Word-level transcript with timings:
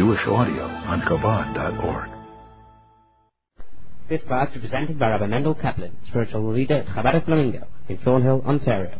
Jewish 0.00 0.26
audio 0.26 0.64
on 0.64 1.02
Chabad.org. 1.02 2.08
This 4.08 4.22
class 4.22 4.48
is 4.56 4.62
presented 4.62 4.98
by 4.98 5.10
Rabbi 5.10 5.26
Mendel 5.26 5.54
Kaplan, 5.54 5.94
spiritual 6.08 6.54
leader 6.54 6.76
at 6.76 6.86
Chabad 6.86 7.22
Flamingo 7.26 7.66
in 7.86 7.98
Thornhill, 7.98 8.40
Ontario. 8.46 8.98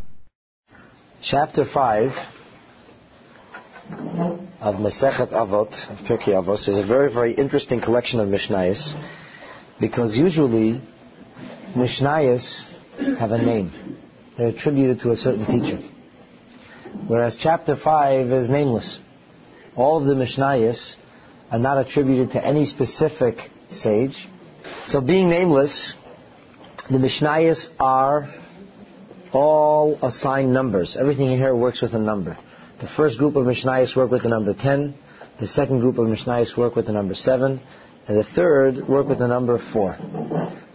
Chapter 1.23 1.65
5 1.65 2.11
of 4.59 4.75
Masechet 4.75 5.31
Avot, 5.31 5.73
of 5.89 5.97
Pirkei 6.05 6.35
Avos, 6.39 6.69
is 6.69 6.77
a 6.77 6.85
very, 6.85 7.11
very 7.11 7.33
interesting 7.33 7.81
collection 7.81 8.19
of 8.19 8.27
Mishnayos 8.27 8.93
because 9.79 10.15
usually 10.15 10.83
Mishnayos 11.75 12.63
have 13.17 13.31
a 13.31 13.39
name. 13.39 13.97
They're 14.37 14.49
attributed 14.49 14.99
to 14.99 15.09
a 15.09 15.17
certain 15.17 15.47
teacher. 15.47 15.79
Whereas 17.07 17.37
chapter 17.41 17.75
5 17.75 18.31
is 18.31 18.49
nameless. 18.49 18.99
All 19.75 19.97
of 19.97 20.05
the 20.05 20.13
Mishnayos 20.13 20.95
are 21.49 21.59
not 21.59 21.77
attributed 21.77 22.31
to 22.31 22.45
any 22.45 22.65
specific 22.65 23.37
sage. 23.71 24.27
So 24.87 25.01
being 25.01 25.29
nameless, 25.29 25.95
the 26.89 26.97
Mishnayos 26.97 27.67
are 27.79 28.33
all 29.31 29.97
assigned 30.01 30.53
numbers. 30.53 30.97
Everything 30.99 31.29
here 31.29 31.55
works 31.55 31.81
with 31.81 31.93
a 31.93 31.99
number. 31.99 32.37
The 32.81 32.87
first 32.87 33.17
group 33.17 33.35
of 33.35 33.45
Mishnayos 33.45 33.95
work 33.95 34.11
with 34.11 34.23
the 34.23 34.29
number 34.29 34.53
10. 34.53 34.93
The 35.39 35.47
second 35.47 35.79
group 35.79 35.97
of 35.97 36.07
Mishnayos 36.07 36.57
work 36.57 36.75
with 36.75 36.87
the 36.87 36.91
number 36.91 37.13
7. 37.13 37.61
And 38.07 38.17
the 38.17 38.23
third 38.23 38.87
work 38.87 39.07
with 39.07 39.19
the 39.19 39.27
number 39.27 39.57
4. 39.71 39.97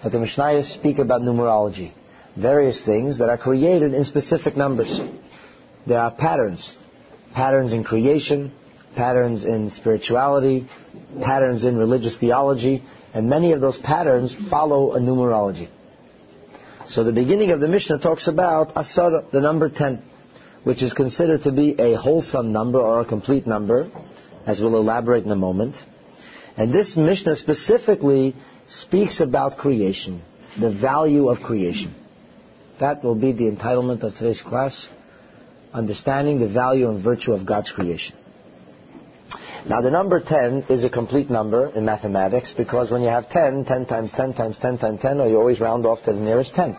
But 0.03 0.13
the 0.13 0.19
Mishnayos 0.19 0.73
speak 0.73 0.99
about 0.99 1.21
numerology. 1.21 1.93
Various 2.37 2.83
things 2.83 3.19
that 3.19 3.29
are 3.29 3.39
created 3.39 3.93
in 3.93 4.05
specific 4.05 4.57
numbers. 4.57 5.01
There 5.87 5.99
are 5.99 6.11
patterns. 6.11 6.75
Patterns 7.35 7.73
in 7.73 7.85
creation, 7.85 8.53
patterns 8.97 9.45
in 9.45 9.71
spirituality, 9.71 10.69
patterns 11.23 11.63
in 11.63 11.77
religious 11.77 12.17
theology, 12.17 12.83
and 13.15 13.29
many 13.29 13.53
of 13.53 13.61
those 13.61 13.79
patterns 13.79 14.35
follow 14.51 14.93
a 14.93 14.99
numerology. 14.99 15.69
So 16.89 17.05
the 17.05 17.13
beginning 17.13 17.51
of 17.51 17.61
the 17.61 17.69
Mishnah 17.69 17.99
talks 17.99 18.27
about 18.27 18.73
Asar, 18.77 19.25
the 19.33 19.41
number 19.41 19.69
10, 19.69 20.03
which 20.65 20.83
is 20.83 20.93
considered 20.93 21.43
to 21.43 21.53
be 21.53 21.75
a 21.79 21.97
wholesome 21.97 22.53
number 22.53 22.81
or 22.81 23.01
a 23.01 23.05
complete 23.05 23.47
number, 23.47 23.91
as 24.47 24.61
we'll 24.61 24.77
elaborate 24.77 25.25
in 25.25 25.31
a 25.31 25.37
moment. 25.37 25.77
And 26.57 26.73
this 26.73 26.97
Mishnah 26.97 27.37
specifically 27.37 28.35
speaks 28.67 29.21
about 29.21 29.59
creation, 29.59 30.23
the 30.59 30.73
value 30.73 31.29
of 31.29 31.41
creation. 31.41 31.95
That 32.81 33.03
will 33.03 33.15
be 33.15 33.33
the 33.33 33.51
entitlement 33.51 34.03
of 34.03 34.15
today's 34.15 34.43
class, 34.43 34.89
understanding 35.73 36.41
the 36.41 36.49
value 36.49 36.89
and 36.89 37.03
virtue 37.03 37.33
of 37.33 37.47
God's 37.47 37.71
creation. 37.71 38.17
Now 39.69 39.81
the 39.81 39.91
number 39.91 40.21
10 40.21 40.67
is 40.69 40.85
a 40.85 40.89
complete 40.89 41.29
number 41.29 41.67
in 41.71 41.85
mathematics 41.85 42.55
because 42.57 42.89
when 42.89 43.03
you 43.03 43.09
have 43.09 43.29
10, 43.29 43.65
10 43.65 43.87
times 43.87 44.13
10 44.13 44.35
times 44.35 44.59
10 44.59 44.79
times 44.79 45.01
10, 45.03 45.21
or 45.21 45.29
you 45.29 45.39
always 45.39 45.59
round 45.59 45.85
off 45.87 46.05
to 46.05 46.13
the 46.13 46.21
nearest 46.21 46.55
10. 46.55 46.77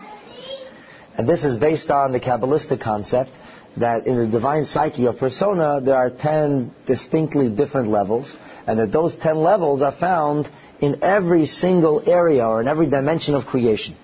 And 1.18 1.28
this 1.28 1.44
is 1.44 1.58
based 1.58 1.90
on 1.90 2.12
the 2.12 2.20
Kabbalistic 2.20 2.80
concept 2.80 3.30
that 3.76 4.06
in 4.06 4.16
the 4.16 4.26
divine 4.26 4.64
psyche 4.64 5.06
or 5.06 5.12
persona 5.12 5.82
there 5.84 5.96
are 5.96 6.08
10 6.08 6.74
distinctly 6.86 7.50
different 7.50 7.90
levels 7.90 8.34
and 8.66 8.78
that 8.78 8.90
those 8.90 9.14
10 9.16 9.36
levels 9.36 9.82
are 9.82 9.92
found 9.92 10.48
in 10.80 11.04
every 11.04 11.44
single 11.44 12.02
area 12.06 12.46
or 12.46 12.62
in 12.62 12.68
every 12.68 12.88
dimension 12.88 13.34
of 13.34 13.44
creation. 13.44 13.96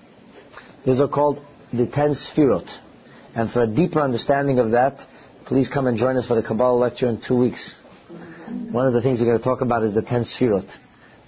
These 0.85 0.99
are 0.99 1.07
called 1.07 1.39
the 1.73 1.87
10 1.87 2.11
sphirot. 2.11 2.69
And 3.33 3.49
for 3.49 3.61
a 3.63 3.67
deeper 3.67 3.99
understanding 3.99 4.59
of 4.59 4.71
that, 4.71 4.99
please 5.45 5.69
come 5.69 5.87
and 5.87 5.97
join 5.97 6.17
us 6.17 6.27
for 6.27 6.35
the 6.35 6.43
Kabbalah 6.43 6.77
lecture 6.77 7.09
in 7.09 7.19
two 7.19 7.37
weeks. 7.37 7.73
One 8.47 8.85
of 8.85 8.93
the 8.93 9.01
things 9.01 9.19
we're 9.19 9.25
going 9.25 9.37
to 9.37 9.43
talk 9.43 9.61
about 9.61 9.83
is 9.83 9.93
the 9.93 10.01
ten 10.01 10.23
sfirot 10.23 10.69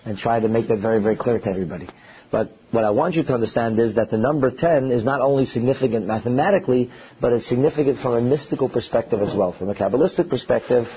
and 0.05 0.17
try 0.17 0.39
to 0.39 0.47
make 0.47 0.67
that 0.67 0.79
very, 0.79 1.01
very 1.01 1.15
clear 1.15 1.39
to 1.39 1.49
everybody. 1.49 1.87
But 2.31 2.57
what 2.71 2.83
I 2.83 2.91
want 2.91 3.15
you 3.15 3.23
to 3.23 3.33
understand 3.33 3.79
is 3.79 3.95
that 3.95 4.11
the 4.11 4.17
number 4.17 4.51
10 4.51 4.91
is 4.91 5.03
not 5.03 5.21
only 5.21 5.45
significant 5.45 6.05
mathematically, 6.05 6.91
but 7.21 7.33
it's 7.33 7.47
significant 7.47 7.99
from 7.99 8.13
a 8.13 8.21
mystical 8.21 8.69
perspective 8.69 9.21
as 9.21 9.33
well. 9.33 9.53
From 9.53 9.69
a 9.69 9.73
Kabbalistic 9.73 10.29
perspective, 10.29 10.87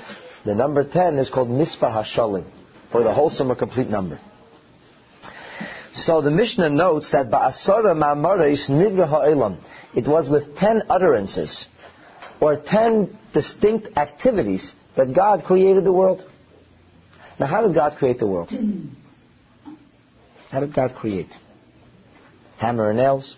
the 0.44 0.54
number 0.54 0.84
10 0.84 1.18
is 1.18 1.30
called 1.30 1.48
Mispah 1.48 2.02
HaShalim, 2.02 2.44
or 2.92 3.02
the 3.02 3.14
wholesome 3.14 3.50
or 3.50 3.54
complete 3.54 3.88
number. 3.88 4.20
So 5.94 6.20
the 6.20 6.30
Mishnah 6.30 6.70
notes 6.70 7.12
that 7.12 7.30
Ba'asara 7.30 7.94
Ma'amaris 7.96 8.68
Nivra 8.68 9.08
Ha'elam, 9.08 9.58
it 9.94 10.06
was 10.06 10.28
with 10.28 10.56
10 10.56 10.82
utterances, 10.88 11.66
or 12.40 12.56
10 12.56 13.16
distinct 13.32 13.96
activities 13.96 14.72
that 14.96 15.14
God 15.14 15.44
created 15.44 15.84
the 15.84 15.92
world. 15.92 16.24
Now, 17.38 17.46
how 17.46 17.66
did 17.66 17.74
God 17.74 17.96
create 17.98 18.18
the 18.18 18.26
world? 18.26 18.50
How 20.50 20.60
did 20.60 20.74
God 20.74 20.94
create? 20.94 21.30
Hammer 22.58 22.90
and 22.90 22.98
nails? 22.98 23.36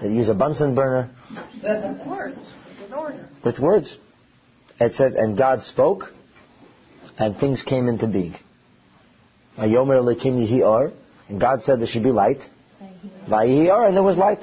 They 0.00 0.08
use 0.08 0.28
a 0.28 0.34
Bunsen 0.34 0.74
burner? 0.74 1.10
With 1.62 2.06
words. 2.06 2.38
With 2.80 2.92
order. 2.92 3.28
With 3.44 3.58
words. 3.58 3.96
It 4.80 4.94
says, 4.94 5.14
and 5.14 5.36
God 5.36 5.62
spoke, 5.62 6.12
and 7.18 7.36
things 7.36 7.62
came 7.62 7.88
into 7.88 8.06
being. 8.06 8.36
Ayomer 9.56 10.00
Elokim 10.00 10.46
Yihi 10.48 10.92
and 11.28 11.40
God 11.40 11.62
said 11.62 11.80
there 11.80 11.88
should 11.88 12.04
be 12.04 12.12
light. 12.12 12.38
Vayihi 13.28 13.86
and 13.86 13.96
there 13.96 14.04
was 14.04 14.16
light. 14.16 14.40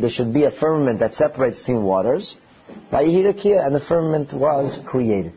There 0.00 0.10
should 0.10 0.32
be 0.32 0.44
a 0.44 0.50
firmament 0.50 1.00
that 1.00 1.14
separates 1.14 1.58
between 1.60 1.82
waters. 1.82 2.36
And 2.90 3.74
the 3.74 3.80
firmament 3.86 4.32
was 4.32 4.78
created. 4.86 5.32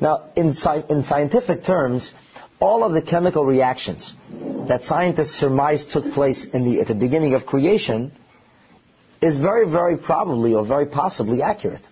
Now, 0.00 0.30
in, 0.34 0.56
in 0.88 1.04
scientific 1.04 1.64
terms, 1.64 2.12
all 2.60 2.84
of 2.84 2.92
the 2.92 3.02
chemical 3.02 3.44
reactions 3.44 4.14
that 4.68 4.82
scientists 4.82 5.32
surmise 5.32 5.84
took 5.84 6.12
place 6.12 6.46
the, 6.52 6.80
at 6.80 6.88
the 6.88 6.94
beginning 6.94 7.34
of 7.34 7.46
creation 7.46 8.12
is 9.20 9.36
very, 9.36 9.70
very 9.70 9.96
probably 9.96 10.54
or 10.54 10.64
very 10.66 10.86
possibly 10.86 11.42
accurate. 11.42 11.82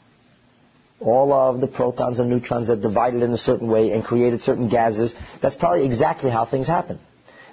All 1.00 1.32
of 1.32 1.60
the 1.60 1.66
protons 1.66 2.18
and 2.18 2.30
neutrons 2.30 2.68
that 2.68 2.80
divided 2.80 3.22
in 3.22 3.32
a 3.32 3.38
certain 3.38 3.68
way 3.68 3.90
and 3.90 4.04
created 4.04 4.40
certain 4.40 4.68
gases, 4.68 5.14
that's 5.40 5.56
probably 5.56 5.84
exactly 5.84 6.30
how 6.30 6.44
things 6.46 6.66
happen. 6.66 7.00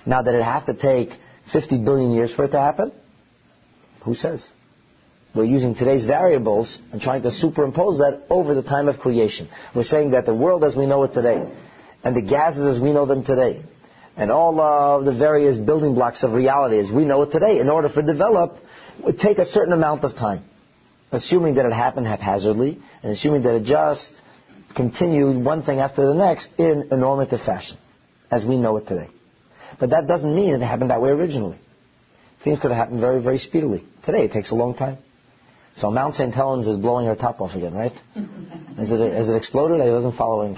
Now, 0.06 0.22
that 0.22 0.34
it 0.34 0.44
have 0.44 0.66
to 0.68 0.74
take 0.74 1.10
50 1.52 1.84
billion 1.84 2.12
years 2.12 2.34
for 2.34 2.46
it 2.46 2.50
to 2.50 2.60
happen? 2.60 2.92
Who 4.04 4.16
says? 4.16 4.48
We're 5.36 5.46
using 5.46 5.76
today's 5.76 6.06
variables 6.06 6.80
and 6.92 7.02
trying 7.02 7.22
to 7.22 7.32
superimpose 7.32 8.00
that 8.00 8.24
over 8.30 8.56
the 8.56 8.64
time 8.64 8.88
of 8.88 9.00
creation. 9.00 9.50
We're 9.76 9.84
saying 9.84 10.12
that 10.12 10.26
the 10.26 10.34
world 10.34 10.64
as 10.64 10.76
we 10.76 10.88
know 10.88 11.04
it 11.04 11.14
today, 11.14 11.48
and 12.04 12.16
the 12.16 12.22
gases 12.22 12.78
as 12.78 12.82
we 12.82 12.92
know 12.92 13.06
them 13.06 13.24
today, 13.24 13.62
and 14.16 14.32
all 14.32 14.60
of 14.60 15.06
the 15.06 15.14
various 15.14 15.58
building 15.58 15.94
blocks 15.94 16.24
of 16.24 16.32
reality 16.32 16.80
as 16.80 16.92
we 16.92 17.06
know 17.06 17.22
it 17.22 17.32
today, 17.32 17.60
in 17.60 17.70
order 17.70 17.90
for 17.90 18.00
it 18.00 18.08
to 18.08 18.14
develop, 18.14 18.58
would 19.04 19.20
take 19.20 19.38
a 19.38 19.46
certain 19.46 19.74
amount 19.74 20.04
of 20.04 20.16
time. 20.16 20.44
Assuming 21.12 21.56
that 21.56 21.66
it 21.66 21.74
happened 21.74 22.08
haphazardly, 22.08 22.82
and 23.04 23.12
assuming 23.12 23.44
that 23.44 23.56
it 23.56 23.64
just 23.64 24.12
continued 24.76 25.44
one 25.44 25.64
thing 25.64 25.80
after 25.80 26.08
the 26.08 26.14
next 26.14 26.50
in 26.58 26.90
a 26.92 26.98
normative 26.98 27.42
fashion, 27.42 27.78
as 28.32 28.46
we 28.46 28.58
know 28.58 28.78
it 28.78 28.88
today. 28.88 29.10
But 29.80 29.92
that 29.92 30.08
doesn't 30.08 30.34
mean 30.34 30.54
it 30.54 30.62
happened 30.62 30.92
that 30.92 31.02
way 31.02 31.10
originally. 31.10 31.58
Things 32.44 32.60
could 32.60 32.72
have 32.72 32.78
happened 32.78 33.02
very, 33.02 33.22
very 33.22 33.38
speedily. 33.38 33.84
Today 34.04 34.26
it 34.26 34.32
takes 34.32 34.52
a 34.52 34.56
long 34.56 34.76
time. 34.76 34.98
So 35.76 35.92
Mount 35.92 36.16
St. 36.16 36.34
Helens 36.34 36.68
is 36.68 36.78
blowing 36.78 37.06
her 37.08 37.16
top 37.16 37.42
off 37.42 37.56
again, 37.56 37.74
right? 37.74 37.94
Has 38.78 38.92
it, 38.92 39.36
exploded? 39.36 39.82
I 39.82 39.90
wasn't 39.90 40.16
following. 40.16 40.58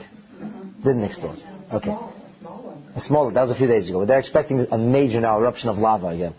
Didn't 0.84 1.04
explode. 1.04 1.42
Okay. 1.74 1.96
A 2.96 3.02
small, 3.02 3.32
that 3.32 3.42
was 3.42 3.52
a 3.52 3.56
few 3.56 3.68
days 3.68 3.88
ago. 3.90 4.00
But 4.00 4.08
they're 4.08 4.20
expecting 4.20 4.66
a 4.72 4.78
major 4.78 5.22
now 5.22 5.40
eruption 5.40 5.70
of 5.70 5.78
lava 5.78 6.08
again. 6.08 6.36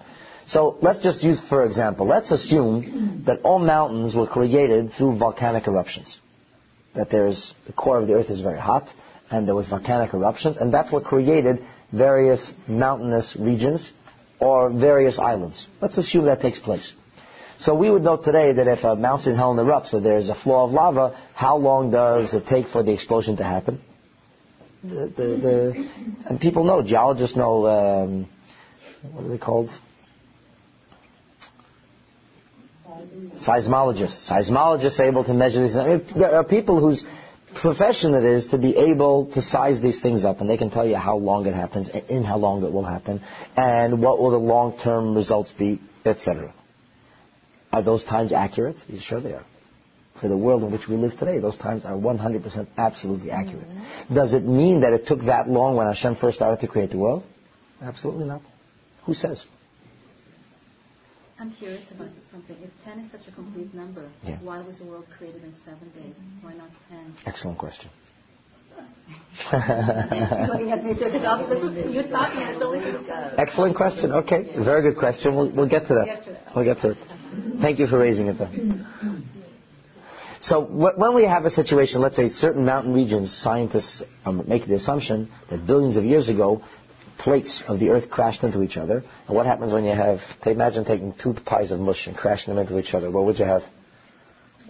So 0.49 0.78
let's 0.82 0.99
just 0.99 1.22
use, 1.22 1.41
for 1.49 1.65
example, 1.65 2.06
let's 2.06 2.31
assume 2.31 3.22
that 3.27 3.41
all 3.43 3.59
mountains 3.59 4.14
were 4.14 4.26
created 4.26 4.93
through 4.93 5.19
volcanic 5.19 5.67
eruptions. 5.67 6.19
That 6.94 7.11
there's, 7.11 7.55
the 7.67 7.73
core 7.73 7.99
of 7.99 8.06
the 8.06 8.14
earth 8.14 8.29
is 8.29 8.41
very 8.41 8.58
hot, 8.58 8.88
and 9.31 9.47
there 9.47 9.55
was 9.55 9.67
volcanic 9.67 10.12
eruptions, 10.12 10.56
and 10.56 10.75
that's 10.75 10.93
what 10.93 11.05
created 11.05 11.64
various 11.93 12.53
mountainous 12.67 13.37
regions 13.39 13.91
or 14.41 14.71
various 14.71 15.19
islands. 15.19 15.67
Let's 15.81 15.99
assume 15.99 16.25
that 16.25 16.41
takes 16.41 16.59
place. 16.59 16.93
So 17.59 17.75
we 17.77 17.91
would 17.91 18.03
know 18.03 18.17
today 18.17 18.53
that 18.53 18.67
if 18.67 18.83
a 18.83 18.97
Mount 18.97 19.23
St. 19.23 19.37
Helens 19.37 19.61
erupts 19.61 19.94
or 19.94 20.00
there's 20.00 20.29
a 20.29 20.35
flow 20.35 20.65
of 20.65 20.73
lava, 20.73 21.17
how 21.35 21.56
long 21.56 21.93
does 21.93 22.35
it 22.35 22.47
take 22.47 22.67
for 22.67 22.83
the 22.83 22.93
explosion 22.93 23.37
to 23.37 23.44
happen? 23.44 23.81
The, 24.83 25.12
the, 25.17 25.23
the, 25.23 25.91
and 26.29 26.41
people 26.41 26.65
know, 26.65 26.83
geologists 26.83 27.37
know, 27.37 27.69
um, 27.69 28.29
what 29.12 29.27
are 29.27 29.29
they 29.29 29.38
called? 29.38 29.71
Seismologists. 33.47 34.29
Seismologists 34.29 34.99
able 34.99 35.23
to 35.25 35.33
measure 35.33 35.65
these. 35.65 35.77
I 35.77 35.87
mean, 35.87 36.06
there 36.17 36.35
are 36.35 36.45
people 36.45 36.81
whose 36.81 37.05
profession 37.60 38.14
it 38.14 38.25
is 38.25 38.46
to 38.49 38.58
be 38.58 38.76
able 38.76 39.26
to 39.34 39.43
size 39.43 39.81
these 39.81 40.00
things 40.00 40.25
up, 40.25 40.40
and 40.40 40.49
they 40.49 40.56
can 40.56 40.70
tell 40.70 40.87
you 40.87 40.96
how 40.96 41.16
long 41.16 41.46
it 41.46 41.54
happens, 41.54 41.88
and 41.88 42.04
in 42.08 42.25
how 42.25 42.38
long 42.38 42.64
it 42.64 42.72
will 42.72 42.84
happen, 42.84 43.20
and 43.56 44.00
what 44.00 44.19
will 44.19 44.31
the 44.31 44.38
long-term 44.38 45.14
results 45.14 45.52
be, 45.52 45.81
etc. 46.04 46.52
Are 47.72 47.82
those 47.82 48.04
times 48.04 48.32
accurate? 48.32 48.76
You 48.88 49.00
Sure 49.00 49.20
they 49.20 49.32
are. 49.32 49.44
for 50.20 50.28
the 50.28 50.37
world 50.37 50.62
in 50.62 50.70
which 50.70 50.87
we 50.88 50.96
live 50.96 51.19
today. 51.19 51.38
Those 51.38 51.56
times 51.56 51.84
are 51.84 51.94
100% 51.94 52.66
absolutely 52.76 53.31
accurate. 53.31 53.66
Mm-hmm. 53.66 54.14
Does 54.14 54.32
it 54.32 54.44
mean 54.44 54.81
that 54.82 54.93
it 54.93 55.06
took 55.06 55.20
that 55.25 55.49
long 55.49 55.76
when 55.76 55.87
Hashem 55.87 56.16
first 56.16 56.37
started 56.37 56.60
to 56.60 56.69
create 56.69 56.90
the 56.90 56.99
world? 56.99 57.25
Absolutely 57.81 58.26
not. 58.26 58.43
Who 59.04 59.14
says? 59.14 59.44
I'm 61.38 61.50
curious 61.52 61.84
about 61.90 62.08
something. 62.31 62.56
If 62.62 62.70
10 62.84 62.99
is 63.00 63.11
such 63.11 63.26
a 63.29 63.32
complete 63.32 63.75
number, 63.75 64.08
Yeah. 64.26 64.38
why 64.43 64.61
was 64.61 64.79
the 64.79 64.84
world 64.84 65.06
created 65.19 65.43
in 65.43 65.55
seven 65.64 65.90
days? 65.90 66.14
Why 66.40 66.55
not 66.55 66.69
10? 66.88 67.17
Excellent 67.26 67.58
question. 67.58 67.90
Looking 69.52 70.70
at 70.73 70.84
me, 70.84 70.94
because 70.94 71.25
obviously 71.25 71.93
you're 71.93 72.08
talking 72.08 72.43
and 72.43 72.55
it's 72.55 72.62
only 72.62 72.79
because. 72.81 73.34
Excellent 73.38 73.76
question. 73.76 74.12
Okay, 74.12 74.52
very 74.62 74.82
good 74.82 74.99
question. 74.99 75.34
We'll, 75.34 75.50
we'll 75.50 75.69
get 75.69 75.88
to 75.88 75.94
that. 75.94 76.25
to 76.26 76.32
that. 76.32 76.55
We'll 76.55 76.64
get 76.64 76.81
to 76.82 76.90
it. 76.90 76.99
Thank 77.61 77.78
you 77.78 77.87
for 77.87 77.99
raising 77.99 78.28
it, 78.28 78.38
though. 78.38 78.50
So 80.43 80.62
wh- 80.64 80.99
when 80.99 81.14
we 81.14 81.25
have 81.25 81.44
a 81.44 81.50
situation, 81.50 82.00
let's 82.00 82.17
say 82.17 82.28
certain 82.28 82.64
mountain 82.64 82.93
regions, 82.93 83.35
scientists 83.37 84.02
um, 84.25 84.44
make 84.49 84.67
the 84.67 84.75
assumption 84.75 85.31
that 85.50 85.67
billions 85.67 85.96
of 85.96 86.05
years 86.05 86.28
ago, 86.28 86.62
plates 87.23 87.63
of 87.69 87.79
the 87.79 87.91
Earth 87.91 88.11
crashed 88.11 88.43
into 88.43 88.63
each 88.63 88.77
other. 88.77 89.05
And 89.27 89.37
what 89.37 89.47
happens 89.47 89.73
when 89.73 89.85
you 89.85 89.95
have, 89.95 90.19
imagine 90.45 90.85
taking 90.85 91.15
two 91.15 91.35
pies 91.35 91.71
of 91.71 91.79
mush 91.79 92.09
and 92.09 92.17
crashing 92.17 92.53
them 92.53 92.61
into 92.61 92.79
each 92.79 92.95
other. 92.95 93.11
What 93.11 93.25
would 93.25 93.39
you 93.39 93.45
have? 93.45 93.63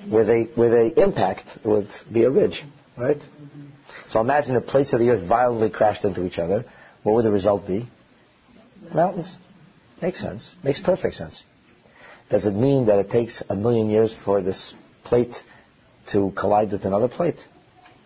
Where 0.09 0.25
they, 0.25 0.45
where 0.55 0.71
they 0.71 1.03
impact 1.03 1.47
would 1.65 1.89
be 2.13 2.25
a 2.25 2.31
ridge, 2.31 2.63
right? 2.99 3.21
So 4.09 4.21
imagine 4.21 4.55
the 4.55 4.61
plates 4.61 4.93
of 4.93 5.01
the 5.01 5.09
Earth 5.11 5.27
violently 5.27 5.71
crashed 5.71 6.05
into 6.05 6.27
each 6.27 6.39
other. 6.39 6.65
What 7.03 7.15
would 7.15 7.25
the 7.25 7.31
result 7.31 7.67
be? 7.67 7.89
Mountains. 8.93 9.35
Makes 10.03 10.21
sense. 10.21 10.55
Makes 10.63 10.81
perfect 10.81 11.15
sense. 11.15 11.43
Does 12.29 12.45
it 12.45 12.55
mean 12.55 12.87
that 12.87 12.99
it 12.99 13.11
takes 13.11 13.43
a 13.49 13.55
million 13.55 13.89
years 13.89 14.15
for 14.25 14.43
this 14.43 14.75
plate 15.05 15.35
to 16.13 16.33
collide 16.37 16.73
with 16.73 16.85
another 16.85 17.09
plate? 17.09 17.41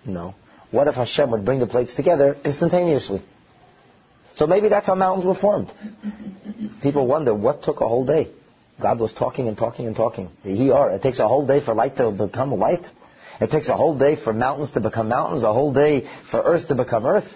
No. 0.04 0.34
What 0.70 0.86
if 0.86 0.94
Hashem 0.94 1.30
would 1.30 1.44
bring 1.44 1.58
the 1.58 1.66
plates 1.66 1.94
together 1.94 2.36
instantaneously? 2.44 3.22
So 4.36 4.46
maybe 4.46 4.68
that's 4.68 4.86
how 4.86 4.94
mountains 4.94 5.24
were 5.24 5.34
formed. 5.34 5.72
People 6.82 7.06
wonder 7.06 7.34
what 7.34 7.62
took 7.62 7.80
a 7.80 7.88
whole 7.88 8.04
day. 8.04 8.30
God 8.80 9.00
was 9.00 9.12
talking 9.14 9.48
and 9.48 9.56
talking 9.56 9.86
and 9.86 9.96
talking. 9.96 10.28
He 10.42 10.70
are. 10.70 10.90
It 10.90 11.00
takes 11.00 11.18
a 11.18 11.26
whole 11.26 11.46
day 11.46 11.64
for 11.64 11.74
light 11.74 11.96
to 11.96 12.10
become 12.10 12.52
light. 12.52 12.84
It 13.40 13.50
takes 13.50 13.68
a 13.68 13.76
whole 13.76 13.98
day 13.98 14.14
for 14.22 14.34
mountains 14.34 14.70
to 14.72 14.80
become 14.80 15.08
mountains, 15.08 15.42
a 15.42 15.52
whole 15.54 15.72
day 15.72 16.06
for 16.30 16.42
earth 16.42 16.68
to 16.68 16.74
become 16.74 17.06
earth. 17.06 17.28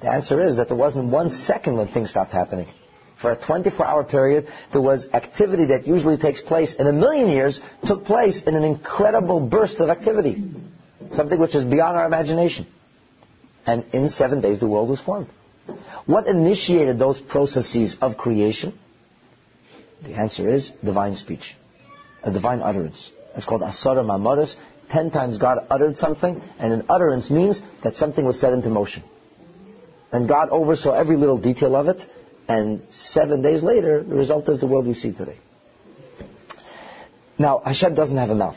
The 0.00 0.08
answer 0.08 0.42
is 0.42 0.56
that 0.56 0.68
there 0.68 0.76
wasn't 0.78 1.06
one 1.06 1.30
second 1.30 1.76
when 1.76 1.88
things 1.88 2.08
stopped 2.10 2.32
happening. 2.32 2.68
For 3.20 3.32
a 3.32 3.36
24-hour 3.36 4.04
period, 4.04 4.48
there 4.72 4.80
was 4.80 5.06
activity 5.12 5.66
that 5.66 5.86
usually 5.86 6.16
takes 6.16 6.40
place 6.40 6.74
in 6.78 6.86
a 6.86 6.92
million 6.92 7.28
years 7.28 7.60
took 7.86 8.06
place 8.06 8.42
in 8.44 8.54
an 8.54 8.64
incredible 8.64 9.40
burst 9.40 9.76
of 9.76 9.90
activity. 9.90 10.42
Something 11.12 11.38
which 11.38 11.54
is 11.54 11.66
beyond 11.66 11.98
our 11.98 12.06
imagination. 12.06 12.66
And 13.66 13.84
in 13.92 14.08
seven 14.08 14.40
days, 14.40 14.58
the 14.58 14.66
world 14.66 14.88
was 14.88 15.00
formed. 15.00 15.28
What 16.06 16.26
initiated 16.26 16.98
those 16.98 17.20
processes 17.20 17.96
of 18.00 18.16
creation? 18.16 18.78
The 20.02 20.14
answer 20.14 20.52
is 20.52 20.70
divine 20.84 21.14
speech, 21.14 21.56
a 22.22 22.30
divine 22.30 22.60
utterance. 22.60 23.10
It's 23.36 23.44
called 23.44 23.62
asara 23.62 24.04
mamaris. 24.04 24.56
Ten 24.90 25.10
times 25.10 25.38
God 25.38 25.58
uttered 25.70 25.96
something, 25.96 26.42
and 26.58 26.72
an 26.72 26.86
utterance 26.88 27.30
means 27.30 27.60
that 27.84 27.96
something 27.96 28.24
was 28.24 28.40
set 28.40 28.52
into 28.52 28.70
motion. 28.70 29.04
And 30.10 30.28
God 30.28 30.48
oversaw 30.50 30.92
every 30.92 31.16
little 31.16 31.38
detail 31.38 31.76
of 31.76 31.86
it, 31.86 32.04
and 32.48 32.82
seven 32.90 33.42
days 33.42 33.62
later, 33.62 34.02
the 34.02 34.16
result 34.16 34.48
is 34.48 34.58
the 34.58 34.66
world 34.66 34.86
we 34.86 34.94
see 34.94 35.12
today. 35.12 35.38
Now, 37.38 37.62
Hashem 37.64 37.94
doesn't 37.94 38.16
have 38.16 38.30
a 38.30 38.34
mouth. 38.34 38.56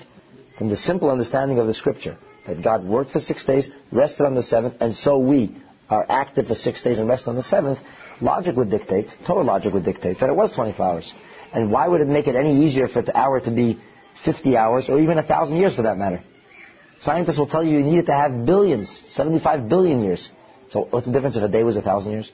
From 0.57 0.69
the 0.69 0.77
simple 0.77 1.11
understanding 1.11 1.59
of 1.59 1.67
the 1.67 1.73
scripture, 1.73 2.17
that 2.47 2.63
God 2.63 2.83
worked 2.83 3.11
for 3.11 3.19
six 3.19 3.45
days, 3.45 3.69
rested 3.91 4.25
on 4.25 4.35
the 4.35 4.43
seventh, 4.43 4.75
and 4.79 4.95
so 4.95 5.19
we 5.19 5.55
are 5.89 6.05
active 6.09 6.47
for 6.47 6.55
six 6.55 6.81
days 6.81 6.99
and 6.99 7.07
rest 7.07 7.27
on 7.27 7.35
the 7.35 7.43
seventh, 7.43 7.79
logic 8.21 8.55
would 8.55 8.69
dictate, 8.69 9.07
Torah 9.25 9.43
logic 9.43 9.73
would 9.73 9.85
dictate, 9.85 10.19
that 10.19 10.29
it 10.29 10.35
was 10.35 10.51
24 10.53 10.85
hours. 10.85 11.13
And 11.53 11.71
why 11.71 11.87
would 11.87 12.01
it 12.01 12.07
make 12.07 12.27
it 12.27 12.35
any 12.35 12.65
easier 12.65 12.87
for 12.87 13.01
the 13.01 13.15
hour 13.15 13.39
to 13.39 13.51
be 13.51 13.79
50 14.25 14.57
hours, 14.57 14.89
or 14.89 14.99
even 14.99 15.17
a 15.17 15.23
thousand 15.23 15.57
years 15.57 15.75
for 15.75 15.83
that 15.83 15.97
matter? 15.97 16.23
Scientists 16.99 17.37
will 17.37 17.47
tell 17.47 17.63
you 17.63 17.79
you 17.79 17.83
needed 17.83 18.05
to 18.07 18.13
have 18.13 18.45
billions, 18.45 19.01
75 19.11 19.67
billion 19.67 20.03
years. 20.03 20.29
So 20.69 20.87
what's 20.89 21.05
the 21.05 21.11
difference 21.11 21.35
if 21.35 21.43
a 21.43 21.49
day 21.49 21.63
was 21.63 21.75
a 21.75 21.81
thousand 21.81 22.13
years? 22.13 22.31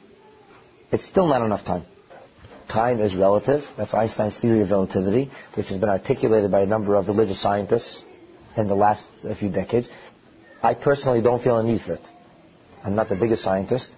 It's 0.92 1.06
still 1.06 1.28
not 1.28 1.42
enough 1.42 1.66
time. 1.66 1.86
Time 2.69 3.01
is 3.01 3.16
relative. 3.16 3.63
That's 3.78 3.94
Einstein's 3.94 4.38
theory 4.38 4.62
of 4.62 4.69
relativity, 4.69 5.31
which 5.56 5.68
has 5.68 5.80
been 5.80 5.90
articulated 5.90 6.51
by 6.51 6.62
a 6.62 6.66
number 6.68 6.96
of 6.96 7.07
religious 7.07 7.42
scientists 7.42 8.04
in 8.56 8.68
the 8.68 8.75
last 8.75 9.07
few 9.40 9.50
decades. 9.50 9.90
I 10.62 10.75
personally 10.75 11.22
don't 11.22 11.42
feel 11.42 11.57
a 11.57 11.63
need 11.63 11.81
for 11.81 11.94
it. 11.94 12.01
I'm 12.84 12.96
not 12.96 13.10
the 13.10 13.16
biggest 13.16 13.44
scientist, 13.44 13.92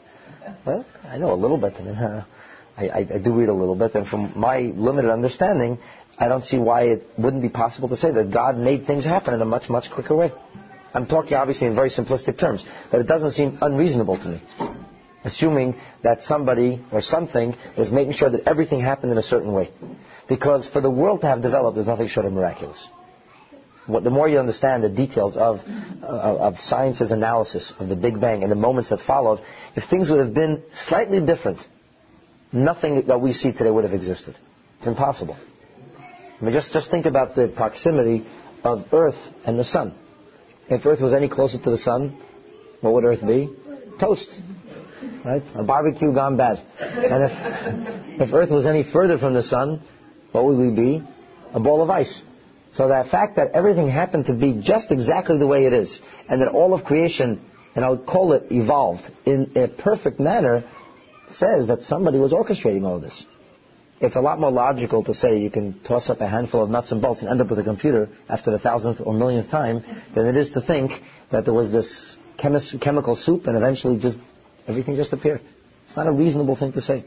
but 0.66 0.86
I 1.08 1.18
know 1.18 1.34
a 1.34 1.36
little 1.36 1.58
bit. 1.58 1.74
I, 1.78 1.84
mean, 1.84 1.96
uh, 1.96 2.26
I, 2.78 2.90
I, 2.90 2.98
I 3.00 3.18
do 3.20 3.34
read 3.34 3.50
a 3.50 3.54
little 3.54 3.76
bit, 3.76 3.94
and 3.96 4.08
from 4.08 4.34
my 4.36 4.60
limited 4.60 5.12
understanding, 5.12 5.78
I 6.18 6.28
don't 6.28 6.44
see 6.44 6.58
why 6.58 6.84
it 6.84 7.08
wouldn't 7.18 7.42
be 7.42 7.50
possible 7.50 7.90
to 7.90 7.98
say 7.98 8.12
that 8.12 8.32
God 8.32 8.58
made 8.58 8.86
things 8.86 9.04
happen 9.04 9.34
in 9.34 9.42
a 9.42 9.46
much, 9.46 9.70
much 9.70 9.92
quicker 9.92 10.16
way. 10.16 10.32
I'm 10.94 11.08
talking 11.08 11.34
obviously 11.34 11.68
in 11.68 11.76
very 11.76 11.90
simplistic 11.90 12.38
terms, 12.38 12.66
but 12.92 13.00
it 13.00 13.08
doesn't 13.08 13.32
seem 13.32 13.58
unreasonable 13.62 14.18
to 14.18 14.28
me. 14.30 14.44
Assuming 15.24 15.76
that 16.04 16.24
somebody 16.24 16.84
or 16.92 17.02
something 17.02 17.56
was 17.78 17.92
making 17.92 18.14
sure 18.14 18.30
that 18.30 18.48
everything 18.48 18.82
happened 18.82 19.12
in 19.12 19.18
a 19.18 19.24
certain 19.24 19.54
way. 19.54 19.72
Because 20.28 20.68
for 20.68 20.82
the 20.82 20.90
world 20.90 21.22
to 21.22 21.28
have 21.28 21.42
developed 21.42 21.78
is 21.78 21.86
nothing 21.86 22.08
short 22.08 22.26
of 22.26 22.34
miraculous. 22.34 22.88
What, 23.88 24.04
the 24.04 24.10
more 24.10 24.30
you 24.30 24.38
understand 24.38 24.84
the 24.84 24.90
details 24.90 25.36
of, 25.36 25.60
of 26.04 26.60
science's 26.60 27.12
analysis 27.12 27.74
of 27.80 27.90
the 27.90 27.96
Big 27.96 28.22
Bang 28.22 28.44
and 28.44 28.52
the 28.52 28.56
moments 28.56 28.90
that 28.92 29.02
followed, 29.02 29.40
if 29.76 29.90
things 29.90 30.10
would 30.10 30.20
have 30.20 30.34
been 30.34 30.64
slightly 30.88 31.20
different, 31.20 31.60
nothing 32.52 33.08
that 33.08 33.20
we 33.20 33.34
see 33.34 33.52
today 33.52 33.72
would 33.72 33.84
have 33.84 33.94
existed. 33.94 34.38
It's 34.80 34.88
impossible. 34.88 35.36
I 36.40 36.44
mean, 36.44 36.54
just, 36.54 36.72
just 36.74 36.92
think 36.92 37.06
about 37.06 37.36
the 37.36 37.48
proximity 37.48 38.26
of 38.64 38.86
Earth 38.94 39.18
and 39.46 39.58
the 39.58 39.66
Sun. 39.66 39.96
If 40.70 40.86
Earth 40.86 41.02
was 41.02 41.14
any 41.14 41.28
closer 41.28 41.58
to 41.58 41.70
the 41.70 41.78
Sun, 41.78 42.22
what 42.82 42.94
would 42.94 43.04
Earth 43.04 43.26
be? 43.26 43.50
Toast. 44.00 44.28
Right? 45.26 45.44
A 45.56 45.64
barbecue 45.64 46.14
gone 46.14 46.38
bad. 46.38 46.58
And 46.80 47.24
if, 47.24 48.22
if 48.28 48.34
Earth 48.34 48.50
was 48.50 48.66
any 48.66 48.84
further 48.84 49.18
from 49.18 49.34
the 49.34 49.44
Sun, 49.44 49.82
what 50.32 50.46
would 50.46 50.58
we 50.58 50.72
be? 50.72 51.04
A 51.54 51.60
ball 51.60 51.82
of 51.82 51.90
ice. 51.90 52.22
So 52.74 52.88
the 52.88 53.06
fact 53.10 53.36
that 53.36 53.52
everything 53.52 53.90
happened 53.90 54.28
to 54.28 54.34
be 54.34 54.62
just 54.62 54.92
exactly 54.92 55.38
the 55.38 55.48
way 55.48 55.66
it 55.66 55.74
is, 55.74 56.00
and 56.30 56.42
that 56.42 56.48
all 56.48 56.74
of 56.74 56.86
creation, 56.86 57.46
and 57.76 57.84
I'll 57.84 57.98
call 57.98 58.34
it 58.34 58.52
evolved, 58.52 59.12
in 59.26 59.52
a 59.56 59.68
perfect 59.68 60.20
manner, 60.20 60.64
says 61.30 61.68
that 61.68 61.84
somebody 61.84 62.18
was 62.18 62.32
orchestrating 62.32 62.86
all 62.86 63.00
this. 63.00 63.26
It's 64.00 64.16
a 64.16 64.22
lot 64.22 64.40
more 64.40 64.52
logical 64.52 65.04
to 65.04 65.14
say 65.14 65.40
you 65.40 65.52
can 65.52 65.80
toss 65.82 66.10
up 66.10 66.22
a 66.22 66.28
handful 66.28 66.64
of 66.64 66.70
nuts 66.70 66.92
and 66.92 67.02
bolts 67.02 67.22
and 67.22 67.30
end 67.30 67.40
up 67.40 67.50
with 67.50 67.60
a 67.60 67.64
computer 67.64 68.10
after 68.28 68.50
the 68.50 68.58
thousandth 68.58 69.00
or 69.00 69.14
millionth 69.14 69.52
time 69.52 69.84
than 70.16 70.26
it 70.26 70.36
is 70.38 70.50
to 70.52 70.62
think 70.62 70.92
that 71.32 71.46
there 71.46 71.54
was 71.54 71.72
this 71.72 72.18
chemis- 72.40 72.82
chemical 72.82 73.16
soup 73.16 73.46
and 73.46 73.56
eventually 73.56 74.00
just 74.00 74.18
everything 74.68 74.96
just 74.96 75.14
appeared. 75.14 75.42
It's 75.86 75.96
not 75.96 76.08
a 76.08 76.12
reasonable 76.12 76.56
thing 76.56 76.74
to 76.74 76.82
say. 76.82 77.06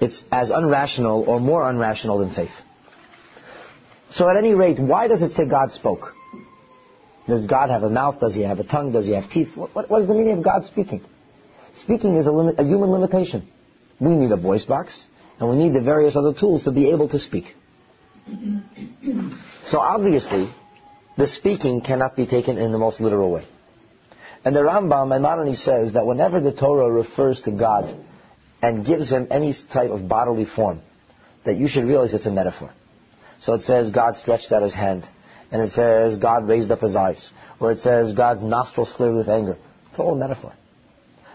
It's 0.00 0.22
as 0.30 0.50
unrational 0.50 1.26
or 1.26 1.40
more 1.40 1.62
unrational 1.62 2.20
than 2.24 2.34
faith. 2.34 2.54
So 4.12 4.28
at 4.28 4.36
any 4.36 4.54
rate, 4.54 4.78
why 4.78 5.08
does 5.08 5.22
it 5.22 5.32
say 5.32 5.46
God 5.46 5.72
spoke? 5.72 6.14
Does 7.26 7.46
God 7.46 7.70
have 7.70 7.82
a 7.82 7.90
mouth? 7.90 8.20
Does 8.20 8.34
he 8.34 8.42
have 8.42 8.58
a 8.58 8.64
tongue? 8.64 8.92
Does 8.92 9.06
he 9.06 9.12
have 9.12 9.30
teeth? 9.30 9.56
What, 9.56 9.74
what, 9.74 9.90
what 9.90 10.02
is 10.02 10.08
the 10.08 10.14
meaning 10.14 10.38
of 10.38 10.44
God 10.44 10.64
speaking? 10.64 11.02
Speaking 11.82 12.16
is 12.16 12.26
a, 12.26 12.30
a 12.30 12.64
human 12.64 12.90
limitation. 12.90 13.48
We 14.00 14.10
need 14.10 14.30
a 14.32 14.36
voice 14.36 14.64
box, 14.64 15.04
and 15.38 15.48
we 15.48 15.56
need 15.56 15.72
the 15.72 15.80
various 15.80 16.16
other 16.16 16.34
tools 16.34 16.64
to 16.64 16.72
be 16.72 16.90
able 16.90 17.08
to 17.10 17.18
speak. 17.18 17.44
So 19.66 19.78
obviously, 19.78 20.52
the 21.16 21.26
speaking 21.26 21.80
cannot 21.80 22.16
be 22.16 22.26
taken 22.26 22.58
in 22.58 22.72
the 22.72 22.78
most 22.78 23.00
literal 23.00 23.30
way. 23.30 23.46
And 24.44 24.54
the 24.54 24.60
Rambam 24.60 25.08
Maimonides 25.08 25.62
says 25.62 25.92
that 25.92 26.04
whenever 26.04 26.40
the 26.40 26.52
Torah 26.52 26.90
refers 26.90 27.40
to 27.42 27.52
God 27.52 28.04
and 28.60 28.84
gives 28.84 29.10
him 29.10 29.28
any 29.30 29.54
type 29.72 29.90
of 29.90 30.08
bodily 30.08 30.44
form, 30.44 30.80
that 31.44 31.56
you 31.56 31.68
should 31.68 31.84
realize 31.84 32.12
it's 32.12 32.26
a 32.26 32.30
metaphor. 32.30 32.72
So 33.42 33.54
it 33.54 33.62
says 33.62 33.90
God 33.90 34.16
stretched 34.16 34.52
out 34.52 34.62
his 34.62 34.74
hand, 34.74 35.08
and 35.50 35.60
it 35.60 35.72
says 35.72 36.16
God 36.16 36.46
raised 36.46 36.70
up 36.70 36.80
his 36.80 36.94
eyes, 36.94 37.30
or 37.58 37.72
it 37.72 37.80
says 37.80 38.14
God's 38.14 38.40
nostrils 38.40 38.92
flared 38.92 39.16
with 39.16 39.28
anger. 39.28 39.56
It's 39.90 39.98
all 39.98 40.12
a 40.12 40.16
metaphor. 40.16 40.52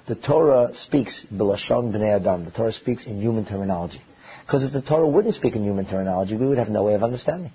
The 0.08 0.16
Torah 0.16 0.74
speaks 0.74 1.26
b'lashon 1.32 1.92
b'nei 1.92 2.16
adam. 2.16 2.46
The 2.46 2.52
Torah 2.52 2.72
speaks 2.72 3.06
in 3.06 3.20
human 3.20 3.46
terminology. 3.46 4.02
Because 4.46 4.64
if 4.64 4.72
the 4.72 4.82
Torah 4.82 5.08
wouldn't 5.08 5.36
speak 5.36 5.58
in 5.58 5.64
human 5.66 5.86
terminology, 5.86 6.38
we 6.38 6.48
would 6.48 6.58
have 6.58 6.70
no 6.70 6.84
way 6.84 6.94
of 6.94 7.04
understanding. 7.04 7.52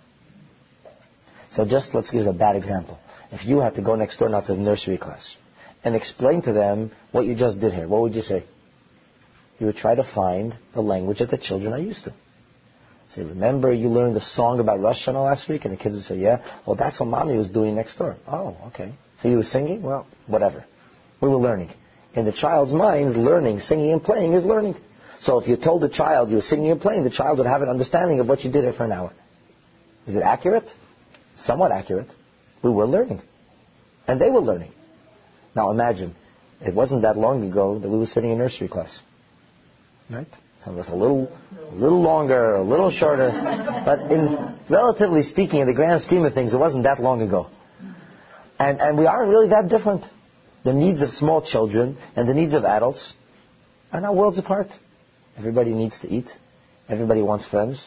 So 1.52 1.64
just 1.64 1.94
let's 1.94 2.11
give 2.11 2.26
a 2.26 2.35
bad 2.35 2.54
example. 2.56 2.99
If 3.30 3.47
you 3.47 3.61
had 3.61 3.76
to 3.76 3.82
go 3.82 3.94
next 3.94 4.18
door 4.18 4.28
now 4.28 4.40
to 4.42 4.54
the 4.54 4.61
nursery 4.61 4.99
class 4.99 5.35
and 5.82 5.97
explain 5.97 6.42
to 6.42 6.52
them 6.52 6.92
what 7.11 7.25
you 7.25 7.35
just 7.35 7.59
did 7.59 7.73
here, 7.73 7.88
what 7.88 8.02
would 8.02 8.14
you 8.14 8.21
say? 8.21 8.44
You 9.59 9.66
would 9.66 9.76
try 9.76 9.94
to 9.94 10.04
find 10.04 10.54
the 10.75 10.82
language 10.82 11.21
that 11.21 11.30
the 11.30 11.38
children 11.38 11.73
are 11.73 11.78
used 11.78 12.04
to. 12.04 12.12
Say, 13.14 13.23
remember 13.23 13.73
you 13.73 13.88
learned 13.88 14.16
the 14.16 14.23
song 14.23 14.59
about 14.59 14.81
Rosh 14.81 15.07
Hashanah 15.07 15.25
last 15.25 15.49
week? 15.49 15.66
And 15.66 15.75
the 15.75 15.83
kids 15.83 15.97
would 15.97 16.04
say, 16.04 16.16
yeah. 16.16 16.42
Well, 16.66 16.76
that's 16.76 16.99
what 16.99 17.07
mommy 17.07 17.37
was 17.37 17.50
doing 17.50 17.75
next 17.75 17.97
door. 17.97 18.16
Oh, 18.26 18.57
okay. 18.69 18.95
So 19.21 19.28
you 19.28 19.37
were 19.37 19.45
singing? 19.45 19.83
Well, 19.83 20.07
whatever. 20.26 20.64
We 21.21 21.28
were 21.28 21.37
learning. 21.37 21.71
In 22.14 22.25
the 22.25 22.33
child's 22.33 22.73
mind, 22.73 23.16
learning, 23.16 23.61
singing 23.61 23.92
and 23.92 24.02
playing 24.02 24.33
is 24.33 24.45
learning. 24.45 24.76
So 25.21 25.38
if 25.38 25.47
you 25.47 25.57
told 25.57 25.83
the 25.83 25.88
child 25.88 26.31
you 26.31 26.37
were 26.37 26.42
singing 26.42 26.71
and 26.71 26.81
playing, 26.81 27.04
the 27.04 27.11
child 27.11 27.38
would 27.38 27.47
have 27.47 27.62
an 27.62 27.69
understanding 27.69 28.19
of 28.21 28.28
what 28.28 28.45
you 28.45 28.50
did 28.50 28.75
for 28.75 28.85
an 28.85 28.92
hour. 28.92 29.12
Is 30.07 30.14
it 30.14 30.23
accurate? 30.23 30.69
Somewhat 31.37 31.71
accurate. 31.71 32.09
We 32.62 32.71
were 32.71 32.87
learning. 32.87 33.23
And 34.09 34.21
they 34.21 34.31
were 34.31 34.40
learning. 34.40 34.73
Now 35.54 35.71
imagine, 35.71 36.16
it 36.61 36.75
wasn't 36.75 37.02
that 37.02 37.16
long 37.16 37.49
ago 37.49 37.78
that 37.78 37.88
we 37.88 37.99
were 37.99 38.07
sitting 38.07 38.33
in 38.33 38.38
nursery 38.38 38.69
class. 38.69 39.00
Right? 40.11 40.26
Some 40.64 40.75
of 40.75 40.81
us 40.81 40.92
a 40.92 40.95
little, 40.95 41.28
a 41.71 41.75
little 41.75 42.00
longer, 42.00 42.54
a 42.54 42.62
little 42.62 42.90
shorter. 42.90 43.31
But 43.85 44.12
in, 44.12 44.57
relatively 44.71 45.25
speaking, 45.25 45.61
in 45.61 45.66
the 45.66 45.75
grand 45.75 46.02
scheme 46.02 46.25
of 46.25 46.35
things, 46.35 46.54
it 46.54 46.59
wasn't 46.59 46.85
that 46.85 47.00
long 47.00 47.21
ago. 47.21 47.49
And, 48.59 48.81
and 48.81 48.97
we 48.97 49.07
aren't 49.07 49.28
really 49.28 49.49
that 49.49 49.69
different. 49.69 50.04
The 50.64 50.73
needs 50.73 51.02
of 51.02 51.11
small 51.11 51.42
children 51.42 51.99
and 52.14 52.28
the 52.28 52.35
needs 52.35 52.54
of 52.54 52.64
adults 52.64 53.12
are 53.92 54.00
not 54.00 54.14
worlds 54.14 54.38
apart. 54.38 54.69
Everybody 55.37 55.73
needs 55.73 55.99
to 56.00 56.09
eat. 56.09 56.31
Everybody 56.88 57.23
wants 57.23 57.45
friends. 57.45 57.85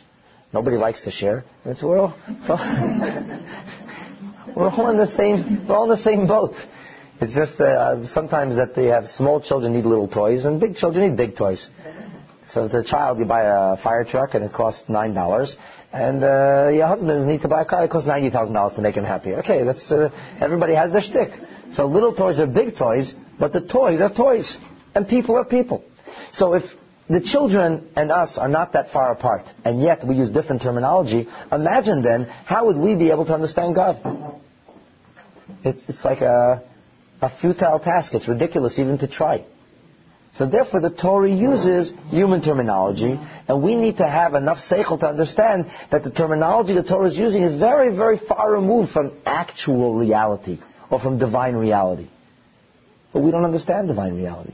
Nobody 0.51 0.75
likes 0.75 1.03
to 1.03 1.11
share. 1.11 1.45
It's 1.63 1.81
we're 1.81 1.99
all, 1.99 2.13
all 2.49 2.57
we're 4.55 4.69
all 4.69 4.89
in 4.89 4.97
the 4.97 5.11
same 5.15 5.65
we're 5.67 5.75
all 5.75 5.83
in 5.83 5.97
the 5.97 6.03
same 6.03 6.27
boat. 6.27 6.55
It's 7.21 7.33
just 7.33 7.59
uh, 7.61 8.05
sometimes 8.07 8.57
that 8.57 8.75
they 8.75 8.87
have 8.87 9.07
small 9.07 9.39
children 9.41 9.73
need 9.73 9.85
little 9.85 10.09
toys 10.09 10.43
and 10.43 10.59
big 10.59 10.75
children 10.75 11.07
need 11.09 11.17
big 11.17 11.37
toys. 11.37 11.69
So 12.55 12.63
as 12.63 12.73
a 12.73 12.85
child, 12.85 13.19
you 13.19 13.25
buy 13.25 13.41
a 13.41 13.75
fire 13.75 14.05
truck 14.05 14.33
and 14.33 14.45
it 14.45 14.53
costs 14.53 14.87
nine 14.87 15.13
dollars, 15.13 15.57
and 15.91 16.23
uh, 16.23 16.69
your 16.73 16.87
husbands 16.87 17.25
need 17.25 17.41
to 17.41 17.49
buy 17.49 17.63
a 17.63 17.65
car 17.65 17.81
that 17.81 17.91
costs 17.91 18.07
ninety 18.07 18.29
thousand 18.29 18.53
dollars 18.53 18.75
to 18.75 18.81
make 18.81 18.95
him 18.95 19.03
happy. 19.03 19.33
Okay, 19.33 19.65
that's 19.65 19.91
uh, 19.91 20.09
everybody 20.39 20.73
has 20.73 20.93
their 20.93 21.01
shtick. 21.01 21.31
So 21.73 21.85
little 21.85 22.15
toys 22.15 22.39
are 22.39 22.47
big 22.47 22.77
toys, 22.77 23.13
but 23.37 23.51
the 23.51 23.59
toys 23.59 23.99
are 23.99 24.09
toys, 24.09 24.57
and 24.95 25.05
people 25.05 25.35
are 25.35 25.43
people. 25.43 25.83
So 26.31 26.53
if 26.53 26.63
the 27.09 27.19
children 27.19 27.89
and 27.97 28.09
us 28.09 28.37
are 28.37 28.47
not 28.47 28.71
that 28.71 28.89
far 28.89 29.11
apart, 29.11 29.43
and 29.65 29.81
yet 29.81 30.07
we 30.07 30.15
use 30.15 30.31
different 30.31 30.61
terminology. 30.61 31.27
Imagine 31.51 32.03
then, 32.03 32.23
how 32.23 32.67
would 32.67 32.77
we 32.77 32.95
be 32.95 33.11
able 33.11 33.25
to 33.25 33.33
understand 33.33 33.75
God? 33.75 33.99
It's, 35.65 35.81
it's 35.89 36.05
like 36.05 36.21
a, 36.21 36.63
a 37.21 37.37
futile 37.37 37.79
task. 37.79 38.13
It's 38.13 38.29
ridiculous 38.29 38.79
even 38.79 38.97
to 38.99 39.09
try. 39.09 39.45
So 40.37 40.45
therefore 40.45 40.81
the 40.81 40.89
Torah 40.89 41.31
uses 41.31 41.93
human 42.09 42.41
terminology, 42.41 43.17
and 43.47 43.63
we 43.63 43.75
need 43.75 43.97
to 43.97 44.07
have 44.07 44.33
enough 44.33 44.57
seichel 44.57 44.99
to 44.99 45.07
understand 45.07 45.71
that 45.91 46.03
the 46.03 46.11
terminology 46.11 46.73
the 46.73 46.83
Torah 46.83 47.07
is 47.07 47.17
using 47.17 47.43
is 47.43 47.57
very, 47.57 47.95
very 47.95 48.17
far 48.17 48.51
removed 48.51 48.91
from 48.91 49.13
actual 49.25 49.95
reality, 49.95 50.59
or 50.89 50.99
from 50.99 51.19
divine 51.19 51.55
reality. 51.55 52.09
But 53.13 53.21
we 53.21 53.31
don't 53.31 53.45
understand 53.45 53.87
divine 53.87 54.17
reality. 54.17 54.53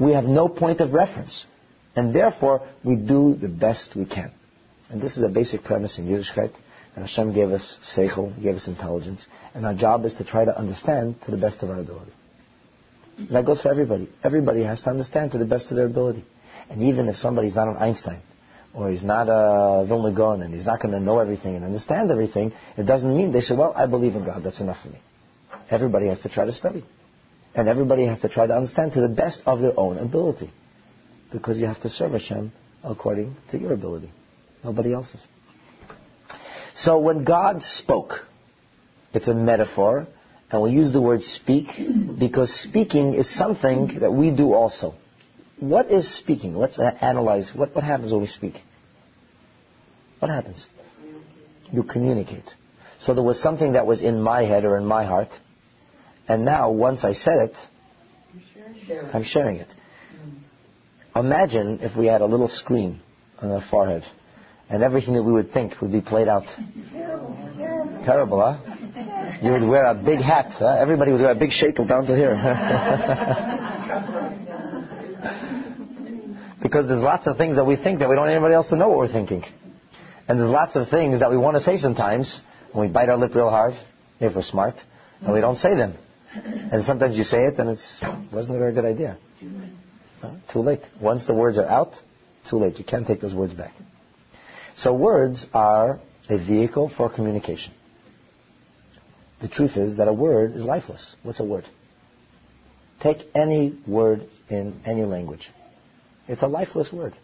We 0.00 0.12
have 0.12 0.24
no 0.24 0.48
point 0.48 0.80
of 0.80 0.92
reference. 0.92 1.46
And 1.94 2.12
therefore, 2.12 2.68
we 2.82 2.96
do 2.96 3.36
the 3.40 3.48
best 3.48 3.94
we 3.94 4.06
can. 4.06 4.32
And 4.90 5.00
this 5.00 5.16
is 5.16 5.22
a 5.22 5.28
basic 5.28 5.62
premise 5.62 5.98
in 5.98 6.06
Yiddishkeit. 6.06 6.52
And 6.96 7.04
Hashem 7.04 7.32
gave 7.32 7.50
us 7.50 7.78
seichel, 7.96 8.42
gave 8.42 8.56
us 8.56 8.66
intelligence. 8.66 9.24
And 9.54 9.64
our 9.64 9.74
job 9.74 10.04
is 10.04 10.14
to 10.14 10.24
try 10.24 10.44
to 10.44 10.58
understand 10.58 11.22
to 11.22 11.30
the 11.30 11.36
best 11.36 11.62
of 11.62 11.70
our 11.70 11.78
ability. 11.78 12.12
That 13.30 13.44
goes 13.44 13.60
for 13.60 13.70
everybody. 13.70 14.08
Everybody 14.22 14.62
has 14.64 14.80
to 14.82 14.90
understand 14.90 15.32
to 15.32 15.38
the 15.38 15.44
best 15.44 15.70
of 15.70 15.76
their 15.76 15.86
ability. 15.86 16.24
And 16.70 16.82
even 16.82 17.08
if 17.08 17.16
somebody's 17.16 17.54
not 17.54 17.68
an 17.68 17.76
Einstein, 17.76 18.20
or 18.74 18.90
he's 18.90 19.02
not 19.02 19.28
a 19.28 19.84
Vilna 19.86 20.44
and 20.44 20.54
he's 20.54 20.66
not 20.66 20.80
going 20.80 20.92
to 20.92 21.00
know 21.00 21.18
everything 21.18 21.56
and 21.56 21.64
understand 21.64 22.10
everything, 22.10 22.52
it 22.76 22.84
doesn't 22.84 23.14
mean 23.14 23.32
they 23.32 23.40
say, 23.40 23.54
well, 23.54 23.72
I 23.76 23.86
believe 23.86 24.14
in 24.16 24.24
God, 24.24 24.42
that's 24.42 24.60
enough 24.60 24.82
for 24.82 24.88
me. 24.88 24.98
Everybody 25.70 26.08
has 26.08 26.20
to 26.20 26.28
try 26.28 26.46
to 26.46 26.52
study. 26.52 26.84
And 27.54 27.68
everybody 27.68 28.06
has 28.06 28.20
to 28.20 28.30
try 28.30 28.46
to 28.46 28.54
understand 28.54 28.92
to 28.92 29.02
the 29.02 29.08
best 29.08 29.42
of 29.44 29.60
their 29.60 29.78
own 29.78 29.98
ability 29.98 30.50
because 31.30 31.58
you 31.58 31.66
have 31.66 31.80
to 31.82 31.90
serve 31.90 32.12
Hashem 32.12 32.52
according 32.82 33.36
to 33.50 33.58
your 33.58 33.72
ability, 33.72 34.10
nobody 34.64 34.94
else's. 34.94 35.20
So 36.74 36.98
when 36.98 37.24
God 37.24 37.62
spoke, 37.62 38.20
it's 39.12 39.28
a 39.28 39.34
metaphor, 39.34 40.06
and 40.52 40.62
we 40.62 40.70
use 40.70 40.92
the 40.92 41.00
word 41.00 41.22
speak 41.22 41.68
because 42.18 42.52
speaking 42.52 43.14
is 43.14 43.34
something 43.34 44.00
that 44.00 44.12
we 44.12 44.30
do 44.30 44.52
also. 44.52 44.94
What 45.58 45.90
is 45.90 46.14
speaking? 46.14 46.54
Let's 46.54 46.78
analyze 46.78 47.50
what, 47.54 47.74
what 47.74 47.84
happens 47.84 48.12
when 48.12 48.20
we 48.20 48.26
speak. 48.26 48.54
What 50.18 50.30
happens? 50.30 50.66
You 51.72 51.82
communicate. 51.82 52.44
So 53.00 53.14
there 53.14 53.24
was 53.24 53.40
something 53.40 53.72
that 53.72 53.86
was 53.86 54.02
in 54.02 54.20
my 54.20 54.42
head 54.42 54.64
or 54.64 54.76
in 54.76 54.84
my 54.84 55.04
heart, 55.04 55.30
and 56.28 56.44
now 56.44 56.70
once 56.70 57.02
I 57.02 57.14
said 57.14 57.50
it, 57.50 57.56
I'm 59.12 59.24
sharing 59.24 59.56
it. 59.56 59.68
Imagine 61.16 61.80
if 61.80 61.96
we 61.96 62.06
had 62.06 62.20
a 62.20 62.26
little 62.26 62.48
screen 62.48 63.00
on 63.40 63.50
our 63.50 63.62
forehead 63.70 64.04
and 64.68 64.82
everything 64.82 65.14
that 65.14 65.22
we 65.22 65.32
would 65.32 65.52
think 65.52 65.80
would 65.80 65.92
be 65.92 66.00
played 66.00 66.28
out. 66.28 66.44
Terrible, 66.92 68.02
Terrible 68.04 68.40
huh? 68.40 68.71
You 69.42 69.52
would 69.52 69.68
wear 69.68 69.86
a 69.86 69.94
big 69.94 70.20
hat. 70.20 70.52
Huh? 70.52 70.76
Everybody 70.78 71.12
would 71.12 71.20
wear 71.20 71.32
a 71.32 71.36
big 71.36 71.50
shekel 71.50 71.84
down 71.84 72.06
to 72.06 72.14
here. 72.14 72.34
because 76.62 76.86
there's 76.86 77.02
lots 77.02 77.26
of 77.26 77.36
things 77.36 77.56
that 77.56 77.64
we 77.64 77.74
think 77.74 77.98
that 77.98 78.08
we 78.08 78.14
don't 78.14 78.26
want 78.26 78.30
anybody 78.30 78.54
else 78.54 78.68
to 78.68 78.76
know 78.76 78.88
what 78.88 78.98
we're 78.98 79.12
thinking. 79.12 79.42
And 80.28 80.38
there's 80.38 80.48
lots 80.48 80.76
of 80.76 80.88
things 80.88 81.18
that 81.18 81.30
we 81.30 81.36
want 81.36 81.56
to 81.56 81.62
say 81.62 81.76
sometimes, 81.76 82.40
and 82.72 82.80
we 82.80 82.88
bite 82.88 83.08
our 83.08 83.16
lip 83.16 83.34
real 83.34 83.50
hard, 83.50 83.74
if 84.20 84.36
we're 84.36 84.42
smart, 84.42 84.76
and 85.20 85.32
we 85.32 85.40
don't 85.40 85.56
say 85.56 85.74
them. 85.74 85.94
And 86.34 86.84
sometimes 86.84 87.18
you 87.18 87.24
say 87.24 87.46
it, 87.46 87.58
and 87.58 87.70
it 87.70 87.80
wasn't 88.32 88.56
a 88.56 88.60
very 88.60 88.72
good 88.72 88.84
idea. 88.84 89.18
Too 90.52 90.60
late. 90.60 90.82
Once 91.00 91.26
the 91.26 91.34
words 91.34 91.58
are 91.58 91.66
out, 91.66 91.94
too 92.48 92.58
late. 92.58 92.78
You 92.78 92.84
can't 92.84 93.08
take 93.08 93.20
those 93.20 93.34
words 93.34 93.54
back. 93.54 93.72
So 94.76 94.94
words 94.94 95.46
are 95.52 95.98
a 96.28 96.38
vehicle 96.38 96.92
for 96.96 97.10
communication. 97.10 97.74
The 99.42 99.48
truth 99.48 99.76
is 99.76 99.96
that 99.96 100.08
a 100.08 100.12
word 100.12 100.54
is 100.54 100.62
lifeless. 100.62 101.16
What's 101.24 101.40
a 101.40 101.44
word? 101.44 101.64
Take 103.00 103.18
any 103.34 103.76
word 103.86 104.28
in 104.48 104.80
any 104.86 105.02
language. 105.02 105.50
It's 106.28 106.42
a 106.42 106.46
lifeless 106.46 106.92
word. 106.92 107.14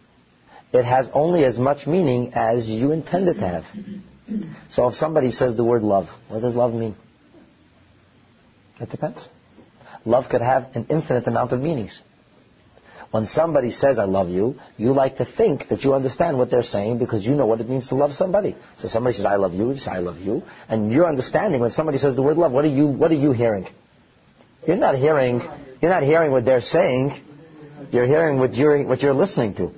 It 0.72 0.84
has 0.84 1.08
only 1.14 1.44
as 1.44 1.58
much 1.58 1.86
meaning 1.86 2.32
as 2.34 2.68
you 2.68 2.90
intend 2.90 3.28
it 3.28 3.34
to 3.34 3.48
have. 3.48 3.64
So 4.70 4.88
if 4.88 4.96
somebody 4.96 5.30
says 5.30 5.56
the 5.56 5.64
word 5.64 5.82
love, 5.82 6.08
what 6.28 6.42
does 6.42 6.54
love 6.54 6.74
mean? 6.74 6.96
It 8.80 8.90
depends. 8.90 9.26
Love 10.04 10.28
could 10.28 10.42
have 10.42 10.70
an 10.74 10.86
infinite 10.90 11.26
amount 11.26 11.52
of 11.52 11.60
meanings. 11.60 12.00
When 13.10 13.26
somebody 13.26 13.70
says, 13.70 13.98
I 13.98 14.04
love 14.04 14.28
you, 14.28 14.56
you 14.76 14.92
like 14.92 15.16
to 15.16 15.24
think 15.24 15.68
that 15.68 15.82
you 15.82 15.94
understand 15.94 16.36
what 16.36 16.50
they're 16.50 16.62
saying 16.62 16.98
because 16.98 17.24
you 17.24 17.34
know 17.34 17.46
what 17.46 17.60
it 17.60 17.68
means 17.68 17.88
to 17.88 17.94
love 17.94 18.12
somebody. 18.12 18.54
So 18.78 18.88
somebody 18.88 19.16
says, 19.16 19.24
I 19.24 19.36
love 19.36 19.54
you, 19.54 19.72
you 19.72 19.78
say, 19.78 19.92
I 19.92 20.00
love 20.00 20.18
you. 20.18 20.42
And 20.68 20.92
you're 20.92 21.08
understanding 21.08 21.60
when 21.60 21.70
somebody 21.70 21.96
says 21.96 22.16
the 22.16 22.22
word 22.22 22.36
love, 22.36 22.52
what 22.52 22.66
are 22.66 22.68
you, 22.68 22.86
what 22.86 23.10
are 23.10 23.14
you 23.14 23.32
hearing? 23.32 23.66
You're 24.66 24.76
not 24.76 24.96
hearing, 24.96 25.40
you're 25.80 25.90
not 25.90 26.02
hearing 26.02 26.32
what 26.32 26.44
they're 26.44 26.60
saying. 26.60 27.24
You're 27.90 28.06
hearing 28.06 28.38
what 28.38 28.54
you're, 28.54 28.84
what 28.86 29.00
you're 29.00 29.14
listening 29.14 29.54
to. 29.54 29.72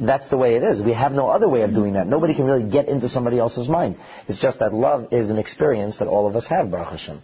That's 0.00 0.30
the 0.30 0.36
way 0.36 0.56
it 0.56 0.62
is. 0.62 0.80
We 0.82 0.94
have 0.94 1.12
no 1.12 1.28
other 1.28 1.48
way 1.48 1.62
of 1.62 1.74
doing 1.74 1.92
that. 1.92 2.06
Nobody 2.06 2.34
can 2.34 2.44
really 2.44 2.68
get 2.68 2.88
into 2.88 3.08
somebody 3.08 3.38
else's 3.38 3.68
mind. 3.68 3.96
It's 4.26 4.40
just 4.40 4.60
that 4.60 4.72
love 4.72 5.12
is 5.12 5.28
an 5.28 5.38
experience 5.38 5.98
that 5.98 6.08
all 6.08 6.26
of 6.26 6.36
us 6.36 6.46
have, 6.46 6.70
Baruch 6.70 6.88
Hashem. 6.88 7.20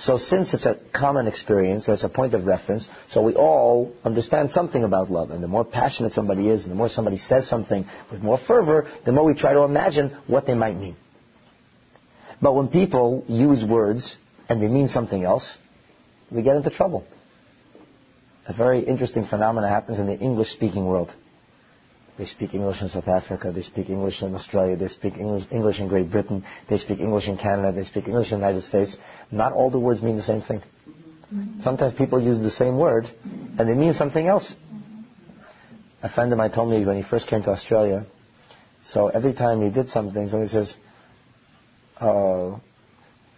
So 0.00 0.16
since 0.16 0.54
it's 0.54 0.64
a 0.64 0.78
common 0.94 1.26
experience, 1.26 1.88
it's 1.88 2.04
a 2.04 2.08
point 2.08 2.32
of 2.32 2.46
reference, 2.46 2.88
so 3.10 3.20
we 3.20 3.34
all 3.34 3.92
understand 4.04 4.50
something 4.50 4.84
about 4.84 5.10
love. 5.10 5.32
And 5.32 5.42
the 5.42 5.48
more 5.48 5.64
passionate 5.64 6.12
somebody 6.12 6.48
is, 6.48 6.62
and 6.62 6.70
the 6.70 6.76
more 6.76 6.88
somebody 6.88 7.18
says 7.18 7.48
something 7.48 7.84
with 8.10 8.22
more 8.22 8.38
fervor, 8.38 8.88
the 9.04 9.10
more 9.10 9.24
we 9.24 9.34
try 9.34 9.52
to 9.54 9.62
imagine 9.62 10.16
what 10.28 10.46
they 10.46 10.54
might 10.54 10.76
mean. 10.76 10.96
But 12.40 12.54
when 12.54 12.68
people 12.68 13.24
use 13.26 13.64
words 13.64 14.16
and 14.48 14.62
they 14.62 14.68
mean 14.68 14.86
something 14.86 15.24
else, 15.24 15.58
we 16.30 16.42
get 16.42 16.54
into 16.54 16.70
trouble. 16.70 17.04
A 18.46 18.52
very 18.52 18.80
interesting 18.84 19.26
phenomenon 19.26 19.68
happens 19.68 19.98
in 19.98 20.06
the 20.06 20.16
English-speaking 20.16 20.84
world. 20.84 21.12
They 22.18 22.24
speak 22.24 22.52
English 22.54 22.82
in 22.82 22.88
South 22.88 23.06
Africa. 23.06 23.52
They 23.52 23.62
speak 23.62 23.88
English 23.90 24.22
in 24.22 24.34
Australia. 24.34 24.76
They 24.76 24.88
speak 24.88 25.14
English, 25.16 25.44
English 25.52 25.78
in 25.78 25.86
Great 25.86 26.10
Britain. 26.10 26.44
They 26.68 26.78
speak 26.78 26.98
English 26.98 27.28
in 27.28 27.38
Canada. 27.38 27.72
They 27.72 27.84
speak 27.84 28.08
English 28.08 28.32
in 28.32 28.40
the 28.40 28.46
United 28.46 28.64
States. 28.64 28.96
Not 29.30 29.52
all 29.52 29.70
the 29.70 29.78
words 29.78 30.02
mean 30.02 30.16
the 30.16 30.22
same 30.22 30.42
thing. 30.42 30.62
Sometimes 31.62 31.94
people 31.94 32.20
use 32.20 32.40
the 32.40 32.50
same 32.50 32.76
word 32.76 33.06
and 33.24 33.68
they 33.68 33.74
mean 33.74 33.92
something 33.94 34.26
else. 34.26 34.54
A 36.02 36.08
friend 36.08 36.32
of 36.32 36.38
mine 36.38 36.50
told 36.50 36.70
me 36.70 36.84
when 36.84 36.96
he 36.96 37.02
first 37.02 37.28
came 37.28 37.42
to 37.42 37.50
Australia, 37.50 38.06
so 38.84 39.08
every 39.08 39.34
time 39.34 39.60
he 39.60 39.68
did 39.68 39.88
something, 39.88 40.28
somebody 40.28 40.48
says, 40.48 40.74
oh, 42.00 42.60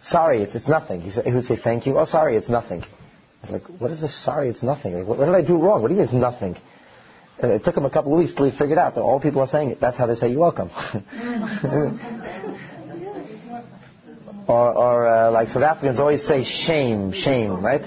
sorry, 0.01 0.43
it's, 0.43 0.55
it's 0.55 0.67
nothing. 0.67 1.01
He, 1.01 1.09
he 1.09 1.31
would 1.31 1.43
say 1.45 1.57
thank 1.57 1.85
you. 1.85 1.97
Oh, 1.97 2.05
sorry, 2.05 2.37
it's 2.37 2.49
nothing. 2.49 2.83
I 2.83 3.51
was 3.51 3.51
like, 3.51 3.81
what 3.81 3.91
is 3.91 3.99
this 3.99 4.23
sorry, 4.23 4.49
it's 4.49 4.63
nothing? 4.63 4.93
Like, 4.93 5.07
what, 5.07 5.17
what 5.17 5.25
did 5.25 5.35
I 5.35 5.41
do 5.41 5.57
wrong? 5.57 5.81
What 5.81 5.89
do 5.89 5.95
you 5.95 5.99
mean 5.99 6.05
it's 6.05 6.13
nothing? 6.13 6.55
And 7.41 7.51
it 7.51 7.63
took 7.63 7.75
him 7.75 7.85
a 7.85 7.89
couple 7.89 8.13
of 8.13 8.19
weeks 8.19 8.33
till 8.33 8.49
he 8.49 8.57
figured 8.57 8.77
out 8.77 8.95
that 8.95 9.01
all 9.01 9.19
people 9.19 9.41
are 9.41 9.47
saying 9.47 9.71
it. 9.71 9.81
That's 9.81 9.97
how 9.97 10.05
they 10.05 10.15
say 10.15 10.29
you're 10.29 10.39
welcome. 10.39 10.69
or 14.47 14.73
or 14.73 15.07
uh, 15.07 15.31
like 15.31 15.49
South 15.49 15.63
Africans 15.63 15.99
always 15.99 16.25
say 16.25 16.43
shame, 16.43 17.11
shame, 17.13 17.63
right? 17.63 17.81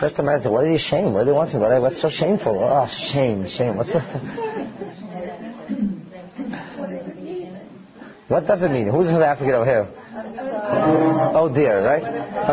First 0.00 0.16
time 0.16 0.28
I 0.28 0.42
said, 0.42 0.50
what 0.50 0.64
are 0.64 0.78
shame? 0.78 1.12
What 1.12 1.20
do 1.20 1.26
they 1.26 1.32
want 1.32 1.50
to? 1.52 1.58
What, 1.58 1.82
what's 1.82 2.00
so 2.00 2.08
shameful? 2.08 2.58
Oh, 2.58 2.88
shame, 3.12 3.46
shame. 3.48 3.76
What's 3.76 3.92
the... 3.92 4.00
What 8.28 8.46
does 8.46 8.62
it 8.62 8.70
mean? 8.70 8.88
Who's 8.88 9.08
South 9.08 9.20
African 9.20 9.54
over 9.54 9.66
here? 9.66 9.86
Oh 11.34 11.50
dear, 11.52 11.84
right? 11.84 12.02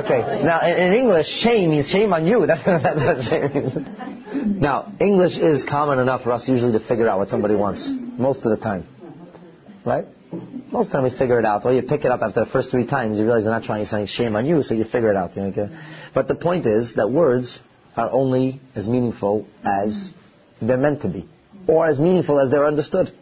Okay. 0.03 0.43
Now 0.43 0.59
in, 0.67 0.91
English, 0.93 1.27
shame 1.27 1.69
means 1.71 1.87
shame 1.87 2.11
on 2.11 2.27
you. 2.27 2.45
That's 2.47 2.65
what 2.65 3.21
shame 3.23 3.53
means. 3.53 3.77
Now 4.49 4.91
English 4.99 5.37
is 5.37 5.63
common 5.63 5.99
enough 5.99 6.23
for 6.23 6.31
us 6.31 6.47
usually 6.47 6.71
to 6.73 6.79
figure 6.79 7.07
out 7.07 7.19
what 7.19 7.29
somebody 7.29 7.55
wants 7.55 7.87
most 8.17 8.43
of 8.43 8.49
the 8.49 8.57
time, 8.57 8.85
right? 9.85 10.05
Most 10.71 10.87
of 10.87 10.91
the 10.91 10.97
time 10.97 11.03
we 11.03 11.17
figure 11.17 11.39
it 11.39 11.45
out. 11.45 11.65
Or 11.65 11.73
you 11.73 11.83
pick 11.83 12.03
it 12.03 12.11
up 12.11 12.21
after 12.21 12.45
the 12.45 12.49
first 12.49 12.71
three 12.71 12.85
times, 12.87 13.17
you 13.17 13.25
realize 13.25 13.43
they're 13.43 13.53
not 13.53 13.63
trying 13.63 13.83
to 13.83 13.89
say 13.89 14.05
shame 14.05 14.35
on 14.35 14.45
you, 14.45 14.61
so 14.63 14.73
you 14.73 14.83
figure 14.83 15.11
it 15.11 15.17
out. 15.17 15.35
You 15.35 15.43
know? 15.43 15.79
But 16.13 16.27
the 16.27 16.35
point 16.35 16.65
is 16.65 16.95
that 16.95 17.11
words 17.11 17.59
are 17.95 18.11
only 18.11 18.59
as 18.75 18.87
meaningful 18.87 19.45
as 19.63 20.13
they're 20.61 20.77
meant 20.77 21.01
to 21.03 21.09
be, 21.09 21.27
or 21.67 21.87
as 21.87 21.99
meaningful 21.99 22.39
as 22.39 22.51
they're 22.51 22.65
understood. 22.65 23.13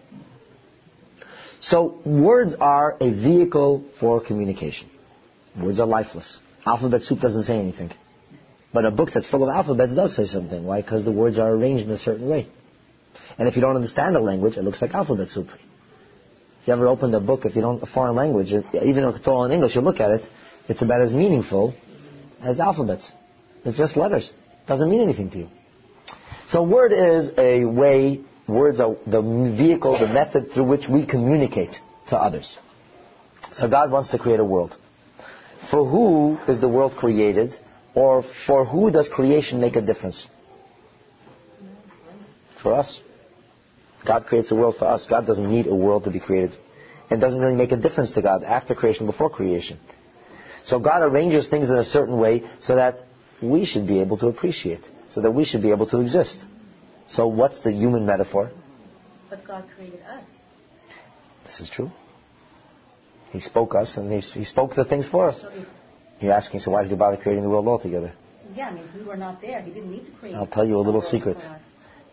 So 1.61 1.99
words 2.05 2.55
are 2.59 2.95
a 3.01 3.09
vehicle 3.09 3.85
for 3.99 4.21
communication. 4.21 4.89
Words 5.61 5.79
are 5.79 5.87
lifeless. 5.87 6.39
Alphabet 6.65 7.01
soup 7.01 7.19
doesn't 7.19 7.43
say 7.43 7.57
anything. 7.57 7.91
But 8.73 8.85
a 8.85 8.91
book 8.91 9.09
that's 9.13 9.27
full 9.29 9.43
of 9.43 9.49
alphabets 9.49 9.95
does 9.95 10.15
say 10.15 10.25
something. 10.25 10.65
Why? 10.65 10.81
Because 10.81 11.05
the 11.05 11.11
words 11.11 11.39
are 11.39 11.49
arranged 11.49 11.85
in 11.85 11.91
a 11.91 11.97
certain 11.97 12.27
way. 12.27 12.47
And 13.37 13.47
if 13.47 13.55
you 13.55 13.61
don't 13.61 13.75
understand 13.75 14.15
the 14.15 14.19
language, 14.19 14.57
it 14.57 14.63
looks 14.63 14.81
like 14.81 14.93
alphabet 14.93 15.29
soup. 15.29 15.47
If 16.61 16.67
you 16.67 16.73
ever 16.73 16.87
opened 16.87 17.15
a 17.15 17.19
book, 17.19 17.45
if 17.45 17.55
you 17.55 17.61
don't, 17.61 17.81
a 17.81 17.85
foreign 17.85 18.15
language, 18.15 18.51
even 18.51 19.03
if 19.05 19.15
it's 19.15 19.27
all 19.27 19.45
in 19.45 19.51
English, 19.51 19.75
you 19.75 19.81
look 19.81 19.99
at 19.99 20.11
it, 20.11 20.29
it's 20.67 20.81
about 20.81 21.01
as 21.01 21.13
meaningful 21.13 21.73
as 22.41 22.59
alphabets. 22.59 23.09
It's 23.63 23.77
just 23.77 23.95
letters. 23.95 24.31
It 24.63 24.67
doesn't 24.67 24.89
mean 24.89 25.01
anything 25.01 25.29
to 25.31 25.37
you. 25.39 25.49
So 26.49 26.63
word 26.63 26.91
is 26.93 27.31
a 27.37 27.63
way 27.65 28.21
Words 28.47 28.79
are 28.79 28.95
the 29.05 29.21
vehicle, 29.21 29.99
the 29.99 30.07
method 30.07 30.51
through 30.53 30.63
which 30.63 30.87
we 30.87 31.05
communicate 31.05 31.75
to 32.09 32.15
others. 32.15 32.57
So 33.53 33.67
God 33.67 33.91
wants 33.91 34.11
to 34.11 34.17
create 34.17 34.39
a 34.39 34.45
world. 34.45 34.75
For 35.69 35.85
who 35.85 36.37
is 36.47 36.61
the 36.61 36.69
world 36.69 36.95
created? 36.95 37.59
Or 37.97 38.23
for 38.45 38.63
who 38.63 38.91
does 38.91 39.09
creation 39.09 39.59
make 39.59 39.75
a 39.75 39.81
difference? 39.81 40.27
For 42.61 42.75
us. 42.75 43.01
God 44.05 44.27
creates 44.27 44.51
a 44.51 44.55
world 44.55 44.75
for 44.77 44.85
us. 44.85 45.07
God 45.07 45.25
doesn't 45.25 45.49
need 45.49 45.65
a 45.65 45.73
world 45.73 46.03
to 46.03 46.11
be 46.11 46.19
created. 46.19 46.55
It 47.09 47.17
doesn't 47.17 47.39
really 47.39 47.55
make 47.55 47.71
a 47.71 47.75
difference 47.75 48.11
to 48.11 48.21
God 48.21 48.43
after 48.43 48.75
creation, 48.75 49.07
before 49.07 49.31
creation. 49.31 49.79
So 50.63 50.77
God 50.77 51.01
arranges 51.01 51.47
things 51.47 51.71
in 51.71 51.75
a 51.75 51.83
certain 51.83 52.19
way 52.19 52.43
so 52.61 52.75
that 52.75 52.99
we 53.41 53.65
should 53.65 53.87
be 53.87 53.99
able 53.99 54.19
to 54.19 54.27
appreciate, 54.27 54.83
so 55.09 55.21
that 55.21 55.31
we 55.31 55.43
should 55.43 55.63
be 55.63 55.71
able 55.71 55.87
to 55.87 55.99
exist. 55.99 56.37
So 57.07 57.25
what's 57.25 57.61
the 57.61 57.71
human 57.71 58.05
metaphor? 58.05 58.51
But 59.27 59.43
God 59.43 59.65
created 59.75 60.01
us. 60.01 60.23
This 61.47 61.61
is 61.61 61.69
true. 61.71 61.89
He 63.31 63.39
spoke 63.39 63.73
us 63.73 63.97
and 63.97 64.13
he, 64.13 64.19
he 64.19 64.45
spoke 64.45 64.75
the 64.75 64.85
things 64.85 65.07
for 65.07 65.29
us. 65.29 65.43
You're 66.19 66.33
asking, 66.33 66.61
so 66.61 66.71
why 66.71 66.81
did 66.83 66.91
he 66.91 66.97
bother 66.97 67.17
creating 67.17 67.43
the 67.43 67.49
world 67.49 67.67
altogether? 67.67 68.11
Yeah, 68.55 68.69
I 68.69 68.73
mean, 68.73 68.89
we 68.95 69.03
were 69.03 69.17
not 69.17 69.41
there. 69.41 69.61
He 69.61 69.71
didn't 69.71 69.91
need 69.91 70.05
to 70.05 70.11
create. 70.11 70.35
I'll 70.35 70.47
tell 70.47 70.67
you 70.67 70.77
a 70.77 70.81
little 70.81 71.01
secret. 71.01 71.37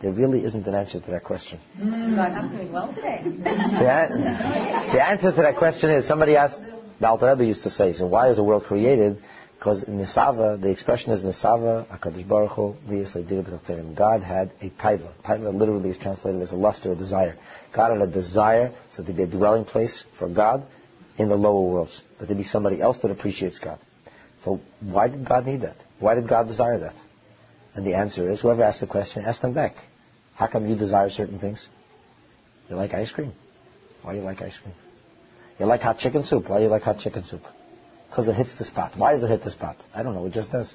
There 0.03 0.13
really 0.13 0.45
isn't 0.45 0.67
an 0.67 0.75
answer 0.75 1.01
to 1.01 1.11
that 1.13 1.25
question. 1.25 1.61
Mm. 1.79 2.17
God, 2.17 2.33
I'm 2.33 2.55
doing 2.55 2.73
well 2.73 2.93
today. 2.93 3.23
The, 3.25 4.93
the, 4.93 5.03
answer 5.03 5.31
to 5.31 5.43
that 5.43 5.57
question 5.57 5.91
is 5.91 6.07
somebody 6.07 6.37
asked, 6.37 6.61
the 7.01 7.09
Alter 7.09 7.29
Rebbe 7.29 7.47
used 7.47 7.63
to 7.63 7.71
say, 7.71 7.93
so 7.95 8.07
why 8.07 8.29
is 8.29 8.37
the 8.37 8.45
world 8.45 8.65
created? 8.65 9.23
Because 9.59 9.83
in 9.85 9.99
Nisava, 9.99 10.61
the 10.61 10.69
expression 10.69 11.13
is 11.13 11.23
Nisava, 11.23 11.87
HaKadosh 11.87 12.29
Baruch 12.29 12.53
Hu, 12.53 13.95
God 13.95 14.23
had 14.23 14.53
a 14.61 14.69
taiva. 14.71 15.11
Taiva 15.25 15.55
literally 15.55 15.91
is 15.91 15.97
translated 15.97 16.43
as 16.43 16.53
a 16.53 16.57
luster, 16.57 16.93
a 16.93 16.95
desire. 16.95 17.37
God 17.75 17.99
had 17.99 18.07
a 18.07 18.13
desire 18.13 18.75
so 18.95 19.03
to 19.03 19.13
be 19.13 19.23
a 19.23 19.27
dwelling 19.27 19.65
place 19.65 20.05
for 20.19 20.29
God 20.29 20.67
in 21.17 21.31
the 21.31 21.37
lower 21.37 21.63
worlds. 21.63 22.03
That 22.19 22.29
there 22.29 22.37
be 22.37 22.45
somebody 22.45 22.83
else 22.83 22.99
that 22.99 23.11
appreciates 23.11 23.59
God. 23.59 23.79
So 24.45 24.61
why 24.81 25.09
did 25.09 25.27
God 25.27 25.47
need 25.47 25.63
that? 25.63 25.77
Why 25.99 26.15
did 26.15 26.29
God 26.29 26.49
desire 26.49 26.79
that? 26.81 26.95
And 27.75 27.87
the 27.87 27.95
answer 27.95 28.31
is, 28.31 28.41
whoever 28.41 28.63
asked 28.63 28.81
the 28.81 28.87
question, 28.87 29.25
ask 29.25 29.41
them 29.41 29.55
back. 29.55 29.75
How 30.35 30.47
come 30.47 30.69
you 30.69 30.77
desire 30.77 31.11
certain 31.11 31.39
things? 31.39 31.67
You 32.69 32.77
like 32.77 32.95
ice 32.95 33.11
cream. 33.11 33.33
Why 34.03 34.13
do 34.13 34.19
you 34.19 34.25
like 34.25 34.43
ice 34.43 34.57
cream? 34.63 34.75
You 35.59 35.67
like 35.67 35.81
hot 35.81 35.99
chicken 35.99 36.25
soup. 36.25 36.49
Why 36.49 36.59
do 36.59 36.65
you 36.65 36.71
like 36.71 36.83
hot 36.83 36.99
chicken 36.99 37.25
soup? 37.25 37.43
Because 38.09 38.29
it 38.29 38.35
hits 38.35 38.55
the 38.57 38.65
spot. 38.65 38.93
Why 38.97 39.13
does 39.13 39.23
it 39.23 39.31
hit 39.31 39.43
the 39.43 39.51
spot? 39.51 39.77
I 39.95 40.03
don't 40.03 40.15
know. 40.15 40.27
It 40.27 40.33
just 40.33 40.53
does. 40.53 40.73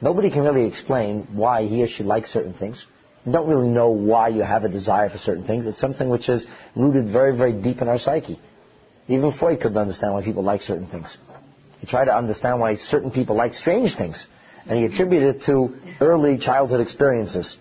Nobody 0.00 0.30
can 0.30 0.42
really 0.42 0.66
explain 0.66 1.28
why 1.32 1.66
he 1.66 1.82
or 1.82 1.88
she 1.88 2.02
likes 2.02 2.30
certain 2.30 2.54
things. 2.54 2.86
You 3.24 3.32
don't 3.32 3.48
really 3.48 3.68
know 3.68 3.90
why 3.90 4.28
you 4.28 4.42
have 4.42 4.64
a 4.64 4.68
desire 4.68 5.08
for 5.08 5.18
certain 5.18 5.46
things. 5.46 5.66
It's 5.66 5.80
something 5.80 6.08
which 6.08 6.28
is 6.28 6.46
rooted 6.76 7.08
very, 7.08 7.36
very 7.36 7.52
deep 7.52 7.80
in 7.80 7.88
our 7.88 7.98
psyche. 7.98 8.38
Even 9.08 9.32
Freud 9.32 9.60
couldn't 9.60 9.78
understand 9.78 10.12
why 10.12 10.22
people 10.22 10.42
like 10.42 10.62
certain 10.62 10.86
things. 10.86 11.16
He 11.84 11.90
tried 11.90 12.06
to 12.06 12.16
understand 12.16 12.60
why 12.60 12.76
certain 12.76 13.10
people 13.10 13.36
like 13.36 13.52
strange 13.52 13.94
things. 13.94 14.26
And 14.66 14.78
he 14.78 14.86
attributed 14.86 15.36
it 15.36 15.42
to 15.42 15.76
early 16.00 16.38
childhood 16.38 16.80
experiences. 16.80 17.58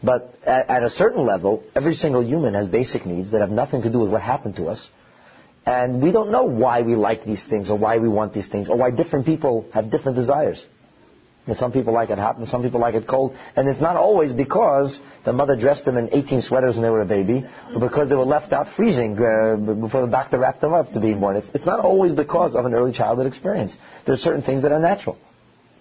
But 0.00 0.38
at, 0.46 0.70
at 0.70 0.82
a 0.84 0.90
certain 0.90 1.26
level, 1.26 1.64
every 1.74 1.94
single 1.94 2.22
human 2.22 2.54
has 2.54 2.68
basic 2.68 3.04
needs 3.04 3.32
that 3.32 3.40
have 3.40 3.50
nothing 3.50 3.82
to 3.82 3.90
do 3.90 3.98
with 3.98 4.10
what 4.10 4.22
happened 4.22 4.56
to 4.56 4.66
us 4.66 4.90
and 5.66 6.02
we 6.02 6.12
don't 6.12 6.30
know 6.30 6.44
why 6.44 6.82
we 6.82 6.94
like 6.94 7.24
these 7.24 7.42
things 7.42 7.70
or 7.70 7.78
why 7.78 7.98
we 7.98 8.08
want 8.08 8.34
these 8.34 8.48
things 8.48 8.68
or 8.68 8.76
why 8.76 8.90
different 8.90 9.24
people 9.24 9.66
have 9.72 9.90
different 9.90 10.16
desires. 10.16 10.64
And 11.46 11.58
some 11.58 11.72
people 11.72 11.92
like 11.92 12.08
it 12.08 12.18
hot 12.18 12.38
and 12.38 12.48
some 12.48 12.62
people 12.62 12.80
like 12.80 12.94
it 12.94 13.06
cold. 13.06 13.36
And 13.54 13.68
it's 13.68 13.80
not 13.80 13.96
always 13.96 14.32
because 14.32 14.98
the 15.26 15.32
mother 15.32 15.56
dressed 15.56 15.84
them 15.84 15.98
in 15.98 16.08
18 16.12 16.40
sweaters 16.40 16.74
when 16.74 16.82
they 16.82 16.88
were 16.88 17.02
a 17.02 17.06
baby, 17.06 17.44
or 17.74 17.80
because 17.80 18.08
they 18.08 18.14
were 18.14 18.24
left 18.24 18.52
out 18.52 18.68
freezing 18.74 19.12
uh, 19.18 19.56
before 19.56 20.00
the 20.02 20.10
doctor 20.10 20.38
wrapped 20.38 20.62
them 20.62 20.72
up 20.72 20.92
to 20.92 21.00
be 21.00 21.12
born. 21.12 21.36
It's, 21.36 21.46
it's, 21.52 21.66
not 21.66 21.80
always 21.80 22.12
because 22.12 22.54
of 22.54 22.64
an 22.64 22.72
early 22.72 22.92
childhood 22.92 23.26
experience. 23.26 23.76
There 24.06 24.14
are 24.14 24.18
certain 24.18 24.42
things 24.42 24.62
that 24.62 24.72
are 24.72 24.78
natural. 24.78 25.18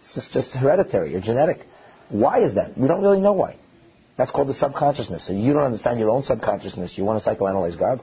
It's 0.01 0.13
just, 0.15 0.31
just 0.31 0.53
hereditary 0.53 1.15
or 1.15 1.21
genetic. 1.21 1.61
Why 2.09 2.43
is 2.43 2.55
that? 2.55 2.77
We 2.77 2.87
don't 2.87 3.01
really 3.01 3.21
know 3.21 3.33
why. 3.33 3.55
That's 4.17 4.31
called 4.31 4.49
the 4.49 4.53
subconsciousness. 4.53 5.25
So 5.25 5.33
you 5.33 5.53
don't 5.53 5.63
understand 5.63 5.99
your 5.99 6.09
own 6.09 6.23
subconsciousness. 6.23 6.97
You 6.97 7.05
want 7.05 7.23
to 7.23 7.29
psychoanalyze 7.29 7.79
God? 7.79 8.01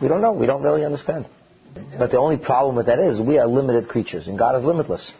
We 0.00 0.08
don't 0.08 0.20
know. 0.20 0.32
We 0.32 0.46
don't 0.46 0.62
really 0.62 0.84
understand. 0.84 1.26
But 1.98 2.10
the 2.10 2.18
only 2.18 2.36
problem 2.36 2.76
with 2.76 2.86
that 2.86 2.98
is 2.98 3.20
we 3.20 3.38
are 3.38 3.46
limited 3.46 3.88
creatures, 3.88 4.28
and 4.28 4.38
God 4.38 4.56
is 4.56 4.64
limitless. 4.64 5.12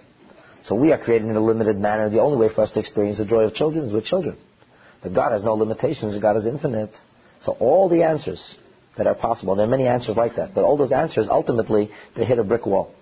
So 0.64 0.74
we 0.74 0.92
are 0.92 0.98
created 0.98 1.28
in 1.28 1.36
a 1.36 1.40
limited 1.40 1.78
manner. 1.78 2.10
The 2.10 2.20
only 2.20 2.36
way 2.36 2.52
for 2.52 2.62
us 2.62 2.70
to 2.72 2.80
experience 2.80 3.18
the 3.18 3.24
joy 3.24 3.44
of 3.44 3.54
children 3.54 3.84
is 3.84 3.92
with 3.92 4.04
children. 4.04 4.36
But 5.02 5.14
God 5.14 5.32
has 5.32 5.42
no 5.42 5.54
limitations. 5.54 6.18
God 6.18 6.36
is 6.36 6.46
infinite. 6.46 6.94
So 7.40 7.52
all 7.52 7.88
the 7.88 8.02
answers 8.02 8.56
that 8.96 9.06
are 9.06 9.14
possible, 9.14 9.54
there 9.54 9.66
are 9.66 9.70
many 9.70 9.86
answers 9.86 10.16
like 10.16 10.36
that, 10.36 10.54
but 10.54 10.64
all 10.64 10.76
those 10.76 10.92
answers 10.92 11.28
ultimately 11.30 11.90
they 12.14 12.24
hit 12.24 12.38
a 12.38 12.44
brick 12.44 12.66
wall. 12.66 12.94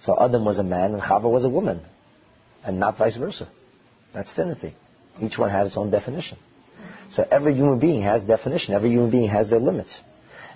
So 0.00 0.16
Adam 0.20 0.44
was 0.44 0.58
a 0.58 0.64
man 0.64 0.92
and 0.92 1.02
Chava 1.02 1.30
was 1.30 1.44
a 1.44 1.48
woman, 1.48 1.80
and 2.64 2.80
not 2.80 2.98
vice 2.98 3.16
versa. 3.16 3.48
That's 4.12 4.32
finity. 4.32 4.74
Each 5.20 5.38
one 5.38 5.50
had 5.50 5.66
its 5.66 5.76
own 5.76 5.90
definition. 5.90 6.38
So 7.12 7.26
every 7.30 7.54
human 7.54 7.78
being 7.78 8.02
has 8.02 8.22
definition. 8.22 8.74
Every 8.74 8.90
human 8.90 9.10
being 9.10 9.28
has 9.28 9.48
their 9.48 9.60
limits. 9.60 10.00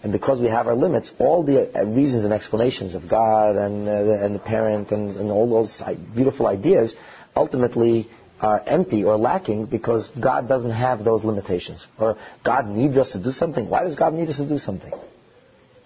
And 0.02 0.12
because 0.12 0.40
we 0.40 0.48
have 0.48 0.68
our 0.68 0.76
limits, 0.76 1.11
all 1.18 1.42
the 1.42 1.76
uh, 1.76 1.84
reasons 1.84 2.24
and 2.24 2.32
explanations 2.32 2.94
of 2.94 3.08
God 3.08 3.56
and, 3.56 3.88
uh, 3.88 4.24
and 4.24 4.34
the 4.34 4.38
parent 4.38 4.92
and, 4.92 5.16
and 5.16 5.30
all 5.30 5.50
those 5.50 5.82
beautiful 6.14 6.46
ideas 6.46 6.94
ultimately 7.34 8.08
are 8.40 8.61
empty 8.61 9.02
or 9.02 9.16
lacking 9.16 9.66
because 9.66 10.11
God 10.20 10.48
doesn't 10.48 10.70
have 10.70 11.04
those 11.04 11.24
limitations. 11.24 11.87
Or 11.98 12.16
God 12.44 12.68
needs 12.68 12.96
us 12.96 13.11
to 13.11 13.22
do 13.22 13.32
something. 13.32 13.68
Why 13.68 13.82
does 13.82 13.96
God 13.96 14.14
need 14.14 14.28
us 14.28 14.37
to 14.37 14.48
do 14.48 14.58
something? 14.58 14.92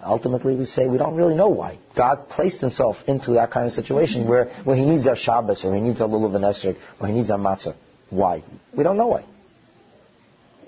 Ultimately, 0.05 0.57
we 0.57 0.65
say 0.65 0.87
we 0.87 0.99
don't 0.99 1.15
really 1.15 1.37
know 1.37 1.49
why. 1.49 1.79
God 1.97 2.29
placed 2.29 2.61
himself 2.61 2.97
into 3.07 3.35
that 3.35 3.53
kind 3.53 3.67
of 3.67 3.73
situation 3.73 4.27
where, 4.27 4.53
where 4.65 4.77
he 4.77 4.85
needs 4.85 5.07
our 5.07 5.17
Shabbos 5.17 5.65
or 5.65 5.75
he 5.75 5.81
needs 5.81 6.01
our 6.01 6.09
Lulav 6.09 6.35
and 6.35 6.45
Esrog 6.45 6.77
or 7.01 7.07
he 7.07 7.15
needs 7.15 7.31
our 7.31 7.39
Matzah. 7.39 7.77
Why? 8.11 8.43
We 8.77 8.83
don't 8.83 8.97
know 8.97 9.07
why. 9.07 9.25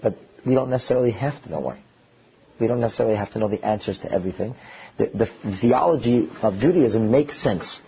But 0.03 0.17
we 0.47 0.55
don't 0.55 0.71
necessarily 0.71 1.11
have 1.11 1.43
to 1.43 1.51
know 1.51 1.61
why. 1.61 1.83
We 2.61 2.67
don't 2.67 2.81
necessarily 2.81 3.17
have 3.17 3.33
to 3.33 3.39
know 3.39 3.49
the 3.49 3.65
answers 3.65 3.99
to 4.01 4.13
everything. 4.13 4.55
The, 4.99 5.07
the 5.07 5.57
theology 5.61 6.29
of 6.43 6.59
Judaism 6.59 7.11
makes 7.11 7.43
sense. 7.43 7.81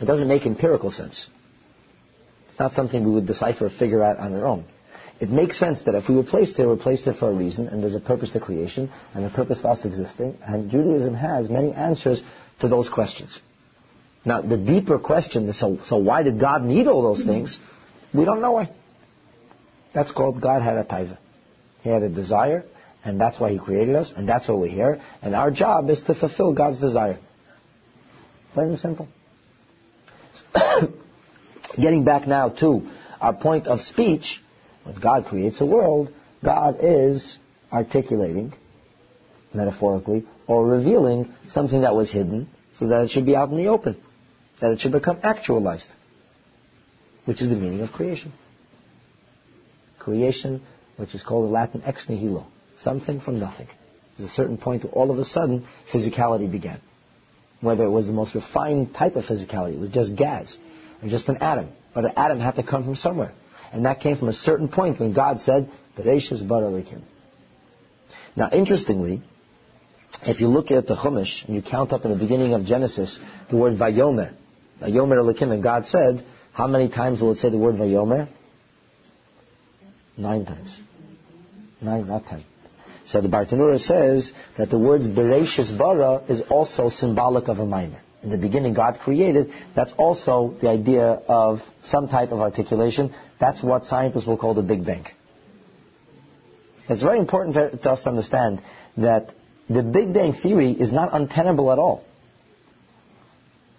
It 0.00 0.04
doesn't 0.04 0.28
make 0.28 0.46
empirical 0.46 0.90
sense. 0.90 1.26
It's 2.48 2.58
not 2.58 2.72
something 2.72 3.04
we 3.04 3.10
would 3.10 3.26
decipher 3.26 3.66
or 3.66 3.70
figure 3.70 4.02
out 4.02 4.18
on 4.18 4.32
our 4.34 4.46
own. 4.46 4.64
It 5.18 5.30
makes 5.30 5.58
sense 5.58 5.82
that 5.84 5.94
if 5.94 6.08
we 6.08 6.14
were 6.14 6.24
placed 6.24 6.56
here, 6.56 6.68
we're 6.68 6.76
placed 6.76 7.04
here 7.04 7.14
for 7.14 7.30
a 7.30 7.34
reason, 7.34 7.68
and 7.68 7.82
there's 7.82 7.94
a 7.94 8.00
purpose 8.00 8.30
to 8.32 8.40
creation, 8.40 8.92
and 9.14 9.24
a 9.24 9.30
purpose 9.30 9.60
for 9.60 9.68
us 9.68 9.84
existing, 9.84 10.36
and 10.42 10.70
Judaism 10.70 11.14
has 11.14 11.48
many 11.48 11.72
answers 11.72 12.22
to 12.60 12.68
those 12.68 12.88
questions. 12.88 13.40
Now, 14.24 14.42
the 14.42 14.58
deeper 14.58 14.98
question 14.98 15.48
is, 15.48 15.58
so, 15.58 15.78
so 15.86 15.96
why 15.96 16.22
did 16.22 16.38
God 16.38 16.64
need 16.64 16.86
all 16.86 17.02
those 17.02 17.24
things? 17.24 17.58
We 18.12 18.24
don't 18.24 18.42
know 18.42 18.52
why. 18.52 18.70
That's 19.94 20.10
called 20.10 20.40
God 20.40 20.62
had 20.62 20.76
a 20.76 20.84
taiva. 20.84 21.16
He 21.82 21.88
had 21.88 22.02
a 22.02 22.08
desire, 22.08 22.64
and 23.06 23.20
that's 23.20 23.38
why 23.38 23.52
He 23.52 23.58
created 23.58 23.94
us, 23.94 24.12
and 24.14 24.28
that's 24.28 24.48
why 24.48 24.54
we're 24.56 24.68
here. 24.68 25.00
And 25.22 25.34
our 25.34 25.52
job 25.52 25.88
is 25.90 26.00
to 26.02 26.14
fulfill 26.14 26.52
God's 26.52 26.80
desire. 26.80 27.18
Plain 28.52 28.70
and 28.70 28.78
simple. 28.78 29.08
Getting 31.80 32.04
back 32.04 32.26
now 32.26 32.48
to 32.48 32.90
our 33.20 33.32
point 33.32 33.68
of 33.68 33.80
speech, 33.80 34.42
when 34.82 34.96
God 34.96 35.26
creates 35.26 35.60
a 35.60 35.66
world, 35.66 36.12
God 36.44 36.78
is 36.82 37.38
articulating, 37.72 38.52
metaphorically, 39.54 40.26
or 40.48 40.66
revealing 40.66 41.32
something 41.48 41.82
that 41.82 41.94
was 41.94 42.10
hidden 42.10 42.48
so 42.76 42.88
that 42.88 43.04
it 43.04 43.10
should 43.10 43.26
be 43.26 43.36
out 43.36 43.50
in 43.50 43.56
the 43.56 43.68
open, 43.68 43.96
that 44.60 44.72
it 44.72 44.80
should 44.80 44.92
become 44.92 45.20
actualized, 45.22 45.88
which 47.24 47.40
is 47.40 47.48
the 47.48 47.54
meaning 47.54 47.82
of 47.82 47.92
creation. 47.92 48.32
Creation, 50.00 50.62
which 50.96 51.14
is 51.14 51.22
called 51.22 51.46
in 51.46 51.52
Latin 51.52 51.82
ex 51.84 52.08
nihilo, 52.08 52.46
something 52.86 53.20
from 53.20 53.40
nothing. 53.40 53.66
There's 54.16 54.30
a 54.30 54.34
certain 54.34 54.58
point 54.58 54.84
where 54.84 54.92
all 54.92 55.10
of 55.10 55.18
a 55.18 55.24
sudden 55.24 55.66
physicality 55.92 56.48
began. 56.50 56.80
Whether 57.60 57.84
it 57.84 57.90
was 57.90 58.06
the 58.06 58.12
most 58.12 58.34
refined 58.34 58.94
type 58.94 59.16
of 59.16 59.24
physicality, 59.24 59.74
it 59.74 59.80
was 59.80 59.90
just 59.90 60.14
gas, 60.14 60.56
or 61.02 61.08
just 61.08 61.28
an 61.28 61.38
atom. 61.38 61.68
But 61.94 62.04
an 62.04 62.12
atom 62.16 62.38
had 62.38 62.54
to 62.60 62.62
come 62.62 62.84
from 62.84 62.94
somewhere. 62.94 63.32
And 63.72 63.84
that 63.86 64.00
came 64.00 64.16
from 64.16 64.28
a 64.28 64.38
certain 64.48 64.68
point 64.68 65.00
when 65.00 65.12
God 65.12 65.40
said, 65.40 65.68
Bereshis 65.98 66.46
bara 66.46 66.66
Elokim. 66.66 67.02
Now, 68.36 68.50
interestingly, 68.52 69.22
if 70.22 70.40
you 70.40 70.46
look 70.46 70.70
at 70.70 70.86
the 70.86 70.94
Chumash 70.94 71.44
and 71.46 71.56
you 71.56 71.62
count 71.62 71.92
up 71.92 72.04
in 72.04 72.12
the 72.12 72.16
beginning 72.16 72.52
of 72.54 72.64
Genesis 72.64 73.18
the 73.50 73.56
word 73.56 73.74
Vayomer, 73.78 74.32
Vayomer 74.80 75.16
Elokim, 75.16 75.50
and 75.52 75.62
God 75.62 75.86
said, 75.86 76.24
how 76.52 76.68
many 76.68 76.88
times 76.88 77.20
will 77.20 77.32
it 77.32 77.38
say 77.38 77.50
the 77.50 77.58
word 77.58 77.74
Vayomer? 77.74 78.28
Nine 80.16 80.44
times. 80.44 80.80
Nine, 81.80 82.06
not 82.06 82.26
ten. 82.26 82.44
So 83.06 83.20
the 83.20 83.28
Bartanura 83.28 83.78
says 83.78 84.32
that 84.58 84.68
the 84.70 84.78
words 84.78 85.06
Bereshis 85.06 85.76
bara 85.76 86.22
is 86.28 86.42
also 86.50 86.90
symbolic 86.90 87.48
of 87.48 87.60
a 87.60 87.66
mimer. 87.66 88.00
In 88.22 88.30
the 88.30 88.38
beginning, 88.38 88.74
God 88.74 88.98
created. 88.98 89.52
That's 89.76 89.92
also 89.96 90.56
the 90.60 90.68
idea 90.68 91.04
of 91.28 91.60
some 91.84 92.08
type 92.08 92.32
of 92.32 92.40
articulation. 92.40 93.14
That's 93.38 93.62
what 93.62 93.84
scientists 93.84 94.26
will 94.26 94.36
call 94.36 94.54
the 94.54 94.62
Big 94.62 94.84
Bang. 94.84 95.06
It's 96.88 97.02
very 97.02 97.20
important 97.20 97.82
to 97.82 97.90
us 97.90 98.02
to 98.02 98.08
understand 98.08 98.62
that 98.96 99.32
the 99.68 99.82
Big 99.84 100.12
Bang 100.12 100.32
theory 100.32 100.72
is 100.72 100.92
not 100.92 101.10
untenable 101.12 101.70
at 101.70 101.78
all. 101.78 102.04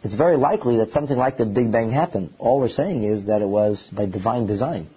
It's 0.03 0.15
very 0.15 0.37
likely 0.37 0.77
that 0.77 0.91
something 0.91 1.17
like 1.17 1.37
the 1.37 1.45
Big 1.45 1.71
Bang 1.71 1.91
happened. 1.91 2.33
All 2.37 2.61
we're 2.61 2.69
saying 2.69 3.03
is 3.03 3.25
that 3.25 3.41
it 3.41 3.47
was 3.47 3.89
by 3.91 4.05
divine 4.05 4.47
design. 4.47 4.87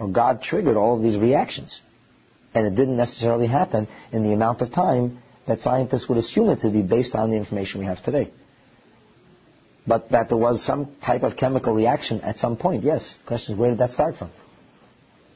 Or 0.00 0.08
God 0.08 0.42
triggered 0.42 0.76
all 0.76 0.96
of 0.96 1.02
these 1.02 1.16
reactions. 1.16 1.80
And 2.54 2.66
it 2.66 2.76
didn't 2.76 2.96
necessarily 2.96 3.46
happen 3.46 3.88
in 4.12 4.22
the 4.22 4.32
amount 4.32 4.60
of 4.60 4.72
time 4.72 5.18
that 5.46 5.60
scientists 5.60 6.08
would 6.08 6.18
assume 6.18 6.50
it 6.50 6.60
to 6.60 6.70
be 6.70 6.82
based 6.82 7.14
on 7.14 7.30
the 7.30 7.36
information 7.36 7.80
we 7.80 7.86
have 7.86 8.02
today. 8.02 8.30
But 9.86 10.10
that 10.10 10.28
there 10.28 10.38
was 10.38 10.64
some 10.64 10.94
type 11.04 11.22
of 11.22 11.36
chemical 11.36 11.72
reaction 11.74 12.20
at 12.20 12.38
some 12.38 12.56
point, 12.56 12.84
yes. 12.84 13.14
The 13.22 13.26
question 13.26 13.54
is, 13.54 13.58
where 13.58 13.70
did 13.70 13.78
that 13.78 13.92
start 13.92 14.16
from? 14.16 14.30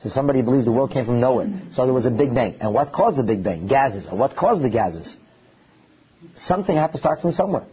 So 0.03 0.11
somebody 0.11 0.43
believes 0.43 0.67
the 0.67 0.73
world 0.73 0.93
came 0.93 1.05
from 1.05 1.21
nowhere. 1.21 1.51
So 1.73 1.85
there 1.85 1.95
was 1.95 2.07
a 2.07 2.11
Big 2.11 2.33
Bang. 2.35 2.57
And 2.61 2.73
what 2.73 2.93
caused 2.93 3.17
the 3.17 3.25
Big 3.25 3.43
Bang? 3.43 3.67
Gases. 3.67 4.07
And 4.07 4.19
what 4.19 4.37
caused 4.37 4.63
the 4.63 4.69
gases? 4.69 5.17
Something 6.37 6.77
had 6.77 6.93
to 6.93 6.99
start 6.99 7.21
from 7.21 7.33
somewhere. 7.33 7.65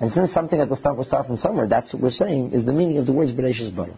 And 0.00 0.10
since 0.10 0.32
something 0.32 0.58
had 0.58 0.68
to 0.70 0.76
start, 0.76 0.96
will 0.96 1.04
start 1.04 1.26
from 1.26 1.36
somewhere, 1.36 1.68
that's 1.68 1.92
what 1.92 2.02
we're 2.02 2.10
saying 2.10 2.52
is 2.52 2.64
the 2.64 2.72
meaning 2.72 2.98
of 2.98 3.06
the 3.06 3.12
words 3.12 3.32
Bereshis 3.32 3.74
Bara. 3.74 3.96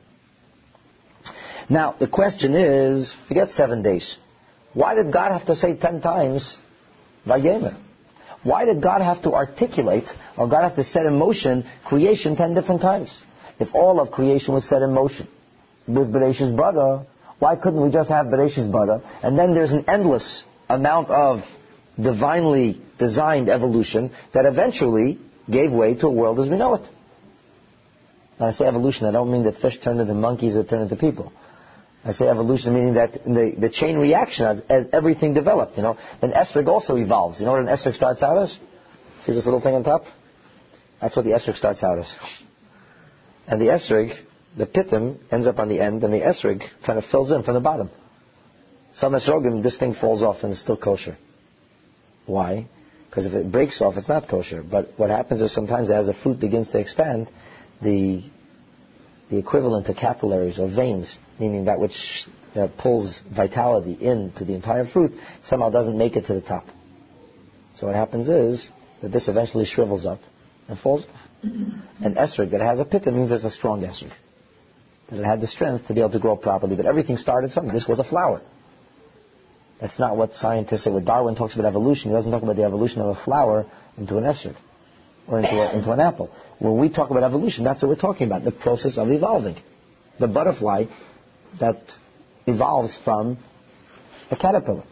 Now, 1.70 1.94
the 1.98 2.08
question 2.08 2.54
is, 2.54 3.14
forget 3.26 3.50
seven 3.52 3.82
days. 3.82 4.18
Why 4.74 4.94
did 4.94 5.12
God 5.12 5.32
have 5.32 5.46
to 5.46 5.56
say 5.56 5.76
ten 5.76 6.00
times, 6.00 6.56
Vayomer? 7.26 7.80
Why 8.42 8.66
did 8.66 8.82
God 8.82 9.00
have 9.00 9.22
to 9.22 9.32
articulate, 9.32 10.04
or 10.36 10.48
God 10.48 10.64
have 10.64 10.76
to 10.76 10.84
set 10.84 11.06
in 11.06 11.18
motion 11.18 11.64
creation 11.84 12.36
ten 12.36 12.52
different 12.54 12.82
times? 12.82 13.18
If 13.58 13.74
all 13.74 14.00
of 14.00 14.10
creation 14.10 14.52
was 14.52 14.68
set 14.68 14.82
in 14.82 14.92
motion 14.92 15.28
with 15.86 16.12
Bereshis 16.12 16.54
Bara, 16.54 17.06
why 17.38 17.56
couldn't 17.56 17.80
we 17.80 17.90
just 17.90 18.10
have 18.10 18.26
Bereshis 18.26 18.70
Bara? 18.70 19.00
And 19.22 19.38
then 19.38 19.54
there's 19.54 19.72
an 19.72 19.84
endless 19.88 20.44
amount 20.68 21.08
of 21.08 21.40
divinely 22.00 22.82
designed 22.98 23.48
evolution 23.48 24.10
that 24.32 24.44
eventually 24.44 25.18
gave 25.50 25.72
way 25.72 25.94
to 25.94 26.06
a 26.06 26.10
world 26.10 26.40
as 26.40 26.48
we 26.48 26.56
know 26.56 26.74
it. 26.74 26.82
When 28.38 28.50
I 28.50 28.52
say 28.52 28.66
evolution, 28.66 29.06
I 29.06 29.12
don't 29.12 29.30
mean 29.30 29.44
that 29.44 29.56
fish 29.56 29.78
turned 29.80 30.00
into 30.00 30.14
monkeys 30.14 30.56
or 30.56 30.64
turned 30.64 30.82
into 30.82 30.96
people. 30.96 31.32
I 32.04 32.12
say 32.12 32.28
evolution 32.28 32.74
meaning 32.74 32.94
that 32.94 33.24
the, 33.24 33.54
the 33.58 33.70
chain 33.70 33.96
reaction 33.96 34.46
as, 34.46 34.60
as 34.68 34.86
everything 34.92 35.32
developed, 35.32 35.76
you 35.76 35.82
know. 35.82 35.96
Then 36.20 36.32
esrog 36.32 36.68
also 36.68 36.96
evolves. 36.96 37.40
You 37.40 37.46
know 37.46 37.52
what 37.52 37.60
an 37.60 37.66
esrog 37.68 37.94
starts 37.94 38.22
out 38.22 38.38
as? 38.42 38.58
See 39.24 39.32
this 39.32 39.46
little 39.46 39.60
thing 39.60 39.74
on 39.74 39.84
top? 39.84 40.04
That's 41.00 41.16
what 41.16 41.24
the 41.24 41.30
esrog 41.32 41.56
starts 41.56 41.82
out 41.82 41.98
as. 41.98 42.14
And 43.46 43.60
the 43.60 43.66
esrog, 43.66 44.16
the 44.56 44.66
pitim, 44.66 45.18
ends 45.30 45.46
up 45.46 45.58
on 45.58 45.68
the 45.68 45.80
end, 45.80 46.04
and 46.04 46.12
the 46.12 46.20
esrog 46.20 46.62
kind 46.84 46.98
of 46.98 47.06
fills 47.06 47.30
in 47.30 47.42
from 47.42 47.54
the 47.54 47.60
bottom. 47.60 47.90
Some 48.96 49.14
esrogim, 49.14 49.62
this 49.62 49.78
thing 49.78 49.94
falls 49.94 50.22
off 50.22 50.42
and 50.44 50.52
it's 50.52 50.60
still 50.60 50.76
kosher. 50.76 51.16
Why? 52.26 52.68
Because 53.08 53.26
if 53.26 53.32
it 53.32 53.50
breaks 53.50 53.80
off, 53.80 53.96
it's 53.96 54.08
not 54.08 54.28
kosher. 54.28 54.62
But 54.62 54.92
what 54.96 55.10
happens 55.10 55.40
is 55.40 55.52
sometimes 55.52 55.90
as 55.90 56.06
the 56.06 56.14
fruit 56.14 56.38
begins 56.38 56.68
to 56.70 56.78
expand, 56.78 57.30
the 57.82 58.22
the 59.30 59.38
equivalent 59.38 59.86
to 59.86 59.94
capillaries 59.94 60.58
or 60.58 60.68
veins, 60.68 61.18
meaning 61.38 61.64
that 61.64 61.78
which 61.78 62.26
uh, 62.54 62.68
pulls 62.78 63.22
vitality 63.34 63.96
into 64.00 64.44
the 64.44 64.54
entire 64.54 64.86
fruit, 64.86 65.12
somehow 65.42 65.70
doesn't 65.70 65.96
make 65.96 66.16
it 66.16 66.26
to 66.26 66.34
the 66.34 66.40
top. 66.40 66.66
So 67.74 67.86
what 67.86 67.96
happens 67.96 68.28
is 68.28 68.70
that 69.02 69.10
this 69.10 69.28
eventually 69.28 69.64
shrivels 69.64 70.06
up 70.06 70.20
and 70.68 70.78
falls 70.78 71.04
off. 71.04 71.20
An 71.42 72.14
esrog 72.14 72.52
that 72.52 72.60
has 72.60 72.78
a 72.78 72.84
pita 72.84 73.10
means 73.12 73.30
it's 73.30 73.44
a 73.44 73.50
strong 73.50 73.82
esrog. 73.82 74.12
That 75.10 75.20
it 75.20 75.24
had 75.24 75.40
the 75.40 75.46
strength 75.46 75.88
to 75.88 75.94
be 75.94 76.00
able 76.00 76.12
to 76.12 76.18
grow 76.18 76.36
properly. 76.36 76.76
But 76.76 76.86
everything 76.86 77.18
started 77.18 77.52
something. 77.52 77.74
This 77.74 77.86
was 77.86 77.98
a 77.98 78.04
flower. 78.04 78.40
That's 79.80 79.98
not 79.98 80.16
what 80.16 80.34
scientists 80.34 80.84
say. 80.84 80.90
When 80.90 81.04
Darwin 81.04 81.34
talks 81.34 81.54
about 81.54 81.66
evolution, 81.66 82.10
he 82.10 82.16
doesn't 82.16 82.30
talk 82.30 82.42
about 82.42 82.56
the 82.56 82.64
evolution 82.64 83.02
of 83.02 83.08
a 83.08 83.24
flower 83.24 83.66
into 83.98 84.16
an 84.16 84.24
esrog 84.24 84.56
or 85.26 85.40
into, 85.40 85.54
a, 85.54 85.76
into 85.76 85.90
an 85.90 86.00
apple. 86.00 86.30
When 86.58 86.78
we 86.78 86.88
talk 86.88 87.10
about 87.10 87.22
evolution, 87.22 87.64
that's 87.64 87.82
what 87.82 87.88
we're 87.88 87.96
talking 87.96 88.26
about, 88.26 88.44
the 88.44 88.52
process 88.52 88.98
of 88.98 89.10
evolving. 89.10 89.56
The 90.20 90.28
butterfly 90.28 90.84
that 91.60 91.80
evolves 92.46 92.96
from 93.04 93.38
a 94.30 94.36
caterpillar. 94.36 94.84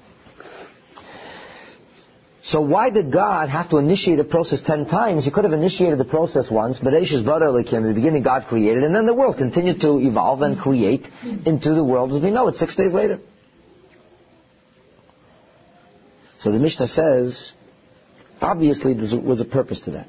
So 2.45 2.61
why 2.61 2.91
did 2.91 3.13
God 3.13 3.49
have 3.51 3.71
to 3.71 3.77
initiate 3.79 4.19
a 4.19 4.25
process 4.25 4.61
ten 4.63 4.87
times? 4.87 5.25
He 5.25 5.31
could 5.31 5.45
have 5.45 5.53
initiated 5.53 5.99
the 5.99 6.05
process 6.05 6.51
once, 6.51 6.81
but 6.81 6.93
Bereshis 6.93 7.25
bara 7.25 7.47
Elokim, 7.47 7.75
in 7.75 7.89
the 7.89 7.95
beginning 7.95 8.25
God 8.25 8.47
created, 8.49 8.83
and 8.83 8.93
then 8.93 9.07
the 9.07 9.15
world 9.15 9.37
continued 9.37 9.81
to 9.83 10.01
evolve 10.01 10.43
and 10.43 10.59
create 10.59 11.07
into 11.23 11.73
the 11.73 11.85
world 11.85 12.13
as 12.13 12.21
we 12.21 12.33
know 12.33 12.49
it 12.49 12.57
six 12.57 12.75
days 12.75 12.93
later. 12.93 13.21
So 16.41 16.51
the 16.51 16.59
Mishnah 16.59 16.89
says, 16.89 17.53
obviously 18.41 18.95
there 18.95 19.21
was 19.21 19.39
a 19.41 19.45
purpose 19.45 19.83
to 19.83 19.93
that. 19.93 20.09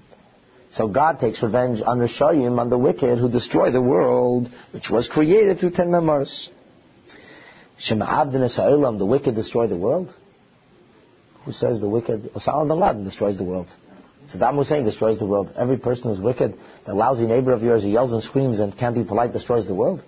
So 0.73 0.87
God 0.87 1.19
takes 1.19 1.43
revenge 1.43 1.81
on 1.85 1.99
the 1.99 2.07
Shayim, 2.07 2.59
on 2.59 2.69
the 2.69 2.77
wicked 2.77 3.19
who 3.19 3.29
destroy 3.29 3.71
the 3.71 3.81
world, 3.81 4.49
which 4.71 4.89
was 4.89 5.07
created 5.09 5.59
through 5.59 5.71
ten 5.71 5.91
memoirs. 5.91 6.49
Shema 7.77 8.05
Abdin 8.05 8.49
Sa'ilam, 8.49 8.97
the 8.97 9.05
wicked 9.05 9.35
destroy 9.35 9.67
the 9.67 9.75
world? 9.75 10.13
Who 11.45 11.51
says 11.51 11.79
the 11.79 11.89
wicked? 11.89 12.33
Osama 12.33 12.67
bin 12.69 12.79
Laden 12.79 13.03
destroys 13.03 13.37
the 13.37 13.43
world. 13.43 13.67
Saddam 14.31 14.55
Hussein 14.55 14.85
destroys 14.85 15.19
the 15.19 15.25
world. 15.25 15.51
Every 15.57 15.77
person 15.77 16.11
who's 16.11 16.21
wicked, 16.21 16.57
the 16.85 16.93
lousy 16.93 17.25
neighbor 17.25 17.51
of 17.51 17.63
yours 17.63 17.83
who 17.83 17.89
yells 17.89 18.11
and 18.11 18.21
screams 18.23 18.59
and 18.59 18.77
can't 18.77 18.95
be 18.95 19.03
polite, 19.03 19.33
destroys 19.33 19.67
the 19.67 19.75
world. 19.75 20.03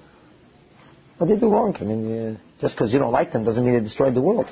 Did 1.19 1.29
they 1.29 1.35
do 1.39 1.49
wrong? 1.49 1.75
I 1.79 1.83
mean, 1.83 2.35
uh, 2.35 2.61
just 2.61 2.75
because 2.75 2.93
you 2.93 2.99
don't 2.99 3.11
like 3.11 3.33
them 3.33 3.43
doesn't 3.43 3.63
mean 3.63 3.73
they 3.73 3.79
destroyed 3.79 4.15
the 4.15 4.21
world. 4.21 4.49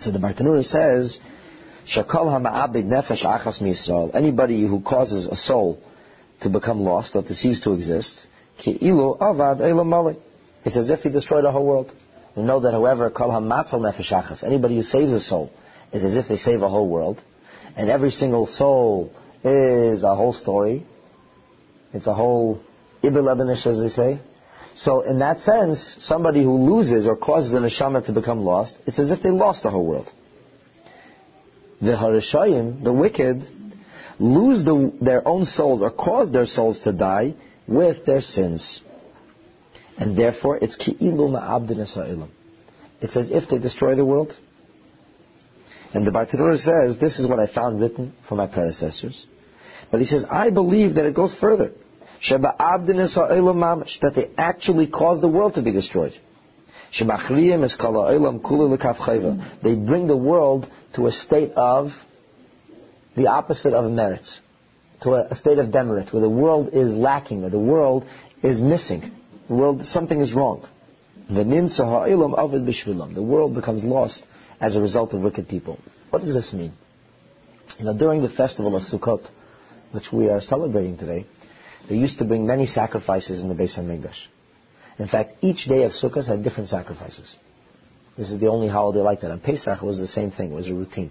So 0.00 0.10
the 0.10 0.18
Bartanura 0.18 0.64
says, 0.64 1.20
Shakal 1.86 2.26
hama'abid 2.26 2.84
nefesh 2.84 3.24
achas 3.24 3.60
misrael. 3.60 4.14
Anybody 4.14 4.66
who 4.66 4.80
causes 4.80 5.26
a 5.26 5.36
soul 5.36 5.82
to 6.40 6.48
become 6.48 6.80
lost 6.80 7.16
or 7.16 7.22
to 7.22 7.34
cease 7.34 7.60
to 7.62 7.72
exist, 7.72 8.26
ki'ilu 8.58 9.18
avad. 9.18 10.16
It's 10.64 10.76
as 10.76 10.90
if 10.90 11.00
he 11.00 11.08
destroyed 11.08 11.44
the 11.44 11.52
whole 11.52 11.66
world. 11.66 11.92
We 12.36 12.44
know 12.44 12.60
that 12.60 12.72
whoever 12.72 13.10
kal 13.10 13.30
hamatzal 13.30 13.80
nefesh 13.80 14.12
achas, 14.12 14.44
anybody 14.44 14.76
who 14.76 14.82
saves 14.82 15.12
a 15.12 15.20
soul, 15.20 15.50
is 15.92 16.04
as 16.04 16.14
if 16.14 16.28
they 16.28 16.36
save 16.36 16.62
a 16.62 16.68
whole 16.68 16.88
world. 16.88 17.22
and 17.76 17.90
every 17.90 18.10
single 18.10 18.46
soul 18.46 19.12
is 19.44 20.02
a 20.02 20.14
whole 20.14 20.32
story. 20.32 20.86
It's 21.92 22.06
a 22.06 22.14
whole 22.14 22.60
Ibn 23.02 23.22
Lebanish, 23.22 23.66
as 23.66 23.78
they 23.78 23.88
say. 23.88 24.20
So 24.74 25.02
in 25.02 25.18
that 25.18 25.40
sense, 25.40 25.96
somebody 26.00 26.42
who 26.42 26.56
loses 26.56 27.06
or 27.06 27.16
causes 27.16 27.52
an 27.52 27.62
neshama 27.64 28.06
to 28.06 28.12
become 28.12 28.44
lost, 28.44 28.76
it's 28.86 28.98
as 28.98 29.10
if 29.10 29.22
they 29.22 29.30
lost 29.30 29.64
the 29.64 29.70
whole 29.70 29.84
world. 29.84 30.10
The 31.82 31.96
Harishayim, 31.96 32.84
the 32.84 32.92
wicked, 32.92 33.44
lose 34.20 34.64
the, 34.64 34.92
their 35.00 35.26
own 35.26 35.44
souls 35.44 35.82
or 35.82 35.90
cause 35.90 36.30
their 36.30 36.46
souls 36.46 36.80
to 36.80 36.92
die 36.92 37.34
with 37.66 38.06
their 38.06 38.20
sins. 38.20 38.82
And 39.98 40.16
therefore, 40.16 40.58
it's 40.58 40.76
ki'ilu 40.76 41.28
ma'abdin 41.28 41.84
sa'ilam. 41.92 42.30
It's 43.00 43.16
as 43.16 43.30
if 43.32 43.48
they 43.48 43.58
destroy 43.58 43.96
the 43.96 44.04
world. 44.04 44.36
And 45.92 46.06
the 46.06 46.12
Bartanura 46.12 46.56
says, 46.56 46.98
this 46.98 47.18
is 47.18 47.26
what 47.26 47.40
I 47.40 47.46
found 47.52 47.80
written 47.80 48.14
from 48.28 48.38
my 48.38 48.46
predecessors. 48.46 49.26
But 49.90 50.00
he 50.00 50.06
says, 50.06 50.24
I 50.30 50.50
believe 50.50 50.94
that 50.94 51.04
it 51.04 51.14
goes 51.14 51.34
further. 51.34 51.72
Sheba 52.20 52.54
abdin 52.60 53.04
sa'ilam 53.12 53.56
mamash, 53.56 53.98
that 54.00 54.14
they 54.14 54.30
actually 54.38 54.86
cause 54.86 55.20
the 55.20 55.28
world 55.28 55.54
to 55.54 55.62
be 55.62 55.72
destroyed. 55.72 56.14
They 56.96 57.04
bring 59.74 60.06
the 60.06 60.16
world 60.16 60.70
to 60.94 61.06
a 61.06 61.12
state 61.12 61.52
of 61.52 61.92
the 63.16 63.26
opposite 63.28 63.74
of 63.74 63.90
merit, 63.90 64.26
to 65.02 65.10
a, 65.10 65.28
a 65.28 65.34
state 65.34 65.58
of 65.58 65.72
demerit, 65.72 66.12
where 66.12 66.22
the 66.22 66.28
world 66.28 66.70
is 66.72 66.92
lacking, 66.92 67.40
where 67.42 67.50
the 67.50 67.58
world 67.58 68.04
is 68.42 68.60
missing. 68.60 69.12
The 69.48 69.54
world, 69.54 69.84
something 69.84 70.20
is 70.20 70.32
wrong. 70.34 70.66
The 71.28 71.44
world 73.22 73.54
becomes 73.54 73.84
lost 73.84 74.26
as 74.60 74.76
a 74.76 74.80
result 74.80 75.14
of 75.14 75.22
wicked 75.22 75.48
people. 75.48 75.78
What 76.10 76.22
does 76.22 76.34
this 76.34 76.52
mean? 76.52 76.72
You 77.78 77.86
know, 77.86 77.96
during 77.96 78.22
the 78.22 78.28
festival 78.28 78.76
of 78.76 78.82
Sukkot, 78.82 79.26
which 79.92 80.12
we 80.12 80.28
are 80.28 80.40
celebrating 80.40 80.98
today, 80.98 81.26
they 81.88 81.96
used 81.96 82.18
to 82.18 82.24
bring 82.24 82.46
many 82.46 82.66
sacrifices 82.66 83.40
in 83.42 83.48
the 83.48 83.54
Beis 83.54 83.78
HaMikdash. 83.78 84.26
In 84.98 85.08
fact, 85.08 85.36
each 85.42 85.64
day 85.66 85.84
of 85.84 85.92
Sukkot 85.92 86.26
had 86.26 86.44
different 86.44 86.68
sacrifices. 86.68 87.34
This 88.16 88.30
is 88.30 88.40
the 88.40 88.48
only 88.48 88.68
holiday 88.68 89.00
like 89.00 89.20
that. 89.22 89.30
On 89.30 89.40
Pesach, 89.40 89.82
it 89.82 89.84
was 89.84 89.98
the 89.98 90.08
same 90.08 90.30
thing. 90.30 90.52
It 90.52 90.54
was 90.54 90.68
a 90.68 90.74
routine. 90.74 91.10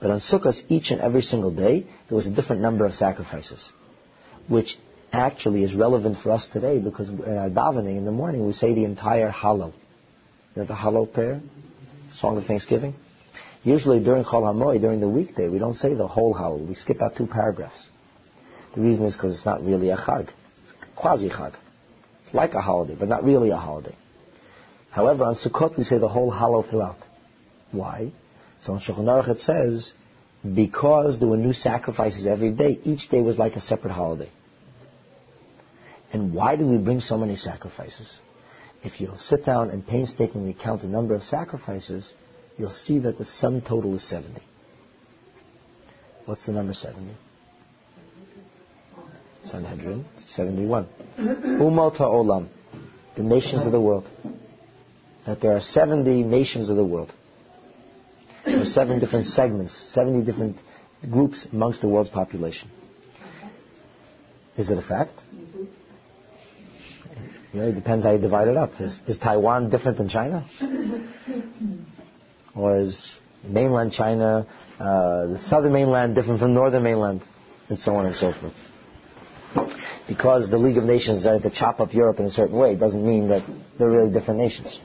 But 0.00 0.10
on 0.10 0.20
Sukkot, 0.20 0.60
each 0.68 0.90
and 0.90 1.00
every 1.00 1.22
single 1.22 1.50
day, 1.50 1.86
there 2.08 2.16
was 2.16 2.26
a 2.26 2.30
different 2.30 2.60
number 2.60 2.84
of 2.84 2.94
sacrifices, 2.94 3.70
which 4.48 4.76
actually 5.12 5.62
is 5.62 5.74
relevant 5.74 6.18
for 6.18 6.32
us 6.32 6.46
today 6.52 6.78
because 6.78 7.08
in 7.08 7.38
our 7.38 7.46
uh, 7.46 7.48
davening 7.48 7.96
in 7.96 8.04
the 8.04 8.10
morning 8.12 8.46
we 8.46 8.52
say 8.52 8.74
the 8.74 8.84
entire 8.84 9.30
Hallel. 9.30 9.72
You 10.54 10.62
know 10.62 10.64
the 10.64 10.74
Hallel 10.74 11.12
prayer, 11.12 11.40
Song 12.18 12.36
of 12.36 12.44
Thanksgiving. 12.46 12.94
Usually 13.62 14.02
during 14.02 14.24
Chol 14.24 14.42
Hamoed, 14.42 14.80
during 14.80 15.00
the 15.00 15.08
weekday, 15.08 15.48
we 15.48 15.58
don't 15.58 15.74
say 15.74 15.94
the 15.94 16.06
whole 16.06 16.34
Hallel. 16.34 16.66
We 16.68 16.74
skip 16.74 17.00
out 17.00 17.16
two 17.16 17.26
paragraphs. 17.26 17.80
The 18.74 18.80
reason 18.80 19.04
is 19.04 19.14
because 19.14 19.34
it's 19.34 19.46
not 19.46 19.64
really 19.64 19.90
a 19.90 19.96
Chag, 19.96 20.28
It's 20.28 20.96
quasi 20.96 21.30
Chag. 21.30 21.54
It's 22.24 22.34
like 22.34 22.54
a 22.54 22.60
holiday, 22.60 22.96
but 22.98 23.08
not 23.08 23.24
really 23.24 23.50
a 23.50 23.56
holiday. 23.56 23.96
However, 24.94 25.24
on 25.24 25.34
Sukkot 25.34 25.76
we 25.76 25.82
say 25.82 25.98
the 25.98 26.08
whole 26.08 26.30
Hallel 26.30 26.70
throughout. 26.70 26.98
Why? 27.72 28.12
So 28.60 28.74
on 28.74 28.80
Shulchan 28.80 29.06
Aruch 29.06 29.28
it 29.28 29.40
says, 29.40 29.92
because 30.54 31.18
there 31.18 31.28
were 31.28 31.36
new 31.36 31.52
sacrifices 31.52 32.28
every 32.28 32.52
day, 32.52 32.78
each 32.84 33.08
day 33.08 33.20
was 33.20 33.36
like 33.36 33.56
a 33.56 33.60
separate 33.60 33.92
holiday. 33.92 34.30
And 36.12 36.32
why 36.32 36.54
do 36.54 36.64
we 36.64 36.76
bring 36.76 37.00
so 37.00 37.18
many 37.18 37.34
sacrifices? 37.34 38.20
If 38.84 39.00
you'll 39.00 39.16
sit 39.16 39.44
down 39.44 39.70
and 39.70 39.84
painstakingly 39.84 40.54
count 40.62 40.82
the 40.82 40.86
number 40.86 41.16
of 41.16 41.24
sacrifices, 41.24 42.12
you'll 42.56 42.70
see 42.70 43.00
that 43.00 43.18
the 43.18 43.24
sum 43.24 43.62
total 43.62 43.96
is 43.96 44.08
70. 44.08 44.40
What's 46.24 46.46
the 46.46 46.52
number 46.52 46.72
70? 46.72 47.16
Sanhedrin, 49.46 50.04
71. 50.30 50.86
Umot 51.18 51.96
ha'olam, 51.96 52.48
the 53.16 53.24
nations 53.24 53.66
of 53.66 53.72
the 53.72 53.80
world. 53.80 54.08
That 55.26 55.40
there 55.40 55.56
are 55.56 55.60
70 55.60 56.22
nations 56.22 56.68
of 56.68 56.76
the 56.76 56.84
world. 56.84 57.12
There 58.44 58.60
are 58.60 58.66
seven 58.66 59.00
different 59.00 59.26
segments, 59.26 59.74
70 59.92 60.24
different 60.24 60.56
groups 61.10 61.46
amongst 61.50 61.80
the 61.80 61.88
world's 61.88 62.10
population. 62.10 62.70
Is 64.56 64.68
it 64.68 64.78
a 64.78 64.82
fact? 64.82 65.18
You 67.52 67.60
know, 67.60 67.68
it 67.68 67.74
depends 67.74 68.04
how 68.04 68.12
you 68.12 68.18
divide 68.18 68.48
it 68.48 68.56
up. 68.56 68.80
Is, 68.80 68.98
is 69.06 69.18
Taiwan 69.18 69.70
different 69.70 69.98
than 69.98 70.08
China? 70.08 70.46
Or 72.56 72.78
is 72.78 73.18
mainland 73.42 73.92
China, 73.92 74.46
uh, 74.78 75.26
the 75.26 75.40
southern 75.48 75.72
mainland 75.72 76.14
different 76.14 76.38
from 76.38 76.54
northern 76.54 76.84
mainland? 76.84 77.22
And 77.68 77.78
so 77.78 77.96
on 77.96 78.06
and 78.06 78.14
so 78.14 78.32
forth. 78.32 78.54
Because 80.06 80.50
the 80.50 80.58
League 80.58 80.76
of 80.76 80.84
Nations 80.84 81.18
decided 81.18 81.42
to 81.42 81.50
chop 81.50 81.80
up 81.80 81.94
Europe 81.94 82.20
in 82.20 82.26
a 82.26 82.30
certain 82.30 82.56
way 82.56 82.76
doesn't 82.76 83.04
mean 83.04 83.28
that 83.28 83.42
they're 83.78 83.90
really 83.90 84.12
different 84.12 84.38
nations. 84.38 84.78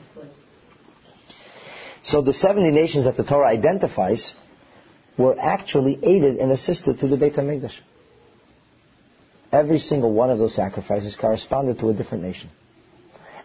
So 2.02 2.22
the 2.22 2.32
70 2.32 2.70
nations 2.70 3.04
that 3.04 3.16
the 3.16 3.24
Torah 3.24 3.48
identifies 3.48 4.34
were 5.18 5.38
actually 5.38 5.98
aided 6.02 6.36
and 6.36 6.50
assisted 6.50 6.98
to 7.00 7.08
the 7.08 7.16
Beit 7.16 7.34
HaMikdash. 7.34 7.78
Every 9.52 9.78
single 9.80 10.12
one 10.12 10.30
of 10.30 10.38
those 10.38 10.54
sacrifices 10.54 11.16
corresponded 11.16 11.78
to 11.80 11.90
a 11.90 11.94
different 11.94 12.24
nation. 12.24 12.50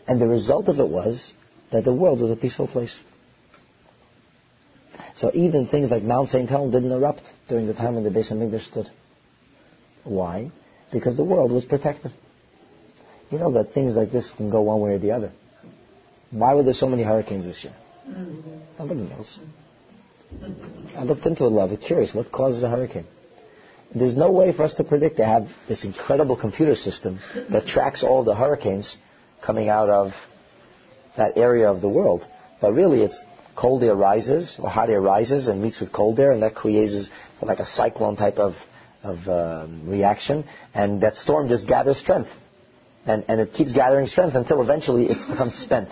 And 0.08 0.22
the 0.22 0.28
result 0.28 0.68
of 0.68 0.80
it 0.80 0.88
was 0.88 1.34
that 1.72 1.84
the 1.84 1.94
world 1.94 2.22
was 2.22 2.32
a 2.32 2.36
peaceful 2.36 2.68
place. 2.68 2.96
So 5.16 5.32
even 5.34 5.68
things 5.68 5.92
like 5.92 6.04
Mount 6.04 6.30
St. 6.30 6.50
Helens 6.50 6.74
didn't 6.74 6.92
erupt 6.92 7.24
during 7.50 7.68
the 7.68 7.74
time 7.74 7.96
when 7.96 8.04
the 8.04 8.10
Beis 8.10 8.32
HaMikdash 8.32 8.68
stood. 8.68 8.90
Why? 10.04 10.52
Because 10.92 11.18
the 11.18 11.24
world 11.24 11.52
was 11.52 11.66
protected. 11.66 12.14
You 13.32 13.40
know 13.40 13.52
that 13.54 13.74
things 13.74 13.96
like 13.96 14.12
this 14.12 14.32
can 14.38 14.50
go 14.50 14.62
one 14.62 14.80
way 14.82 14.92
or 14.92 15.00
the 15.00 15.12
other. 15.12 15.32
Why 16.30 16.54
were 16.54 16.64
there 16.64 16.74
so 16.74 16.88
many 16.88 17.04
hurricanes 17.04 17.46
this 17.46 17.64
year? 17.64 17.74
Nobody 18.08 19.02
knows. 19.02 19.40
I 20.96 21.04
looked 21.04 21.26
into 21.26 21.46
it 21.46 21.52
a 21.52 21.56
lot. 21.56 21.70
I'm 21.70 21.78
curious. 21.78 22.14
What 22.14 22.32
causes 22.32 22.64
a 22.64 22.70
hurricane? 22.70 23.06
There's 23.94 24.16
no 24.16 24.32
way 24.32 24.52
for 24.52 24.64
us 24.64 24.74
to 24.76 24.84
predict 24.84 25.18
to 25.18 25.26
have 25.26 25.48
this 25.68 25.86
incredible 25.86 26.36
computer 26.36 26.76
system 26.76 27.20
that 27.52 27.68
tracks 27.68 28.04
all 28.04 28.24
the 28.24 28.36
hurricanes 28.36 28.96
coming 29.42 29.70
out 29.70 29.90
of 29.90 30.12
that 31.18 31.38
area 31.38 31.70
of 31.70 31.82
the 31.82 31.90
world. 31.90 32.26
But 32.60 32.74
really, 32.74 33.02
it's 33.02 33.18
cold 33.56 33.84
air 33.84 33.96
rises 33.96 34.58
or 34.60 34.70
hot 34.70 34.90
air 34.90 35.02
rises 35.02 35.48
and 35.48 35.62
meets 35.62 35.80
with 35.80 35.94
cold 35.94 36.20
air, 36.20 36.32
and 36.32 36.44
that 36.44 36.56
creates 36.56 37.10
like 37.42 37.60
a 37.60 37.66
cyclone 37.66 38.16
type 38.16 38.38
of 38.38 38.56
of 39.04 39.28
um, 39.28 39.88
reaction, 39.88 40.46
and 40.74 41.02
that 41.02 41.16
storm 41.16 41.48
just 41.48 41.68
gathers 41.68 41.98
strength, 41.98 42.30
and 43.06 43.24
and 43.28 43.40
it 43.40 43.54
keeps 43.54 43.72
gathering 43.72 44.08
strength 44.08 44.36
until 44.36 44.62
eventually 44.62 45.06
it 45.06 45.18
becomes 45.30 45.54
spent. 45.54 45.90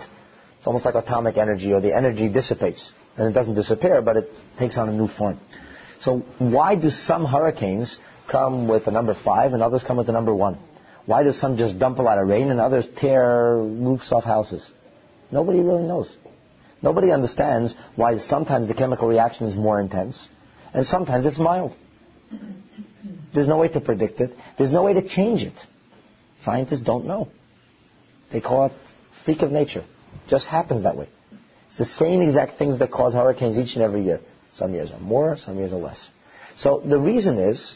It's 0.64 0.66
almost 0.66 0.86
like 0.86 0.94
atomic 0.94 1.36
energy, 1.36 1.74
or 1.74 1.82
the 1.82 1.94
energy 1.94 2.30
dissipates, 2.30 2.90
and 3.18 3.28
it 3.28 3.32
doesn't 3.32 3.54
disappear, 3.54 4.00
but 4.00 4.16
it 4.16 4.30
takes 4.58 4.78
on 4.78 4.88
a 4.88 4.92
new 4.92 5.08
form. 5.08 5.38
So 6.00 6.20
why 6.38 6.74
do 6.74 6.88
some 6.88 7.26
hurricanes 7.26 7.98
come 8.30 8.66
with 8.66 8.86
a 8.86 8.90
number 8.90 9.12
five 9.12 9.52
and 9.52 9.62
others 9.62 9.84
come 9.86 9.98
with 9.98 10.08
a 10.08 10.12
number 10.12 10.34
one? 10.34 10.58
Why 11.04 11.22
do 11.22 11.32
some 11.32 11.58
just 11.58 11.78
dump 11.78 11.98
a 11.98 12.02
lot 12.02 12.16
of 12.16 12.28
rain 12.28 12.50
and 12.50 12.60
others 12.60 12.88
tear 12.96 13.58
roofs 13.58 14.10
off 14.10 14.24
houses? 14.24 14.70
Nobody 15.30 15.60
really 15.60 15.82
knows. 15.82 16.16
Nobody 16.80 17.12
understands 17.12 17.74
why 17.94 18.16
sometimes 18.16 18.66
the 18.66 18.74
chemical 18.74 19.06
reaction 19.06 19.46
is 19.46 19.56
more 19.56 19.78
intense 19.78 20.30
and 20.72 20.86
sometimes 20.86 21.26
it's 21.26 21.38
mild. 21.38 21.76
There's 23.34 23.48
no 23.48 23.58
way 23.58 23.68
to 23.68 23.82
predict 23.82 24.18
it. 24.22 24.30
There's 24.56 24.72
no 24.72 24.82
way 24.82 24.94
to 24.94 25.06
change 25.06 25.42
it. 25.42 25.60
Scientists 26.42 26.80
don't 26.80 27.04
know. 27.04 27.28
They 28.32 28.40
call 28.40 28.64
it 28.64 28.72
freak 29.26 29.42
of 29.42 29.52
nature. 29.52 29.84
It 30.26 30.30
just 30.30 30.46
happens 30.46 30.82
that 30.84 30.96
way. 30.96 31.08
It's 31.68 31.78
the 31.78 31.84
same 31.84 32.20
exact 32.22 32.58
things 32.58 32.78
that 32.78 32.90
cause 32.92 33.14
hurricanes 33.14 33.58
each 33.58 33.74
and 33.74 33.82
every 33.82 34.04
year. 34.04 34.20
Some 34.52 34.74
years 34.74 34.92
are 34.92 35.00
more, 35.00 35.36
some 35.36 35.58
years 35.58 35.72
are 35.72 35.78
less. 35.78 36.08
So 36.56 36.82
the 36.84 36.98
reason 36.98 37.38
is 37.38 37.74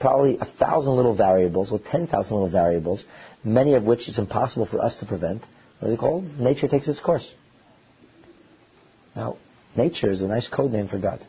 probably 0.00 0.38
a 0.38 0.44
thousand 0.44 0.96
little 0.96 1.14
variables 1.14 1.70
or 1.70 1.78
ten 1.78 2.06
thousand 2.06 2.34
little 2.34 2.50
variables, 2.50 3.04
many 3.44 3.74
of 3.74 3.84
which 3.84 4.08
it's 4.08 4.18
impossible 4.18 4.66
for 4.66 4.80
us 4.80 4.98
to 5.00 5.06
prevent. 5.06 5.42
What 5.78 5.88
What 5.88 5.88
is 5.90 5.94
it 5.94 6.00
called? 6.00 6.40
Nature 6.40 6.68
takes 6.68 6.88
its 6.88 7.00
course. 7.00 7.28
Now, 9.14 9.36
nature 9.76 10.10
is 10.10 10.22
a 10.22 10.26
nice 10.26 10.48
code 10.48 10.72
name 10.72 10.88
for 10.88 10.98
God. 10.98 11.24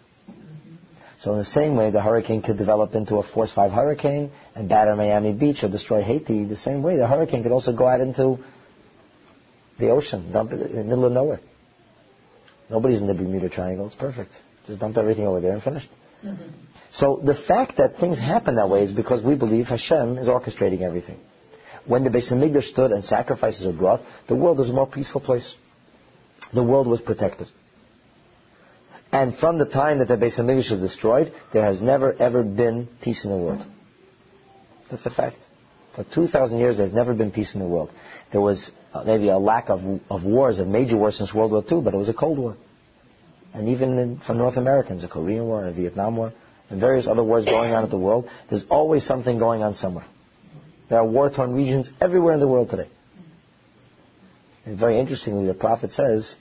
So 1.22 1.34
in 1.34 1.40
the 1.40 1.46
same 1.46 1.76
way, 1.76 1.92
the 1.92 2.02
hurricane 2.02 2.42
could 2.42 2.58
develop 2.58 2.96
into 2.96 3.18
a 3.18 3.24
force 3.24 3.52
5 3.52 3.72
hurricane 3.72 4.32
and 4.56 4.70
batter 4.70 4.96
Miami 4.96 5.34
Beach 5.34 5.64
or 5.64 5.70
destroy 5.70 6.02
Haiti, 6.02 6.46
the 6.46 6.56
same 6.56 6.82
way, 6.82 6.98
the 6.98 7.08
hurricane 7.08 7.44
could 7.44 7.52
also 7.52 7.74
go 7.74 7.88
out 7.88 8.00
into 8.00 8.40
the 9.80 9.90
ocean, 9.90 10.32
dump 10.32 10.52
it 10.52 10.62
in 10.72 10.76
the 10.76 10.84
middle 10.84 11.06
of 11.06 11.12
nowhere. 11.12 11.40
Nobody's 12.70 13.02
in 13.02 13.08
the 13.08 13.14
Bermuda 13.14 13.50
Triangle. 13.50 13.88
It's 13.88 13.96
perfect. 13.96 14.32
Just 14.68 14.80
dump 14.80 14.98
everything 14.98 15.26
over 15.26 15.42
there 15.42 15.54
and 15.54 15.64
finished. 15.64 15.90
Mm-hmm. 16.24 16.50
So 16.92 17.22
the 17.24 17.36
fact 17.36 17.78
that 17.78 17.98
things 17.98 18.18
happen 18.18 18.56
that 18.56 18.70
way 18.70 18.84
is 18.84 18.92
because 18.92 19.24
we 19.24 19.36
believe 19.36 19.68
Hashem 19.68 20.18
is 20.18 20.28
orchestrating 20.28 20.82
everything. 20.82 21.20
When 21.86 22.04
the 22.04 22.10
Beis 22.10 22.32
Hamikdash 22.32 22.66
stood 22.66 22.92
and 22.92 23.04
sacrifices 23.04 23.66
were 23.66 23.74
brought, 23.74 24.02
the 24.28 24.36
world 24.36 24.58
was 24.58 24.70
a 24.70 24.74
more 24.74 24.88
peaceful 24.88 25.22
place. 25.22 25.56
The 26.54 26.64
world 26.64 26.88
was 26.88 27.02
protected. 27.02 27.48
And 29.12 29.36
from 29.36 29.58
the 29.58 29.66
time 29.66 30.00
that 30.00 30.08
the 30.08 30.18
Beis 30.18 30.38
Hamikdash 30.38 30.72
was 30.72 30.82
destroyed, 30.82 31.34
there 31.52 31.66
has 31.66 31.82
never 31.82 32.14
ever 32.14 32.44
been 32.44 32.88
peace 33.02 33.24
in 33.24 33.32
the 33.32 33.38
world. 33.38 33.66
That's 34.92 35.06
a 35.06 35.10
fact. 35.10 35.38
For 35.96 36.04
2,000 36.04 36.60
years, 36.60 36.78
there's 36.78 36.94
never 36.94 37.14
been 37.14 37.32
peace 37.32 37.56
in 37.56 37.62
the 37.62 37.68
world. 37.68 37.92
There 38.32 38.42
was 38.42 38.72
uh, 38.94 39.04
maybe 39.04 39.30
a 39.30 39.38
lack 39.38 39.70
of, 39.70 39.82
of 40.10 40.24
wars, 40.24 40.60
a 40.60 40.66
major 40.66 40.98
war 40.98 41.12
since 41.12 41.34
World 41.34 41.52
War 41.52 41.64
II, 41.70 41.82
but 41.82 41.94
it 41.94 41.98
was 41.98 42.10
a 42.10 42.14
Cold 42.14 42.38
War. 42.38 42.58
And 43.54 43.70
even 43.70 43.98
in, 43.98 44.20
for 44.20 44.34
North 44.34 44.58
Americans, 44.58 45.04
a 45.04 45.08
Korean 45.08 45.46
War, 45.46 45.66
a 45.66 45.72
Vietnam 45.72 46.18
War, 46.18 46.34
and 46.70 46.80
various 46.80 47.08
other 47.08 47.24
wars 47.24 47.46
going 47.46 47.74
on 47.74 47.84
in 47.84 47.90
the 47.90 47.98
world, 47.98 48.30
there's 48.50 48.66
always 48.70 49.04
something 49.06 49.40
going 49.40 49.64
on 49.64 49.74
somewhere. 49.74 50.06
There 50.90 51.00
are 51.00 51.06
war-torn 51.06 51.54
regions 51.54 51.92
everywhere 52.00 52.34
in 52.34 52.40
the 52.40 52.48
world 52.48 52.70
today. 52.70 52.90
And 54.66 54.78
very 54.78 55.00
interestingly, 55.00 55.48
the 55.48 55.54
prophet 55.54 55.92
says, 55.92 56.36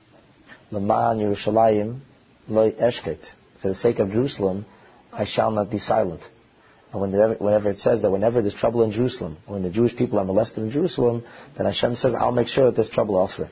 "Laman 0.70 1.18
Yerushalayim 1.18 2.00
loy 2.46 2.72
eshket." 2.72 3.20
For 3.62 3.68
the 3.68 3.74
sake 3.74 3.98
of 3.98 4.10
Jerusalem, 4.10 4.66
I 5.12 5.24
shall 5.24 5.50
not 5.50 5.70
be 5.70 5.78
silent. 5.78 6.20
And 6.92 7.00
whenever, 7.02 7.34
whenever 7.34 7.70
it 7.70 7.78
says 7.78 8.02
that 8.02 8.10
whenever 8.10 8.40
there's 8.40 8.54
trouble 8.54 8.82
in 8.82 8.90
Jerusalem, 8.90 9.36
when 9.46 9.62
the 9.62 9.70
Jewish 9.70 9.94
people 9.94 10.18
are 10.18 10.24
molested 10.24 10.64
in 10.64 10.70
Jerusalem, 10.70 11.24
then 11.56 11.66
Hashem 11.66 11.96
says, 11.96 12.14
I'll 12.14 12.32
make 12.32 12.48
sure 12.48 12.66
that 12.66 12.76
there's 12.76 12.88
trouble 12.88 13.18
elsewhere. 13.18 13.50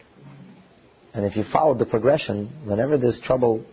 And 1.13 1.25
if 1.25 1.37
you 1.37 1.45
follow 1.45 1.75
the 1.75 1.87
progression, 1.87 2.51
whenever 2.65 2.97
there's 2.97 3.21
trouble 3.21 3.65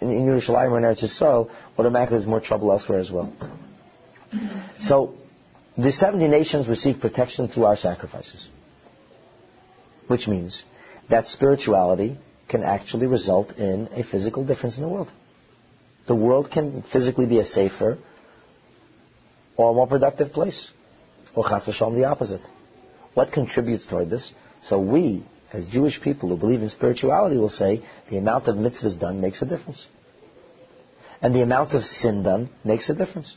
in, 0.00 0.10
in 0.10 0.26
Yerushalayim 0.26 0.70
or 0.70 0.78
in 0.78 0.84
Eretz 0.84 1.02
Yisrael, 1.02 1.50
automatically 1.76 2.18
there's 2.18 2.28
more 2.28 2.40
trouble 2.40 2.70
elsewhere 2.70 2.98
as 2.98 3.10
well. 3.10 3.32
So, 4.80 5.14
the 5.76 5.92
70 5.92 6.28
nations 6.28 6.68
receive 6.68 7.00
protection 7.00 7.48
through 7.48 7.64
our 7.64 7.76
sacrifices. 7.76 8.48
Which 10.06 10.26
means 10.26 10.62
that 11.08 11.28
spirituality 11.28 12.18
can 12.48 12.62
actually 12.62 13.06
result 13.06 13.52
in 13.52 13.88
a 13.92 14.02
physical 14.02 14.44
difference 14.44 14.76
in 14.76 14.82
the 14.82 14.88
world. 14.88 15.10
The 16.06 16.14
world 16.14 16.50
can 16.50 16.82
physically 16.92 17.26
be 17.26 17.38
a 17.38 17.44
safer, 17.44 17.98
or 19.58 19.72
a 19.72 19.74
more 19.74 19.86
productive 19.86 20.32
place. 20.32 20.70
Or 21.34 21.46
chas 21.46 21.66
v'shalom, 21.66 21.94
the 21.94 22.04
opposite. 22.04 22.40
What 23.12 23.32
contributes 23.32 23.86
toward 23.86 24.08
this? 24.08 24.32
So 24.62 24.78
we, 24.80 25.26
as 25.52 25.68
Jewish 25.68 26.00
people 26.00 26.30
who 26.30 26.36
believe 26.36 26.62
in 26.62 26.70
spirituality, 26.70 27.36
will 27.36 27.50
say 27.50 27.84
the 28.08 28.16
amount 28.16 28.48
of 28.48 28.56
mitzvahs 28.56 28.98
done 28.98 29.20
makes 29.20 29.42
a 29.42 29.44
difference. 29.44 29.86
And 31.20 31.34
the 31.34 31.42
amount 31.42 31.74
of 31.74 31.84
sin 31.84 32.22
done 32.22 32.48
makes 32.64 32.88
a 32.88 32.94
difference. 32.94 33.36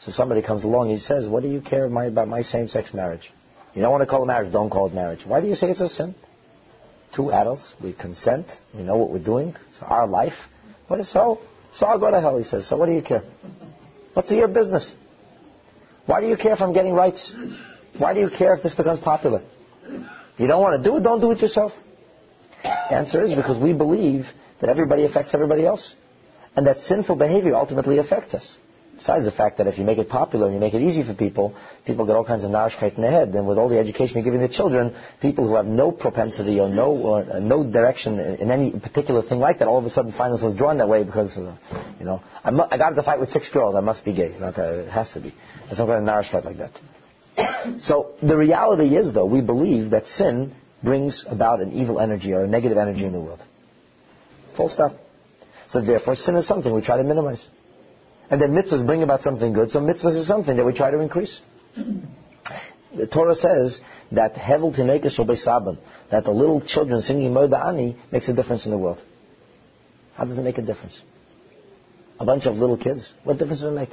So 0.00 0.10
somebody 0.10 0.40
comes 0.40 0.64
along, 0.64 0.88
he 0.88 0.96
says, 0.96 1.28
what 1.28 1.42
do 1.42 1.48
you 1.50 1.60
care 1.60 1.84
about 1.84 2.26
my 2.26 2.40
same-sex 2.40 2.94
marriage? 2.94 3.30
You 3.74 3.82
don't 3.82 3.92
want 3.92 4.02
to 4.02 4.06
call 4.06 4.22
it 4.22 4.26
marriage, 4.26 4.50
don't 4.50 4.70
call 4.70 4.86
it 4.86 4.94
marriage. 4.94 5.20
Why 5.26 5.42
do 5.42 5.46
you 5.46 5.54
say 5.54 5.70
it's 5.70 5.80
a 5.80 5.90
sin? 5.90 6.14
Two 7.14 7.30
adults, 7.30 7.74
we 7.82 7.92
consent, 7.92 8.46
we 8.74 8.82
know 8.82 8.96
what 8.96 9.10
we're 9.10 9.18
doing, 9.18 9.54
it's 9.68 9.78
our 9.82 10.06
life. 10.06 10.32
What 10.88 11.00
is 11.00 11.12
so? 11.12 11.40
So 11.74 11.86
I'll 11.86 11.98
go 11.98 12.10
to 12.10 12.20
hell, 12.20 12.38
he 12.38 12.44
says. 12.44 12.66
So 12.66 12.78
what 12.78 12.86
do 12.86 12.92
you 12.92 13.02
care? 13.02 13.24
What's 14.14 14.30
your 14.30 14.48
business? 14.48 14.94
Why 16.06 16.20
do 16.20 16.26
you 16.28 16.36
care 16.36 16.52
if 16.52 16.60
I'm 16.60 16.72
getting 16.72 16.92
rights? 16.92 17.32
Why 17.98 18.14
do 18.14 18.20
you 18.20 18.30
care 18.30 18.54
if 18.54 18.62
this 18.62 18.74
becomes 18.74 19.00
popular? 19.00 19.42
You 20.38 20.46
don't 20.46 20.62
want 20.62 20.82
to 20.82 20.88
do 20.88 20.96
it, 20.96 21.02
don't 21.02 21.20
do 21.20 21.30
it 21.32 21.40
yourself. 21.40 21.72
The 22.62 22.94
answer 22.94 23.22
is 23.22 23.34
because 23.34 23.60
we 23.60 23.72
believe 23.72 24.26
that 24.60 24.70
everybody 24.70 25.04
affects 25.04 25.34
everybody 25.34 25.66
else. 25.66 25.94
And 26.56 26.66
that 26.66 26.80
sinful 26.80 27.16
behavior 27.16 27.54
ultimately 27.54 27.98
affects 27.98 28.34
us. 28.34 28.56
Besides 29.00 29.24
the 29.24 29.32
fact 29.32 29.56
that 29.56 29.66
if 29.66 29.78
you 29.78 29.84
make 29.84 29.96
it 29.96 30.10
popular 30.10 30.44
and 30.44 30.54
you 30.54 30.60
make 30.60 30.74
it 30.74 30.82
easy 30.82 31.02
for 31.02 31.14
people, 31.14 31.56
people 31.86 32.04
get 32.04 32.16
all 32.16 32.24
kinds 32.24 32.44
of 32.44 32.50
narishkeit 32.50 32.96
in 32.96 33.02
their 33.02 33.10
head. 33.10 33.30
And 33.30 33.48
with 33.48 33.56
all 33.56 33.70
the 33.70 33.78
education 33.78 34.16
you're 34.16 34.24
giving 34.24 34.42
the 34.42 34.54
children, 34.54 34.94
people 35.22 35.48
who 35.48 35.54
have 35.54 35.64
no 35.64 35.90
propensity 35.90 36.60
or 36.60 36.68
no 36.68 36.92
or, 36.92 37.22
uh, 37.22 37.38
no 37.38 37.64
direction 37.64 38.18
in 38.18 38.50
any 38.50 38.72
particular 38.72 39.22
thing 39.22 39.38
like 39.38 39.60
that, 39.60 39.68
all 39.68 39.78
of 39.78 39.86
a 39.86 39.90
sudden 39.90 40.12
find 40.12 40.34
themselves 40.34 40.54
drawn 40.54 40.76
that 40.76 40.88
way 40.90 41.02
because, 41.02 41.34
uh, 41.38 41.56
you 41.98 42.04
know, 42.04 42.22
I, 42.44 42.50
I 42.50 42.76
got 42.76 42.90
into 42.90 43.00
a 43.00 43.02
fight 43.02 43.18
with 43.18 43.30
six 43.30 43.48
girls, 43.48 43.74
I 43.74 43.80
must 43.80 44.04
be 44.04 44.12
gay. 44.12 44.34
Okay, 44.38 44.80
it 44.80 44.90
has 44.90 45.10
to 45.12 45.20
be. 45.20 45.34
There's 45.64 45.78
some 45.78 45.88
kind 45.88 46.06
of 46.06 46.14
narishkeit 46.14 46.44
like 46.44 46.58
that. 46.58 47.80
so 47.80 48.16
the 48.22 48.36
reality 48.36 48.96
is, 48.96 49.14
though, 49.14 49.24
we 49.24 49.40
believe 49.40 49.92
that 49.92 50.08
sin 50.08 50.54
brings 50.84 51.24
about 51.26 51.62
an 51.62 51.72
evil 51.72 52.00
energy 52.00 52.34
or 52.34 52.44
a 52.44 52.46
negative 52.46 52.76
energy 52.76 53.06
in 53.06 53.12
the 53.12 53.20
world. 53.20 53.42
Full 54.58 54.68
stop. 54.68 54.92
So 55.70 55.80
therefore, 55.80 56.16
sin 56.16 56.36
is 56.36 56.46
something 56.46 56.74
we 56.74 56.82
try 56.82 56.98
to 56.98 57.04
minimize. 57.04 57.42
And 58.30 58.40
then 58.40 58.52
mitzvahs 58.52 58.86
bring 58.86 59.02
about 59.02 59.22
something 59.22 59.52
good, 59.52 59.70
so 59.72 59.80
mitzvahs 59.80 60.16
is 60.16 60.26
something 60.26 60.56
that 60.56 60.64
we 60.64 60.72
try 60.72 60.90
to 60.90 61.00
increase. 61.00 61.40
The 62.96 63.06
Torah 63.06 63.34
says 63.34 63.80
that 64.12 64.34
hevel 64.34 64.74
tinekes 64.74 65.18
sabban, 65.18 65.78
that 66.10 66.24
the 66.24 66.30
little 66.30 66.60
children 66.60 67.02
singing 67.02 67.32
Moda 67.32 67.66
Ani 67.66 67.96
makes 68.12 68.28
a 68.28 68.32
difference 68.32 68.64
in 68.66 68.70
the 68.70 68.78
world. 68.78 69.02
How 70.14 70.24
does 70.24 70.38
it 70.38 70.42
make 70.42 70.58
a 70.58 70.62
difference? 70.62 71.00
A 72.20 72.24
bunch 72.24 72.46
of 72.46 72.56
little 72.56 72.76
kids, 72.76 73.12
what 73.24 73.38
difference 73.38 73.62
does 73.62 73.72
it 73.72 73.74
make? 73.74 73.90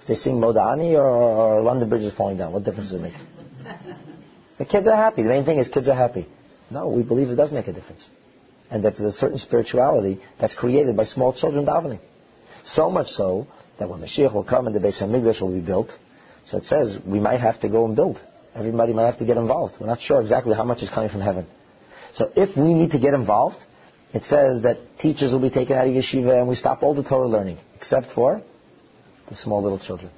If 0.00 0.08
they 0.08 0.14
sing 0.16 0.34
Moda 0.34 0.72
Ani 0.72 0.96
or, 0.96 1.06
or 1.06 1.62
London 1.62 1.88
Bridge 1.88 2.02
is 2.02 2.14
falling 2.14 2.38
down, 2.38 2.52
what 2.52 2.64
difference 2.64 2.90
does 2.90 3.00
it 3.00 3.02
make? 3.02 3.14
The 4.58 4.64
kids 4.64 4.88
are 4.88 4.96
happy. 4.96 5.22
The 5.22 5.28
main 5.28 5.44
thing 5.44 5.58
is 5.58 5.68
kids 5.68 5.88
are 5.88 5.94
happy. 5.94 6.26
No, 6.70 6.88
we 6.88 7.02
believe 7.02 7.30
it 7.30 7.36
does 7.36 7.52
make 7.52 7.68
a 7.68 7.72
difference. 7.72 8.08
And 8.70 8.84
that 8.84 8.96
there's 8.96 9.14
a 9.14 9.18
certain 9.18 9.38
spirituality 9.38 10.20
that's 10.40 10.54
created 10.54 10.96
by 10.96 11.04
small 11.04 11.32
children 11.32 11.66
davening. 11.66 12.00
So 12.64 12.90
much 12.90 13.08
so 13.08 13.46
that 13.78 13.88
when 13.88 14.00
Mashiach 14.00 14.32
will 14.32 14.44
come 14.44 14.66
and 14.66 14.74
the 14.76 14.80
Beis 14.80 15.02
Hamikdash 15.02 15.40
will 15.40 15.52
be 15.52 15.60
built, 15.60 15.96
so 16.46 16.58
it 16.58 16.64
says 16.64 16.98
we 17.04 17.20
might 17.20 17.40
have 17.40 17.60
to 17.60 17.68
go 17.68 17.84
and 17.84 17.96
build. 17.96 18.20
Everybody 18.54 18.92
might 18.92 19.06
have 19.06 19.18
to 19.18 19.24
get 19.24 19.36
involved. 19.36 19.76
We're 19.80 19.86
not 19.86 20.00
sure 20.00 20.20
exactly 20.20 20.54
how 20.54 20.64
much 20.64 20.82
is 20.82 20.90
coming 20.90 21.08
from 21.08 21.22
heaven. 21.22 21.46
So 22.12 22.30
if 22.36 22.56
we 22.56 22.74
need 22.74 22.90
to 22.90 22.98
get 22.98 23.14
involved, 23.14 23.56
it 24.12 24.24
says 24.24 24.62
that 24.62 24.98
teachers 24.98 25.32
will 25.32 25.40
be 25.40 25.50
taken 25.50 25.76
out 25.76 25.86
of 25.86 25.94
yeshiva 25.94 26.38
and 26.38 26.48
we 26.48 26.54
stop 26.54 26.82
all 26.82 26.94
the 26.94 27.02
Torah 27.02 27.28
learning, 27.28 27.58
except 27.76 28.10
for 28.12 28.42
the 29.28 29.34
small 29.34 29.62
little 29.62 29.78
children. 29.78 30.10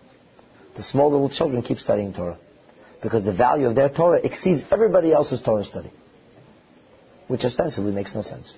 The 0.77 0.83
small 0.83 1.11
little 1.11 1.31
children 1.31 1.63
keep 1.63 1.79
studying 1.79 2.13
Torah 2.13 2.39
because 3.03 3.25
the 3.25 3.33
value 3.33 3.69
of 3.69 3.77
their 3.77 3.89
Torah 3.89 4.21
exceeds 4.25 4.63
everybody 4.73 5.13
else's 5.13 5.41
Torah 5.41 5.65
study, 5.65 5.93
which 7.29 7.45
ostensibly 7.45 7.93
makes 7.93 8.15
no 8.15 8.23
sense 8.23 8.53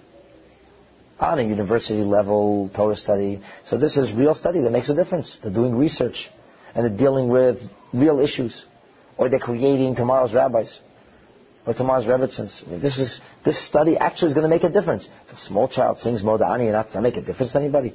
on 1.19 1.39
a 1.39 1.43
university 1.43 2.03
level 2.03 2.71
Torah 2.75 2.97
study. 2.97 3.41
So 3.65 3.79
this 3.79 3.97
is 3.97 4.13
real 4.13 4.35
study 4.35 4.61
that 4.61 4.71
makes 4.71 4.89
a 4.89 4.95
difference. 4.95 5.39
They're 5.43 5.53
doing 5.53 5.75
research 5.77 6.31
and 6.75 6.85
they're 6.85 6.99
dealing 6.99 7.29
with 7.29 7.59
real 7.93 8.21
issues. 8.21 8.65
Or 9.17 9.31
they're 9.31 9.39
creating 9.39 9.97
tomorrow's 9.97 10.35
rabbis 10.35 10.79
or 11.67 11.75
tomorrow's 11.75 12.05
Rebbitzins. 12.05 12.81
This 12.81 12.99
is 12.99 13.21
this 13.45 13.59
study 13.67 13.97
actually 13.97 14.29
is 14.29 14.35
going 14.35 14.45
to 14.45 14.49
make 14.49 14.63
a 14.63 14.69
difference. 14.69 15.09
If 15.29 15.39
a 15.39 15.41
small 15.41 15.69
child 15.69 15.99
sings 15.99 16.23
Moda'ani 16.23 16.65
and 16.65 16.73
not 16.73 16.93
going 16.93 16.97
to 16.97 17.03
make 17.03 17.17
a 17.17 17.23
difference 17.23 17.53
to 17.53 17.59
anybody. 17.59 17.95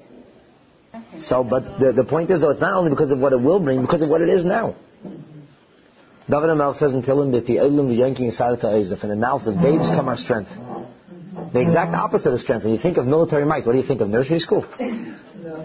So, 1.19 1.43
but 1.43 1.79
the, 1.79 1.93
the 1.93 2.03
point 2.03 2.31
is 2.31 2.41
though, 2.41 2.49
it's 2.49 2.59
not 2.59 2.73
only 2.73 2.89
because 2.89 3.11
of 3.11 3.19
what 3.19 3.33
it 3.33 3.41
will 3.41 3.59
bring, 3.59 3.81
because 3.81 4.01
of 4.01 4.09
what 4.09 4.21
it 4.21 4.29
is 4.29 4.43
now. 4.43 4.75
David 6.29 6.49
HaMelech 6.49 6.77
says 6.77 6.93
in 6.93 7.01
Tehillim, 7.01 7.31
"From 8.99 9.09
the 9.09 9.15
mouths 9.15 9.47
of 9.47 9.55
babes 9.55 9.87
come 9.89 10.07
our 10.07 10.17
strength." 10.17 10.51
The 11.53 11.61
exact 11.61 11.95
opposite 11.95 12.33
of 12.33 12.39
strength. 12.39 12.63
When 12.63 12.73
you 12.73 12.79
think 12.79 12.97
of 12.97 13.05
military 13.05 13.45
might, 13.45 13.65
what 13.65 13.71
do 13.73 13.79
you 13.79 13.87
think 13.87 14.01
of? 14.01 14.09
Nursery 14.09 14.39
school? 14.39 14.65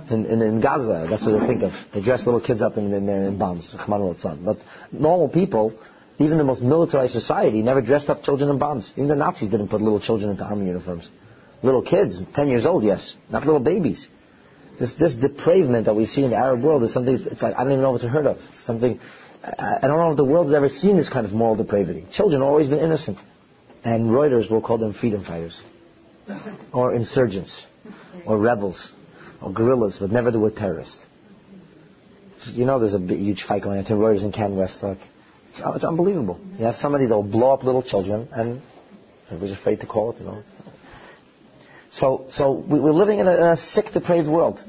In, 0.08 0.24
in, 0.24 0.40
in 0.40 0.60
Gaza, 0.60 1.06
that's 1.10 1.22
what 1.24 1.38
they 1.38 1.46
think 1.46 1.62
of. 1.62 1.72
They 1.92 2.00
dress 2.00 2.24
little 2.24 2.40
kids 2.40 2.62
up 2.62 2.78
in, 2.78 2.94
in, 2.94 3.08
in 3.08 3.38
bombs. 3.38 3.74
But 3.86 4.58
normal 4.90 5.28
people, 5.28 5.78
even 6.18 6.38
the 6.38 6.44
most 6.44 6.62
militarized 6.62 7.12
society, 7.12 7.60
never 7.60 7.82
dressed 7.82 8.08
up 8.08 8.22
children 8.22 8.48
in 8.48 8.58
bombs. 8.58 8.92
Even 8.96 9.08
the 9.08 9.16
Nazis 9.16 9.50
didn't 9.50 9.68
put 9.68 9.82
little 9.82 10.00
children 10.00 10.30
into 10.30 10.44
army 10.44 10.66
uniforms. 10.66 11.10
Little 11.62 11.82
kids, 11.82 12.22
10 12.34 12.48
years 12.48 12.64
old, 12.64 12.84
yes. 12.84 13.16
Not 13.28 13.44
little 13.44 13.60
babies. 13.60 14.08
This, 14.80 14.94
this 14.94 15.14
depravement 15.14 15.84
that 15.84 15.94
we 15.94 16.06
see 16.06 16.24
in 16.24 16.30
the 16.30 16.36
Arab 16.36 16.62
world 16.62 16.82
is 16.84 16.92
something, 16.92 17.14
it's 17.14 17.42
like, 17.42 17.54
I 17.54 17.64
don't 17.64 17.72
even 17.72 17.82
know 17.82 17.90
what 17.90 18.00
to 18.00 18.08
heard 18.08 18.26
of. 18.26 18.38
Something, 18.64 18.98
I, 19.42 19.78
I 19.82 19.86
don't 19.86 19.98
know 19.98 20.10
if 20.10 20.16
the 20.16 20.24
world 20.24 20.46
has 20.46 20.54
ever 20.54 20.68
seen 20.70 20.96
this 20.96 21.10
kind 21.10 21.26
of 21.26 21.32
moral 21.32 21.56
depravity. 21.56 22.06
Children 22.12 22.40
have 22.40 22.48
always 22.48 22.68
been 22.68 22.80
innocent. 22.80 23.18
And 23.86 24.10
Reuters 24.10 24.50
will 24.50 24.60
call 24.60 24.78
them 24.78 24.94
freedom 24.94 25.22
fighters 25.24 25.62
or 26.72 26.92
insurgents, 26.92 27.64
or 28.26 28.36
rebels, 28.36 28.90
or 29.40 29.52
guerrillas, 29.52 29.98
but 30.00 30.10
never 30.10 30.32
the 30.32 30.40
word 30.40 30.56
terrorist. 30.56 30.98
You 32.46 32.64
know 32.64 32.80
there's 32.80 32.94
a 32.94 32.98
big, 32.98 33.20
huge 33.20 33.44
fight 33.44 33.62
going 33.62 33.78
on 33.78 33.84
between 33.84 34.00
Reuters 34.00 34.24
and 34.24 34.34
CanWest. 34.34 34.82
Like, 34.82 34.98
it's, 35.50 35.60
it's 35.64 35.84
unbelievable. 35.84 36.40
You 36.58 36.64
have 36.64 36.74
somebody 36.74 37.06
that 37.06 37.14
will 37.14 37.22
blow 37.22 37.52
up 37.52 37.62
little 37.62 37.84
children, 37.84 38.28
and 38.32 38.60
everybody's 39.26 39.56
afraid 39.56 39.78
to 39.82 39.86
call 39.86 40.10
it, 40.10 40.18
you 40.18 40.26
know. 40.26 40.42
So, 41.90 42.26
so 42.30 42.50
we, 42.54 42.80
are 42.80 42.92
living 42.92 43.20
in 43.20 43.28
a, 43.28 43.36
in 43.36 43.46
a 43.46 43.56
sick, 43.56 43.92
depraved 43.92 44.26
world, 44.26 44.60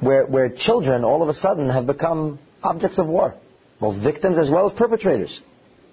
where, 0.00 0.26
where 0.26 0.50
children 0.50 1.04
all 1.04 1.22
of 1.22 1.30
a 1.30 1.34
sudden 1.34 1.70
have 1.70 1.86
become 1.86 2.38
objects 2.62 2.98
of 2.98 3.06
war, 3.06 3.34
both 3.80 3.96
victims 4.02 4.36
as 4.36 4.50
well 4.50 4.66
as 4.66 4.74
perpetrators. 4.74 5.40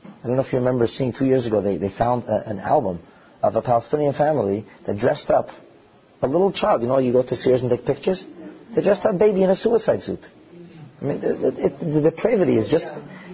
I 0.06 0.28
don't 0.28 0.36
know 0.36 0.44
if 0.44 0.54
you 0.54 0.60
remember 0.60 0.88
seeing 0.88 1.14
two 1.14 1.26
years 1.26 1.46
ago, 1.46 1.62
they, 1.62 1.78
they 1.78 1.90
found 1.90 2.24
a, 2.26 2.50
an 2.50 2.60
album 2.60 3.00
of 3.42 3.56
a 3.56 3.62
Palestinian 3.62 4.14
family 4.14 4.66
that 4.86 4.98
dressed 4.98 5.30
up 5.30 5.50
a 6.22 6.28
little 6.28 6.52
child. 6.52 6.82
You 6.82 6.88
know, 6.88 7.00
you 7.00 7.12
go 7.12 7.24
to 7.24 7.36
Sears 7.36 7.62
and 7.62 7.70
take 7.70 7.86
pictures. 7.86 8.24
They 8.74 8.82
dressed 8.82 9.06
up 9.06 9.18
baby 9.18 9.44
in 9.44 9.50
a 9.50 9.56
suicide 9.56 10.04
suit. 10.04 10.22
I 11.02 11.06
mean, 11.06 11.18
it, 11.22 11.60
it, 11.60 11.80
the 11.80 12.02
depravity 12.10 12.58
is 12.58 12.70
just, 12.70 12.86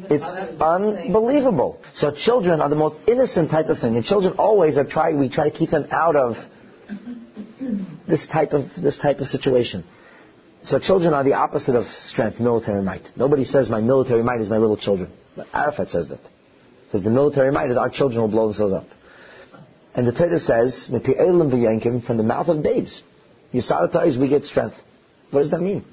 it's 0.10 0.24
unbelievable. 0.24 1.80
So 1.94 2.12
children 2.12 2.62
are 2.62 2.70
the 2.70 2.76
most 2.76 3.00
innocent 3.08 3.52
type 3.52 3.68
of 3.68 3.80
thing. 3.80 3.96
And 3.96 4.04
children 4.04 4.34
always 4.38 4.78
are 4.78 4.86
trying, 4.86 5.20
we 5.20 5.30
try 5.30 5.50
to 5.50 5.56
keep 5.56 5.70
them 5.70 5.88
out 5.92 6.16
of 6.16 6.36
this 8.08 8.26
type 8.28 8.54
of 8.54 8.70
this 8.76 8.98
type 8.98 9.20
of 9.20 9.28
situation. 9.28 9.84
So 10.64 10.80
children 10.80 11.14
are 11.14 11.24
the 11.24 11.34
opposite 11.34 11.76
of 11.76 11.86
strength, 11.88 12.40
military 12.40 12.82
might. 12.82 13.08
Nobody 13.16 13.46
says 13.46 13.70
my 13.70 13.82
military 13.82 14.24
might 14.24 14.42
is 14.42 14.50
my 14.50 14.58
little 14.58 14.78
children. 14.78 15.12
But 15.36 15.48
Arafat 15.54 15.90
says 15.90 16.10
that. 16.10 16.20
Because 16.90 17.04
the 17.04 17.12
military 17.12 17.52
might 17.52 17.70
is 17.70 17.78
our 17.78 17.90
children 17.90 18.22
will 18.22 18.30
blow 18.30 18.48
themselves 18.48 18.74
up. 18.74 18.88
And 19.94 20.08
the 20.08 20.12
Torah 20.12 20.40
says, 20.40 20.88
from 20.88 22.18
the 22.18 22.24
mouth 22.24 22.48
of 22.48 22.64
babes. 22.64 23.04
Yisaratais, 23.54 24.20
we 24.20 24.28
get 24.28 24.46
strength. 24.46 24.76
What 25.30 25.42
does 25.42 25.52
that 25.52 25.62
mean? 25.62 25.86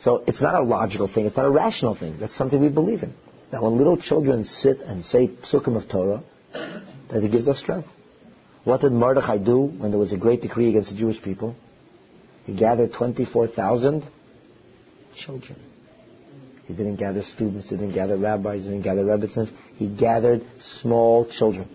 So 0.00 0.24
it's 0.26 0.40
not 0.40 0.54
a 0.54 0.62
logical 0.62 1.08
thing, 1.08 1.26
it's 1.26 1.36
not 1.36 1.44
a 1.44 1.50
rational 1.50 1.94
thing. 1.94 2.18
That's 2.18 2.34
something 2.34 2.58
we 2.58 2.68
believe 2.68 3.02
in. 3.02 3.12
That 3.52 3.62
when 3.62 3.76
little 3.76 3.98
children 3.98 4.44
sit 4.44 4.80
and 4.80 5.04
say 5.04 5.28
psukim 5.28 5.76
of 5.76 5.90
Torah, 5.90 6.22
that 6.52 7.22
it 7.22 7.30
gives 7.30 7.48
us 7.48 7.58
strength. 7.58 7.88
What 8.64 8.80
did 8.80 8.92
Mordechai 8.92 9.38
do 9.38 9.58
when 9.60 9.90
there 9.90 10.00
was 10.00 10.12
a 10.12 10.16
great 10.16 10.40
decree 10.40 10.70
against 10.70 10.90
the 10.90 10.96
Jewish 10.96 11.20
people? 11.22 11.54
He 12.44 12.54
gathered 12.56 12.92
24,000 12.94 14.04
children. 15.14 15.69
He 16.70 16.76
didn't 16.76 16.96
gather 16.96 17.22
students, 17.22 17.68
he 17.68 17.76
didn't 17.76 17.94
gather 17.94 18.16
rabbis, 18.16 18.62
he 18.62 18.68
didn't 18.68 18.84
gather 18.84 19.02
rebbitzins. 19.04 19.50
He 19.74 19.88
gathered 19.88 20.46
small 20.60 21.26
children. 21.26 21.68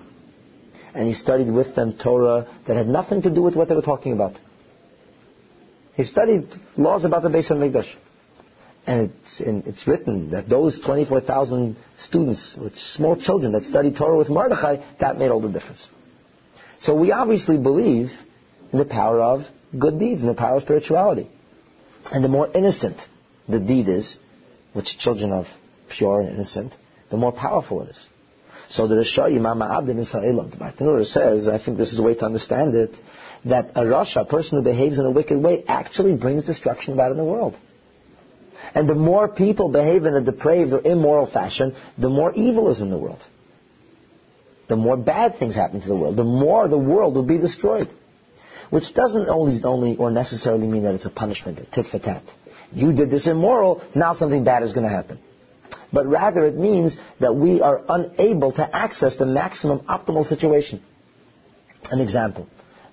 And 0.93 1.05
he 1.05 1.13
studied 1.13 1.51
with 1.51 1.75
them 1.75 1.97
Torah 2.01 2.47
that 2.65 2.77
had 2.77 2.87
nothing 2.87 3.21
to 3.23 3.29
do 3.29 3.41
with 3.41 3.55
what 3.55 3.67
they 3.67 3.75
were 3.75 3.81
talking 3.81 4.13
about. 4.13 4.39
He 5.95 6.05
studied 6.05 6.47
laws 6.77 7.03
about 7.03 7.23
the 7.23 7.27
Beis 7.27 7.51
HaMikdash. 7.51 7.93
And 8.87 9.11
it's, 9.11 9.41
it's 9.41 9.85
written 9.85 10.31
that 10.31 10.47
those 10.47 10.79
24,000 10.79 11.75
students, 11.97 12.57
small 12.75 13.17
children 13.17 13.51
that 13.51 13.65
studied 13.65 13.97
Torah 13.97 14.17
with 14.17 14.29
Mordechai, 14.29 14.77
that 15.01 15.19
made 15.19 15.29
all 15.29 15.41
the 15.41 15.49
difference. 15.49 15.85
So 16.79 16.95
we 16.95 17.11
obviously 17.11 17.57
believe 17.57 18.11
in 18.71 18.79
the 18.79 18.85
power 18.85 19.19
of 19.19 19.41
good 19.77 19.99
deeds, 19.99 20.21
in 20.21 20.29
the 20.29 20.35
power 20.35 20.55
of 20.55 20.61
spirituality. 20.61 21.29
And 22.13 22.23
the 22.23 22.29
more 22.29 22.49
innocent 22.49 23.01
the 23.49 23.59
deed 23.59 23.89
is, 23.89 24.17
which 24.75 24.97
children 24.97 25.31
are 25.31 25.45
pure 25.89 26.21
and 26.21 26.35
innocent, 26.35 26.73
the 27.09 27.17
more 27.17 27.31
powerful 27.31 27.81
it 27.83 27.89
is. 27.89 28.05
So 28.67 28.87
the 28.87 28.95
Risha 28.95 29.25
Imam 29.25 29.59
Abdin 29.59 29.99
Israel, 29.99 30.49
the 30.49 30.57
Bartanura 30.57 31.05
says, 31.05 31.47
I 31.47 31.63
think 31.63 31.77
this 31.77 31.91
is 31.91 31.97
the 31.97 32.03
way 32.03 32.15
to 32.15 32.25
understand 32.25 32.75
it, 32.75 32.95
that 33.45 33.71
a 33.75 33.83
Rasha, 33.83 34.21
a 34.21 34.25
person 34.25 34.57
who 34.57 34.63
behaves 34.63 34.97
in 34.97 35.05
a 35.05 35.11
wicked 35.11 35.41
way, 35.41 35.63
actually 35.67 36.15
brings 36.15 36.45
destruction 36.45 36.93
about 36.93 37.11
in 37.11 37.17
the 37.17 37.23
world. 37.23 37.55
And 38.73 38.89
the 38.89 38.95
more 38.95 39.29
people 39.29 39.69
behave 39.69 40.03
in 40.03 40.13
a 40.15 40.21
depraved 40.21 40.73
or 40.73 40.81
immoral 40.81 41.27
fashion, 41.27 41.75
the 41.97 42.09
more 42.09 42.33
evil 42.33 42.69
is 42.69 42.81
in 42.81 42.89
the 42.89 42.97
world. 42.97 43.23
The 44.67 44.75
more 44.75 44.97
bad 44.97 45.37
things 45.37 45.55
happen 45.55 45.79
to 45.79 45.87
the 45.87 45.95
world, 45.95 46.17
the 46.17 46.23
more 46.23 46.67
the 46.67 46.77
world 46.77 47.15
will 47.15 47.23
be 47.23 47.37
destroyed. 47.37 47.89
Which 48.71 48.93
doesn't 48.93 49.29
always 49.29 49.63
only 49.63 49.95
or 49.95 50.11
necessarily 50.11 50.67
mean 50.67 50.83
that 50.83 50.95
it's 50.95 51.05
a 51.05 51.11
punishment, 51.11 51.59
a 51.59 51.65
tit 51.65 51.85
for 51.85 51.99
tat. 51.99 52.23
You 52.71 52.93
did 52.93 53.09
this 53.09 53.27
immoral, 53.27 53.81
now 53.93 54.15
something 54.15 54.43
bad 54.43 54.63
is 54.63 54.73
going 54.73 54.83
to 54.83 54.89
happen. 54.89 55.19
But 55.91 56.07
rather 56.07 56.45
it 56.45 56.55
means 56.55 56.97
that 57.19 57.35
we 57.35 57.61
are 57.61 57.81
unable 57.87 58.51
to 58.53 58.75
access 58.75 59.15
the 59.15 59.25
maximum 59.25 59.79
optimal 59.81 60.25
situation. 60.25 60.83
An 61.89 62.01
example. 62.01 62.47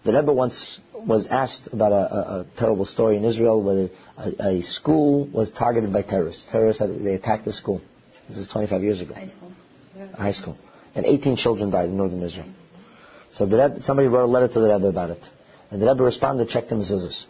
The 0.04 0.12
Rebbe 0.12 0.32
once 0.32 0.80
was 0.94 1.26
asked 1.26 1.68
about 1.72 1.92
a, 1.92 1.94
a, 1.94 2.40
a 2.40 2.46
terrible 2.58 2.84
story 2.84 3.16
in 3.16 3.24
Israel 3.24 3.62
where 3.62 3.88
a, 4.16 4.58
a, 4.58 4.62
school 4.62 5.26
was 5.28 5.50
targeted 5.50 5.92
by 5.92 6.02
terrorists. 6.02 6.46
Terrorists, 6.50 6.80
had, 6.80 7.02
they 7.02 7.14
attacked 7.14 7.44
the 7.44 7.52
school. 7.52 7.80
This 8.28 8.38
is 8.38 8.48
25 8.48 8.82
years 8.82 9.00
ago. 9.00 9.14
High 9.14 9.28
school. 9.28 9.52
High 10.14 10.32
school. 10.32 10.58
And 10.94 11.06
18 11.06 11.36
children 11.36 11.70
died 11.70 11.88
in 11.88 11.96
northern 11.96 12.22
Israel. 12.22 12.48
So 13.32 13.46
the 13.46 13.56
Rebbe, 13.56 13.82
somebody 13.82 14.08
wrote 14.08 14.24
a 14.24 14.26
letter 14.26 14.48
to 14.48 14.60
the 14.60 14.74
Rebbe 14.74 14.86
about 14.86 15.10
it. 15.10 15.22
And 15.70 15.80
the 15.80 15.86
Rebbe 15.86 16.02
responded, 16.04 16.48
checked 16.48 16.68
the 16.68 16.74
mezuzahs. 16.74 17.26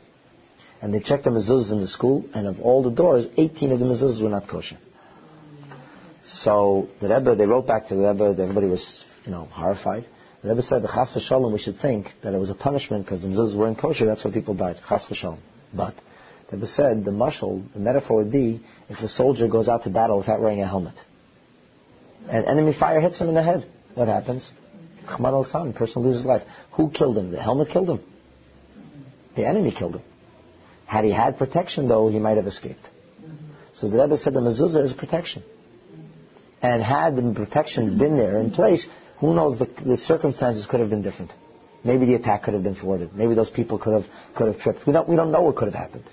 And 0.83 0.93
they 0.93 0.99
checked 0.99 1.25
the 1.25 1.31
mezuzahs 1.31 1.71
in 1.71 1.81
the 1.81 1.87
school, 1.87 2.25
and 2.35 2.49
of 2.49 2.61
all 2.61 2.83
the 2.83 2.91
doors, 2.91 3.27
18 3.37 3.71
of 3.71 3.79
the 3.79 3.87
mezuzahs 3.87 4.21
were 4.21 4.29
not 4.29 4.49
kosher. 4.49 4.79
So 6.25 6.89
the 7.01 7.09
Rebbe, 7.09 7.37
they 7.37 7.47
wrote 7.47 7.69
back 7.69 7.87
to 7.89 7.95
the 7.95 8.09
Rebbe, 8.09 8.43
everybody 8.43 8.67
was, 8.67 9.05
you 9.25 9.31
know, 9.31 9.45
horrified. 9.45 10.07
The 10.43 10.49
Rebbe 10.49 10.63
said, 10.63 10.83
the 10.83 10.89
chas 10.89 11.13
v'shalom, 11.13 11.53
we 11.53 11.61
should 11.61 11.79
think 11.79 12.09
that 12.25 12.35
it 12.35 12.39
was 12.39 12.51
a 12.51 12.55
punishment 12.55 13.05
because 13.05 13.23
the 13.23 13.29
mezuzahs 13.29 13.57
weren't 13.57 13.79
kosher, 13.79 14.07
that's 14.07 14.25
why 14.25 14.33
people 14.33 14.55
died. 14.55 14.81
Chas 14.89 15.05
v'shalom. 15.05 15.39
But 15.73 15.95
the 16.51 16.57
Rebbe 16.57 16.67
said, 16.67 17.05
the 17.05 17.13
mashal, 17.13 17.73
the 17.73 17.79
metaphor 17.79 18.17
would 18.19 18.33
be, 18.33 18.61
if 18.89 18.99
a 18.99 19.09
soldier 19.09 19.47
goes 19.47 19.69
out 19.69 19.85
to 19.85 19.91
battle 19.91 20.19
without 20.19 20.41
wearing 20.41 20.63
a 20.63 20.67
helmet, 20.67 20.95
and 22.29 22.45
enemy 22.47 22.73
fire 22.77 23.01
hits 23.01 23.21
him 23.21 23.29
in 23.29 23.35
the 23.35 23.43
head, 23.43 23.69
what 23.95 24.09
happens? 24.09 24.53
Chmad 25.07 25.33
al-Sam, 25.33 25.73
person 25.75 26.03
loses 26.03 26.25
life. 26.25 26.43
Who 26.73 26.91
killed 26.91 27.19
him? 27.19 27.31
The 27.31 27.41
helmet 27.41 27.69
killed 27.69 27.91
him. 27.91 28.01
The 29.37 29.47
enemy 29.47 29.71
killed 29.71 29.97
him. 29.97 30.03
Had 30.93 31.07
he 31.07 31.11
had 31.11 31.39
protection, 31.39 31.89
though, 31.89 32.09
he 32.11 32.19
might 32.19 32.37
have 32.37 32.47
escaped. 32.47 32.87
So 33.73 33.89
the 33.89 33.99
Rebbe 33.99 34.19
said 34.19 34.35
the 34.35 34.41
mezuzah 34.41 34.85
is 34.85 34.93
protection. 34.93 35.43
And 36.61 36.83
had 36.83 37.17
the 37.17 37.33
protection 37.35 37.97
been 37.97 38.19
there 38.19 38.37
in 38.37 38.51
place, 38.51 38.87
who 39.19 39.35
knows, 39.35 39.59
the, 39.59 39.69
the 39.87 39.97
circumstances 39.97 40.67
could 40.67 40.81
have 40.81 40.91
been 40.91 41.01
different. 41.01 41.33
Maybe 41.83 42.05
the 42.05 42.17
attack 42.17 42.43
could 42.43 42.53
have 42.53 42.63
been 42.63 42.75
thwarted. 42.75 43.15
Maybe 43.15 43.35
those 43.35 43.49
people 43.49 43.79
could 43.79 43.95
have, 43.95 44.05
could 44.37 44.49
have 44.49 44.59
tripped. 44.61 44.87
We 44.87 44.93
don't, 44.93 45.09
we 45.09 45.17
don't 45.17 45.33
know 45.33 45.41
what 45.41 45.57
could 45.57 45.73
have 45.73 45.81
happened. 45.85 46.05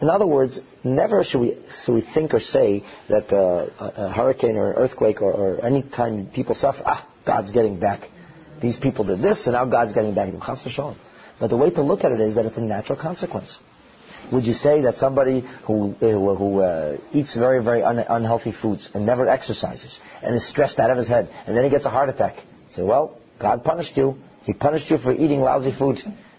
In 0.00 0.08
other 0.08 0.28
words, 0.28 0.60
never 0.84 1.24
should 1.24 1.40
we, 1.40 1.58
should 1.82 1.94
we 1.96 2.02
think 2.14 2.32
or 2.32 2.38
say 2.38 2.84
that 3.08 3.32
uh, 3.32 3.66
a, 3.80 4.06
a, 4.06 4.12
hurricane 4.12 4.56
or 4.56 4.70
an 4.70 4.76
earthquake 4.76 5.20
or, 5.20 5.32
or 5.32 5.64
any 5.66 5.82
time 5.82 6.30
people 6.32 6.54
suffer, 6.54 6.84
ah, 6.86 7.04
God's 7.26 7.50
getting 7.50 7.80
back. 7.80 8.08
These 8.62 8.76
people 8.76 9.04
did 9.04 9.22
this, 9.22 9.48
and 9.48 9.54
now 9.54 9.64
God's 9.64 9.92
getting 9.92 10.14
back. 10.14 10.32
But 11.40 11.48
the 11.48 11.56
way 11.56 11.70
to 11.70 11.82
look 11.82 12.04
at 12.04 12.12
it 12.12 12.20
is 12.20 12.36
that 12.36 12.46
it's 12.46 12.58
a 12.58 12.60
natural 12.60 12.96
consequence. 12.96 13.58
Would 14.32 14.46
you 14.46 14.54
say 14.54 14.82
that 14.82 14.96
somebody 14.96 15.40
who, 15.64 15.92
who, 15.92 16.34
who 16.34 16.60
uh, 16.60 16.98
eats 17.12 17.34
very, 17.34 17.62
very 17.62 17.82
un- 17.82 17.98
unhealthy 17.98 18.52
foods 18.52 18.88
and 18.94 19.04
never 19.04 19.28
exercises 19.28 19.98
and 20.22 20.34
is 20.36 20.46
stressed 20.46 20.78
out 20.78 20.90
of 20.90 20.96
his 20.96 21.08
head 21.08 21.28
and 21.46 21.56
then 21.56 21.64
he 21.64 21.70
gets 21.70 21.84
a 21.84 21.90
heart 21.90 22.08
attack, 22.08 22.36
say, 22.70 22.82
well, 22.82 23.18
God 23.40 23.64
punished 23.64 23.96
you. 23.96 24.16
He 24.44 24.52
punished 24.52 24.90
you 24.90 24.98
for 24.98 25.12
eating 25.12 25.40
lousy 25.40 25.72
food. 25.76 25.98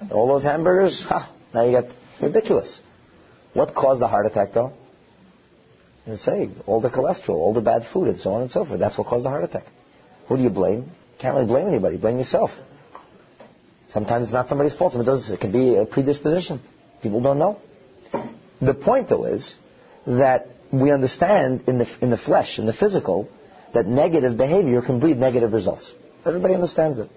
All 0.09 0.27
those 0.27 0.43
hamburgers, 0.43 1.03
ha, 1.07 1.33
now 1.53 1.65
you 1.65 1.81
get 1.81 1.91
ridiculous. 2.21 2.79
What 3.53 3.75
caused 3.75 4.01
the 4.01 4.07
heart 4.07 4.25
attack 4.25 4.53
though? 4.53 4.73
And 6.05 6.19
say, 6.19 6.49
all 6.65 6.81
the 6.81 6.89
cholesterol, 6.89 7.35
all 7.35 7.53
the 7.53 7.61
bad 7.61 7.83
food, 7.91 8.07
and 8.07 8.19
so 8.19 8.33
on 8.33 8.41
and 8.41 8.49
so 8.51 8.65
forth. 8.65 8.79
That's 8.79 8.97
what 8.97 9.07
caused 9.07 9.25
the 9.25 9.29
heart 9.29 9.43
attack. 9.43 9.65
Who 10.27 10.37
do 10.37 10.43
you 10.43 10.49
blame? 10.49 10.91
Can't 11.19 11.35
really 11.35 11.47
blame 11.47 11.67
anybody. 11.67 11.97
Blame 11.97 12.17
yourself. 12.17 12.49
Sometimes 13.89 14.27
it's 14.27 14.33
not 14.33 14.47
somebody's 14.47 14.73
fault. 14.73 14.93
Sometimes 14.93 15.29
it 15.29 15.39
can 15.39 15.51
be 15.51 15.75
a 15.75 15.85
predisposition. 15.85 16.61
People 17.03 17.21
don't 17.21 17.37
know. 17.37 17.59
The 18.61 18.73
point, 18.73 19.09
though, 19.09 19.25
is 19.25 19.55
that 20.05 20.47
we 20.71 20.91
understand 20.91 21.63
in 21.67 21.79
the, 21.79 21.87
in 22.01 22.09
the 22.09 22.17
flesh, 22.17 22.59
in 22.59 22.65
the 22.65 22.73
physical, 22.73 23.27
that 23.73 23.87
negative 23.87 24.37
behavior 24.37 24.81
can 24.81 24.99
breed 24.99 25.17
negative 25.17 25.53
results. 25.53 25.91
Everybody 26.25 26.53
understands 26.53 26.99
it. 26.99 27.09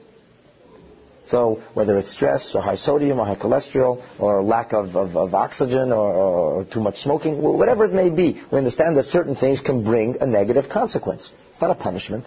So 1.27 1.63
whether 1.73 1.99
it's 1.99 2.11
stress 2.13 2.55
or 2.55 2.61
high 2.61 2.77
sodium 2.77 3.19
or 3.19 3.27
high 3.27 3.37
cholesterol 3.37 4.05
or 4.19 4.43
lack 4.43 4.73
of, 4.73 4.95
of, 4.95 5.17
of 5.17 5.35
oxygen 5.35 5.91
or, 5.91 6.13
or, 6.13 6.65
too 6.65 6.81
much 6.81 6.99
smoking, 6.99 7.41
whatever 7.41 7.87
it 7.87 7.95
may 7.95 8.11
be, 8.11 8.43
we 8.53 8.59
understand 8.59 8.97
that 8.99 9.07
certain 9.07 9.35
things 9.35 9.61
can 9.61 9.85
bring 9.85 10.19
a 10.21 10.27
negative 10.27 10.69
consequence. 10.69 11.31
It's 11.53 11.61
not 11.63 11.71
a 11.71 11.75
punishment. 11.75 12.27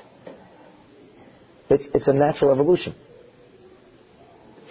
It's, 1.70 1.86
it's 1.94 2.08
a 2.08 2.14
natural 2.14 2.52
evolution 2.52 2.96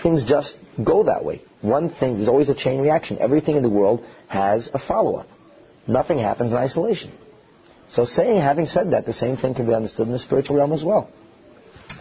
things 0.03 0.25
just 0.25 0.57
go 0.83 1.05
that 1.05 1.25
way. 1.25 1.43
One 1.61 1.91
thing, 1.91 2.17
there's 2.17 2.29
always 2.29 2.49
a 2.49 2.55
chain 2.55 2.81
reaction. 2.81 3.19
Everything 3.19 3.57
in 3.57 3.63
the 3.63 3.69
world 3.69 4.05
has 4.29 4.69
a 4.73 4.79
follow-up. 4.79 5.29
Nothing 5.87 6.19
happens 6.19 6.53
in 6.53 6.59
isolation. 6.59 7.13
So 7.89 8.05
saying, 8.05 8.41
having 8.41 8.67
said 8.67 8.91
that, 8.93 9.07
the 9.07 9.13
same 9.13 9.37
thing 9.37 9.55
can 9.55 9.67
be 9.67 9.75
understood 9.75 10.07
in 10.07 10.13
the 10.13 10.19
spiritual 10.19 10.57
realm 10.57 10.73
as 10.73 10.85
well. 10.85 11.09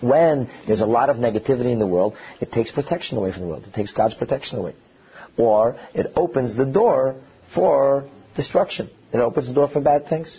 When 0.01 0.49
there's 0.65 0.81
a 0.81 0.85
lot 0.85 1.09
of 1.09 1.17
negativity 1.17 1.71
in 1.71 1.79
the 1.79 1.87
world, 1.87 2.15
it 2.41 2.51
takes 2.51 2.71
protection 2.71 3.17
away 3.17 3.31
from 3.31 3.41
the 3.41 3.47
world. 3.47 3.65
It 3.65 3.73
takes 3.73 3.93
God's 3.93 4.15
protection 4.15 4.57
away. 4.57 4.75
Or 5.37 5.77
it 5.93 6.11
opens 6.15 6.55
the 6.55 6.65
door 6.65 7.15
for 7.53 8.09
destruction. 8.35 8.89
It 9.13 9.19
opens 9.19 9.47
the 9.47 9.53
door 9.53 9.67
for 9.67 9.79
bad 9.79 10.07
things. 10.07 10.35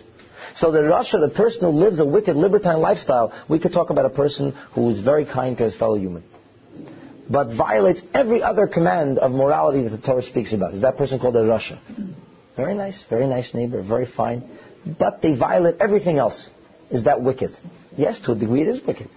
So 0.56 0.72
the 0.72 0.80
Rasha, 0.80 1.20
the 1.20 1.32
person 1.34 1.60
who 1.60 1.68
lives 1.68 1.98
a 1.98 2.04
wicked 2.04 2.36
libertine 2.36 2.80
lifestyle, 2.80 3.32
we 3.48 3.58
could 3.58 3.72
talk 3.72 3.90
about 3.90 4.04
a 4.04 4.10
person 4.10 4.52
who 4.74 4.90
is 4.90 5.00
very 5.00 5.24
kind 5.24 5.56
to 5.58 5.64
his 5.64 5.76
fellow 5.76 5.96
human 5.96 6.24
but 7.28 7.56
violates 7.56 8.02
every 8.14 8.42
other 8.42 8.66
command 8.66 9.18
of 9.18 9.32
morality 9.32 9.82
that 9.82 9.90
the 9.90 9.98
Torah 9.98 10.22
speaks 10.22 10.52
about. 10.52 10.74
Is 10.74 10.82
that 10.82 10.96
person 10.96 11.18
called 11.18 11.36
a 11.36 11.40
Rasha? 11.40 11.78
Very 12.56 12.74
nice, 12.74 13.04
very 13.10 13.26
nice 13.26 13.52
neighbor, 13.52 13.82
very 13.82 14.06
fine. 14.06 14.48
But 14.98 15.20
they 15.22 15.34
violate 15.36 15.76
everything 15.80 16.18
else. 16.18 16.48
Is 16.90 17.04
that 17.04 17.22
wicked? 17.22 17.50
Yes, 17.96 18.20
to 18.20 18.32
a 18.32 18.34
degree 18.34 18.62
it 18.62 18.68
is 18.68 18.86
wicked. 18.86 19.08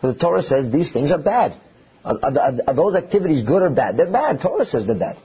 But 0.00 0.14
the 0.14 0.18
Torah 0.18 0.42
says 0.42 0.72
these 0.72 0.92
things 0.92 1.10
are 1.10 1.18
bad. 1.18 1.60
Are, 2.04 2.18
are, 2.22 2.52
are 2.68 2.74
those 2.74 2.94
activities 2.94 3.42
good 3.42 3.62
or 3.62 3.70
bad? 3.70 3.96
They're 3.96 4.10
bad. 4.10 4.40
Torah 4.40 4.64
says 4.64 4.86
they're 4.86 4.96
bad. 4.98 5.18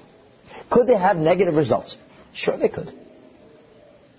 Could 0.70 0.88
they 0.88 0.97
have 0.97 1.18
negative 1.18 1.54
results? 1.54 1.97
Sure 2.34 2.58
they 2.58 2.70
could. 2.70 2.91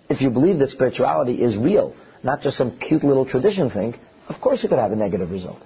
If 0.09 0.21
you 0.21 0.31
believe 0.31 0.59
that 0.61 0.71
spirituality 0.71 1.43
is 1.43 1.57
real, 1.57 1.95
not 2.23 2.41
just 2.41 2.57
some 2.57 2.79
cute 2.79 3.05
little 3.05 3.27
tradition 3.27 3.71
thing, 3.71 3.95
of 4.29 4.41
course 4.41 4.63
it 4.65 4.69
could 4.69 4.79
have 4.79 4.93
a 4.93 4.97
negative 4.97 5.31
result. 5.31 5.59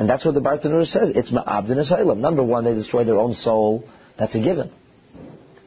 And 0.00 0.08
that's 0.08 0.24
what 0.24 0.32
the 0.32 0.40
Bartanura 0.40 0.86
says. 0.86 1.10
It's 1.14 1.30
ma'abdin 1.30 1.76
asylum. 1.76 2.22
Number 2.22 2.42
one, 2.42 2.64
they 2.64 2.72
destroy 2.72 3.04
their 3.04 3.18
own 3.18 3.34
soul 3.34 3.84
That's 4.18 4.34
a 4.34 4.40
given. 4.40 4.72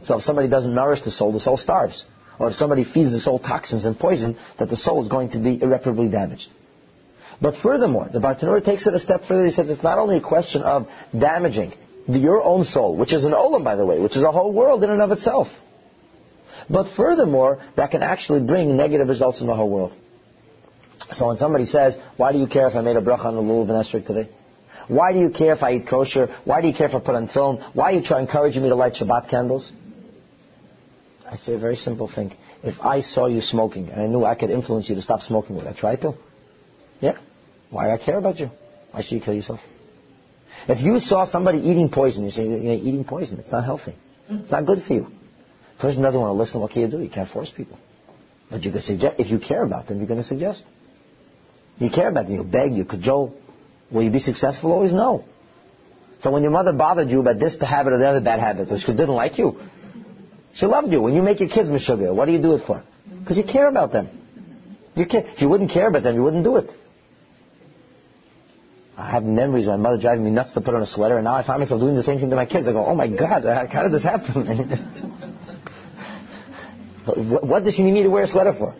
So 0.06 0.18
if 0.18 0.24
somebody 0.24 0.48
doesn't 0.48 0.74
nourish 0.74 1.04
the 1.04 1.12
soul, 1.12 1.32
the 1.32 1.40
soul 1.40 1.56
starves. 1.56 2.04
Or 2.40 2.50
if 2.50 2.56
somebody 2.56 2.84
feeds 2.84 3.12
the 3.12 3.20
soul 3.20 3.38
toxins 3.38 3.86
and 3.86 3.98
poison, 3.98 4.36
that 4.58 4.70
the 4.70 4.76
soul 4.76 5.04
is 5.04 5.08
going 5.08 5.30
to 5.32 5.40
be 5.40 5.62
irreparably 5.62 6.10
damaged. 6.10 6.48
But 7.40 7.58
furthermore, 7.58 8.10
the 8.12 8.20
Bartanura 8.20 8.66
takes 8.66 8.88
it 8.88 8.96
a 8.96 9.00
step 9.00 9.26
further. 9.26 9.46
He 9.46 9.52
says 9.52 9.70
it's 9.70 9.84
not 9.84 10.00
only 10.00 10.18
a 10.18 10.22
question 10.22 10.64
of 10.64 10.88
damaging 11.18 11.74
the, 12.08 12.18
your 12.18 12.42
own 12.44 12.64
soul, 12.64 12.98
which 12.98 13.14
is 13.14 13.24
an 13.26 13.34
olam, 13.34 13.64
by 13.64 13.76
the 13.76 13.86
way, 13.86 14.00
which 14.00 14.18
is 14.18 14.24
a 14.24 14.32
whole 14.32 14.52
world 14.52 14.84
in 14.84 14.90
and 14.90 15.02
of 15.04 15.12
itself. 15.12 15.48
But 16.72 16.96
furthermore, 16.96 17.64
that 17.76 17.92
can 17.92 18.02
actually 18.02 18.42
bring 18.42 18.76
negative 18.76 19.10
results 19.10 19.42
in 19.42 19.48
the 19.48 19.56
whole 19.56 19.70
world. 19.70 19.96
So 21.14 21.28
when 21.28 21.38
somebody 21.38 21.66
says, 21.66 21.95
why 22.18 22.32
do 22.32 22.39
you 22.39 22.47
care 22.47 22.68
if 22.68 22.76
I 22.76 22.82
made 22.82 22.95
a 22.95 23.01
bracha 23.01 23.26
on 23.26 23.36
the 23.36 23.41
lulav 23.41 23.70
and 23.70 23.86
esrog 23.86 24.05
today? 24.07 24.30
Why 24.88 25.14
do 25.14 25.20
you 25.20 25.30
care 25.30 25.53
if 25.53 25.64
I 25.64 25.74
eat 25.74 25.88
kosher? 25.88 26.36
Why 26.43 26.61
do 26.61 26.68
you 26.68 26.74
care 26.74 26.88
if 26.88 26.95
I 26.95 26.99
put 26.99 27.16
on 27.16 27.28
tefillin? 27.28 27.76
Why 27.76 27.86
are 27.86 27.91
you 27.93 28.03
trying 28.03 28.26
encouraging 28.26 28.64
me 28.64 28.70
to 28.70 28.76
light 28.76 28.93
Shabbat 28.93 29.30
candles? 29.30 29.72
I 31.30 31.38
say 31.38 31.53
a 31.53 31.59
very 31.59 31.78
simple 31.78 32.09
thing. 32.14 32.36
If 32.64 32.80
I 32.82 33.01
saw 33.01 33.28
you 33.28 33.41
smoking 33.41 33.89
and 33.89 34.01
I 34.01 34.07
knew 34.07 34.26
I 34.26 34.36
could 34.36 34.49
influence 34.49 34.89
you 34.89 34.95
to 34.95 35.01
stop 35.01 35.22
smoking, 35.22 35.55
would 35.55 35.68
I 35.68 35.74
try 35.74 35.95
to? 35.97 36.16
Yeah. 36.99 37.18
Why 37.70 37.88
do 37.88 37.91
I 37.91 38.05
care 38.05 38.18
about 38.18 38.39
you? 38.39 38.49
Why 38.91 39.01
should 39.01 39.14
you 39.14 39.22
kill 39.22 39.34
yourself? 39.34 39.59
If 40.68 40.82
you 40.82 40.99
saw 40.99 41.26
somebody 41.26 41.59
eating 41.59 41.89
poison, 41.89 42.24
you 42.26 42.32
say, 42.32 42.43
you 42.43 42.57
know, 42.57 42.74
eating 42.74 43.03
poison. 43.03 43.39
It's 43.39 43.51
not 43.51 43.66
healthy. 43.66 43.95
It's 44.30 44.51
not 44.51 44.66
good 44.66 44.84
for 44.84 44.93
you. 44.93 45.07
The 45.78 45.82
person 45.82 46.01
doesn't 46.01 46.20
want 46.20 46.30
to 46.30 46.38
listen. 46.38 46.61
What 46.61 46.72
can 46.72 46.84
you 46.84 46.88
do? 46.88 47.01
You 47.01 47.09
can't 47.09 47.30
force 47.30 47.51
people. 47.55 47.78
But 48.49 48.64
you 48.64 48.72
can 48.72 48.82
suggest, 48.82 49.20
if 49.20 49.28
you 49.28 49.39
care 49.39 49.64
about 49.64 49.88
them, 49.88 49.97
you're 49.97 50.07
going 50.07 50.22
to 50.22 50.28
suggest. 50.28 50.64
You 51.78 51.89
care 51.89 52.09
about 52.09 52.28
them. 52.28 52.36
You 52.36 52.43
beg, 52.43 52.74
you 52.74 52.86
cajole. 52.86 53.36
Will 53.91 54.03
you 54.03 54.11
be 54.11 54.19
successful? 54.19 54.71
Always 54.71 54.93
no. 54.93 55.26
So 56.21 56.32
when 56.32 56.41
your 56.41 56.51
mother 56.51 56.71
bothered 56.71 57.09
you 57.09 57.19
about 57.19 57.39
this 57.39 57.55
habit 57.59 57.93
or 57.93 57.97
the 57.97 58.07
other 58.07 58.21
bad 58.21 58.39
habit, 58.39 58.71
or 58.71 58.80
she 58.80 58.88
didn't 58.88 59.09
like 59.09 59.38
you, 59.38 59.59
she 60.53 60.65
loved 60.65 60.91
you. 60.91 61.01
When 61.01 61.13
you 61.13 61.21
make 61.21 61.39
your 61.39 61.49
kids 61.49 61.69
mishuggah, 61.69 62.15
what 62.15 62.26
do 62.26 62.32
you 62.32 62.41
do 62.41 62.55
it 62.55 62.65
for? 62.65 62.84
Because 63.19 63.38
you 63.38 63.43
care 63.43 63.67
about 63.67 63.91
them. 63.91 64.09
You 64.95 65.05
care. 65.05 65.26
If 65.26 65.41
you 65.41 65.49
wouldn't 65.49 65.71
care 65.71 65.88
about 65.88 66.03
them, 66.03 66.15
you 66.15 66.24
wouldn't 66.24 66.43
do 66.43 66.55
it. 66.57 66.71
I 68.95 69.09
have 69.09 69.24
memories 69.24 69.65
of 69.67 69.71
my 69.80 69.89
mother 69.89 69.99
driving 69.99 70.24
me 70.24 70.30
nuts 70.30 70.53
to 70.53 70.61
put 70.61 70.76
on 70.76 70.82
a 70.84 70.88
sweater, 70.88 71.15
and 71.17 71.26
now 71.26 71.34
I 71.34 71.45
find 71.45 71.59
myself 71.59 71.82
doing 71.82 71.95
the 71.95 72.03
same 72.03 72.19
thing 72.19 72.30
to 72.30 72.36
my 72.36 72.45
kids. 72.45 72.67
I 72.67 72.74
go, 72.74 72.86
oh 72.86 72.93
my 72.93 73.07
God, 73.07 73.43
uh, 73.43 73.67
how 73.67 73.84
did 73.84 73.91
this 73.91 74.03
happen? 74.03 74.69
what 77.41 77.63
does 77.63 77.74
she 77.74 77.82
need 77.84 77.93
me 77.93 78.03
to 78.03 78.09
wear 78.09 78.24
a 78.24 78.28
sweater 78.28 78.53
for? 78.53 78.76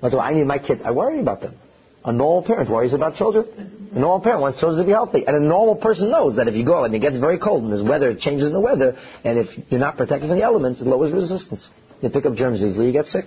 What 0.00 0.12
do 0.12 0.18
I 0.18 0.32
need 0.32 0.46
my 0.46 0.58
kids? 0.58 0.80
I 0.82 0.92
worry 0.92 1.20
about 1.20 1.42
them. 1.42 1.56
A 2.04 2.12
normal 2.12 2.42
parent 2.42 2.70
worries 2.70 2.94
about 2.94 3.16
children. 3.16 3.90
A 3.94 3.98
normal 3.98 4.20
parent 4.20 4.40
wants 4.40 4.58
children 4.58 4.80
to 4.80 4.86
be 4.86 4.92
healthy. 4.92 5.26
And 5.26 5.36
a 5.36 5.40
normal 5.40 5.76
person 5.76 6.10
knows 6.10 6.36
that 6.36 6.48
if 6.48 6.54
you 6.54 6.64
go 6.64 6.84
and 6.84 6.94
it 6.94 7.00
gets 7.00 7.18
very 7.18 7.38
cold 7.38 7.62
and 7.62 7.72
there's 7.72 7.82
weather, 7.82 8.10
it 8.10 8.20
changes 8.20 8.46
in 8.46 8.52
the 8.52 8.60
weather, 8.60 8.96
and 9.24 9.38
if 9.38 9.48
you're 9.68 9.80
not 9.80 9.96
protected 9.96 10.28
from 10.28 10.38
the 10.38 10.44
elements, 10.44 10.80
it 10.80 10.86
lowers 10.86 11.12
resistance. 11.12 11.68
You 12.00 12.08
pick 12.08 12.24
up 12.24 12.34
germs 12.34 12.62
easily, 12.62 12.86
you 12.86 12.92
get 12.92 13.06
sick. 13.06 13.26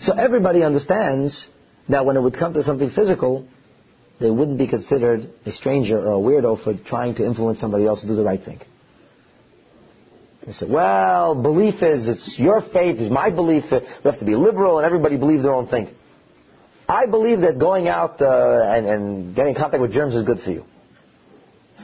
So 0.00 0.14
everybody 0.14 0.64
understands 0.64 1.46
that 1.88 2.04
when 2.04 2.16
it 2.16 2.20
would 2.20 2.34
come 2.36 2.54
to 2.54 2.62
something 2.64 2.90
physical, 2.90 3.46
they 4.18 4.30
wouldn't 4.30 4.58
be 4.58 4.66
considered 4.66 5.30
a 5.46 5.52
stranger 5.52 5.98
or 5.98 6.12
a 6.12 6.18
weirdo 6.18 6.62
for 6.64 6.74
trying 6.74 7.14
to 7.16 7.24
influence 7.24 7.60
somebody 7.60 7.86
else 7.86 8.00
to 8.00 8.08
do 8.08 8.16
the 8.16 8.24
right 8.24 8.42
thing. 8.44 8.60
They 10.44 10.52
said, 10.52 10.70
well, 10.70 11.40
belief 11.40 11.82
is, 11.82 12.08
it's 12.08 12.36
your 12.36 12.60
faith, 12.62 12.98
it's 12.98 13.12
my 13.12 13.30
belief, 13.30 13.64
we 13.70 14.10
have 14.10 14.18
to 14.18 14.24
be 14.24 14.34
liberal 14.34 14.78
and 14.78 14.86
everybody 14.86 15.16
believes 15.16 15.44
their 15.44 15.54
own 15.54 15.68
thing. 15.68 15.94
I 16.92 17.06
believe 17.06 17.40
that 17.40 17.58
going 17.58 17.88
out 17.88 18.20
uh, 18.20 18.74
and, 18.74 18.86
and, 18.86 19.34
getting 19.34 19.54
in 19.54 19.60
contact 19.60 19.80
with 19.80 19.92
germs 19.92 20.14
is 20.14 20.24
good 20.24 20.40
for 20.40 20.50
you. 20.50 20.64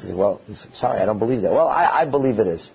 Well, 0.04 0.42
sorry, 0.74 1.00
I 1.00 1.06
don't 1.06 1.18
believe 1.18 1.40
that. 1.42 1.50
Well, 1.50 1.66
I, 1.66 2.02
I 2.02 2.04
believe 2.04 2.38
it 2.38 2.46
is. 2.46 2.70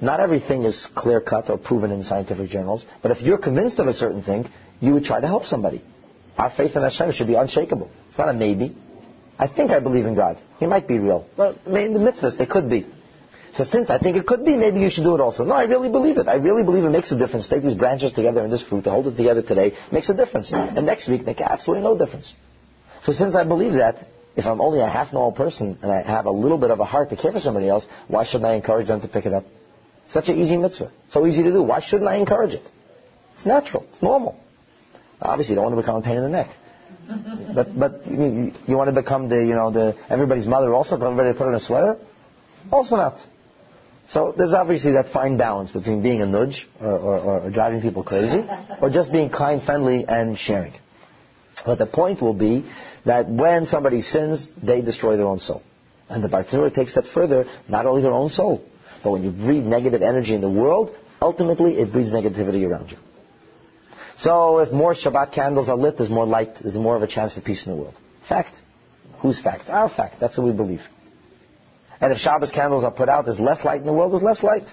Not 0.00 0.18
everything 0.18 0.64
is 0.64 0.88
clear 0.96 1.20
cut 1.20 1.48
or 1.48 1.56
proven 1.56 1.92
in 1.92 2.02
scientific 2.02 2.50
journals, 2.50 2.84
but 3.00 3.12
if 3.12 3.22
you're 3.22 3.38
convinced 3.38 3.78
of 3.78 3.86
a 3.86 3.94
certain 3.94 4.22
thing, 4.24 4.50
you 4.80 4.92
would 4.94 5.04
try 5.04 5.20
to 5.20 5.26
help 5.26 5.44
somebody. 5.44 5.82
Our 6.36 6.50
faith 6.50 6.74
in 6.74 6.82
Hashem 6.82 7.12
should 7.12 7.28
be 7.28 7.34
unshakable. 7.34 7.90
It's 8.08 8.18
not 8.18 8.28
a 8.28 8.32
maybe. 8.34 8.76
I 9.38 9.46
think 9.46 9.70
I 9.70 9.78
believe 9.78 10.04
in 10.04 10.16
God. 10.16 10.42
He 10.58 10.66
might 10.66 10.88
be 10.88 10.98
real. 10.98 11.28
Well, 11.36 11.56
in 11.66 11.92
the 11.92 12.00
mitzvahs, 12.00 12.36
they 12.36 12.46
could 12.46 12.68
be. 12.68 12.86
So 13.56 13.64
since 13.64 13.88
I 13.88 13.98
think 13.98 14.18
it 14.18 14.26
could 14.26 14.44
be, 14.44 14.54
maybe 14.54 14.80
you 14.80 14.90
should 14.90 15.04
do 15.04 15.14
it 15.14 15.20
also. 15.20 15.44
No, 15.44 15.54
I 15.54 15.64
really 15.64 15.88
believe 15.88 16.18
it. 16.18 16.28
I 16.28 16.34
really 16.34 16.62
believe 16.62 16.84
it 16.84 16.90
makes 16.90 17.10
a 17.10 17.18
difference. 17.18 17.48
Take 17.48 17.62
these 17.62 17.74
branches 17.74 18.12
together 18.12 18.42
and 18.42 18.52
this 18.52 18.62
fruit, 18.62 18.84
to 18.84 18.90
hold 18.90 19.06
it 19.06 19.16
together 19.16 19.40
today, 19.40 19.74
makes 19.90 20.10
a 20.10 20.14
difference. 20.14 20.52
And 20.52 20.84
next 20.84 21.08
week, 21.08 21.24
make 21.24 21.40
absolutely 21.40 21.84
no 21.84 21.96
difference. 21.96 22.34
So 23.02 23.12
since 23.12 23.34
I 23.34 23.44
believe 23.44 23.74
that, 23.74 24.08
if 24.36 24.44
I'm 24.44 24.60
only 24.60 24.80
a 24.80 24.86
half 24.86 25.14
normal 25.14 25.32
person 25.32 25.78
and 25.80 25.90
I 25.90 26.02
have 26.02 26.26
a 26.26 26.30
little 26.30 26.58
bit 26.58 26.70
of 26.70 26.80
a 26.80 26.84
heart 26.84 27.08
to 27.10 27.16
care 27.16 27.32
for 27.32 27.40
somebody 27.40 27.68
else, 27.68 27.86
why 28.08 28.24
shouldn't 28.24 28.44
I 28.44 28.54
encourage 28.56 28.88
them 28.88 29.00
to 29.00 29.08
pick 29.08 29.24
it 29.24 29.32
up? 29.32 29.46
Such 30.08 30.28
an 30.28 30.38
easy 30.38 30.58
mitzvah. 30.58 30.92
So 31.08 31.26
easy 31.26 31.42
to 31.42 31.50
do. 31.50 31.62
Why 31.62 31.80
shouldn't 31.80 32.08
I 32.08 32.16
encourage 32.16 32.52
it? 32.52 32.62
It's 33.36 33.46
natural. 33.46 33.86
It's 33.92 34.02
normal. 34.02 34.38
Obviously, 35.20 35.52
you 35.52 35.56
don't 35.56 35.64
want 35.64 35.76
to 35.76 35.82
become 35.82 35.96
a 35.96 36.02
pain 36.02 36.18
in 36.18 36.22
the 36.22 36.28
neck. 36.28 36.50
but 37.54 37.78
but 37.78 38.06
you, 38.06 38.52
you 38.66 38.76
want 38.76 38.94
to 38.94 39.00
become 39.00 39.28
the 39.28 39.36
you 39.36 39.54
know 39.54 39.70
the 39.70 39.96
everybody's 40.10 40.46
mother 40.46 40.74
also? 40.74 40.96
Everybody 40.96 41.32
put 41.32 41.46
on 41.46 41.54
a 41.54 41.60
sweater? 41.60 41.96
Also 42.70 42.96
not. 42.96 43.18
So 44.08 44.32
there's 44.36 44.52
obviously 44.52 44.92
that 44.92 45.12
fine 45.12 45.36
balance 45.36 45.72
between 45.72 46.02
being 46.02 46.22
a 46.22 46.26
nudge 46.26 46.68
or, 46.80 46.90
or, 46.90 47.40
or 47.40 47.50
driving 47.50 47.80
people 47.80 48.04
crazy 48.04 48.44
or 48.80 48.88
just 48.88 49.10
being 49.10 49.30
kind, 49.30 49.62
friendly, 49.62 50.04
and 50.06 50.38
sharing. 50.38 50.74
But 51.64 51.78
the 51.78 51.86
point 51.86 52.22
will 52.22 52.34
be 52.34 52.70
that 53.04 53.28
when 53.28 53.66
somebody 53.66 54.02
sins, 54.02 54.48
they 54.62 54.80
destroy 54.80 55.16
their 55.16 55.26
own 55.26 55.40
soul. 55.40 55.62
And 56.08 56.22
the 56.22 56.28
Bartanura 56.28 56.72
takes 56.72 56.94
that 56.94 57.06
further, 57.06 57.46
not 57.68 57.86
only 57.86 58.02
their 58.02 58.12
own 58.12 58.28
soul, 58.28 58.64
but 59.02 59.10
when 59.10 59.24
you 59.24 59.30
breathe 59.30 59.64
negative 59.64 60.02
energy 60.02 60.34
in 60.34 60.40
the 60.40 60.50
world, 60.50 60.94
ultimately 61.20 61.78
it 61.78 61.92
breeds 61.92 62.10
negativity 62.10 62.68
around 62.68 62.92
you. 62.92 62.98
So 64.18 64.58
if 64.58 64.72
more 64.72 64.94
Shabbat 64.94 65.32
candles 65.32 65.68
are 65.68 65.76
lit, 65.76 65.98
there's 65.98 66.10
more 66.10 66.26
light, 66.26 66.56
there's 66.62 66.76
more 66.76 66.96
of 66.96 67.02
a 67.02 67.06
chance 67.06 67.34
for 67.34 67.40
peace 67.40 67.66
in 67.66 67.72
the 67.72 67.78
world. 67.78 67.94
Fact. 68.28 68.54
Whose 69.18 69.40
fact? 69.40 69.68
Our 69.68 69.88
fact. 69.88 70.20
That's 70.20 70.38
what 70.38 70.46
we 70.46 70.52
believe. 70.52 70.82
And 72.00 72.12
if 72.12 72.18
Shabbos 72.18 72.50
candles 72.50 72.84
are 72.84 72.90
put 72.90 73.08
out, 73.08 73.24
there's 73.24 73.40
less 73.40 73.64
light 73.64 73.80
in 73.80 73.86
the 73.86 73.92
world, 73.92 74.12
there's 74.12 74.22
less 74.22 74.42
light. 74.42 74.66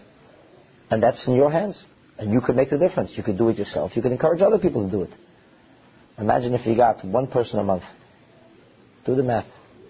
And 0.90 1.02
that's 1.02 1.28
in 1.28 1.36
your 1.36 1.52
hands. 1.52 1.84
And 2.18 2.32
you 2.32 2.42
could 2.42 2.56
make 2.56 2.70
the 2.70 2.78
difference. 2.78 3.12
You 3.16 3.24
could 3.24 3.38
do 3.38 3.50
it 3.50 3.58
yourself. 3.58 3.96
You 3.96 4.02
could 4.02 4.12
encourage 4.12 4.42
other 4.42 4.60
people 4.60 4.86
to 4.86 4.92
do 4.92 5.02
it. 5.04 5.10
Imagine 6.18 6.54
if 6.54 6.66
you 6.66 6.76
got 6.76 7.04
one 7.04 7.28
person 7.28 7.60
a 7.60 7.64
month. 7.64 7.84
Do 9.06 9.16
the 9.16 9.24
math. 9.24 9.46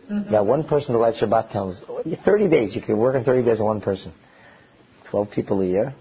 Mm-hmm. 0.09 0.25
You 0.25 0.31
got 0.31 0.45
one 0.45 0.63
person 0.63 0.93
to 0.93 0.99
light 0.99 1.15
Shabbat 1.15 1.51
candles. 1.51 1.81
30 2.23 2.49
days. 2.49 2.75
You 2.75 2.81
could 2.81 2.95
work 2.95 3.15
in 3.15 3.23
30 3.23 3.43
days 3.43 3.59
on 3.59 3.65
one 3.65 3.81
person. 3.81 4.13
12 5.09 5.31
people 5.31 5.61
a 5.61 5.65
year. 5.65 5.93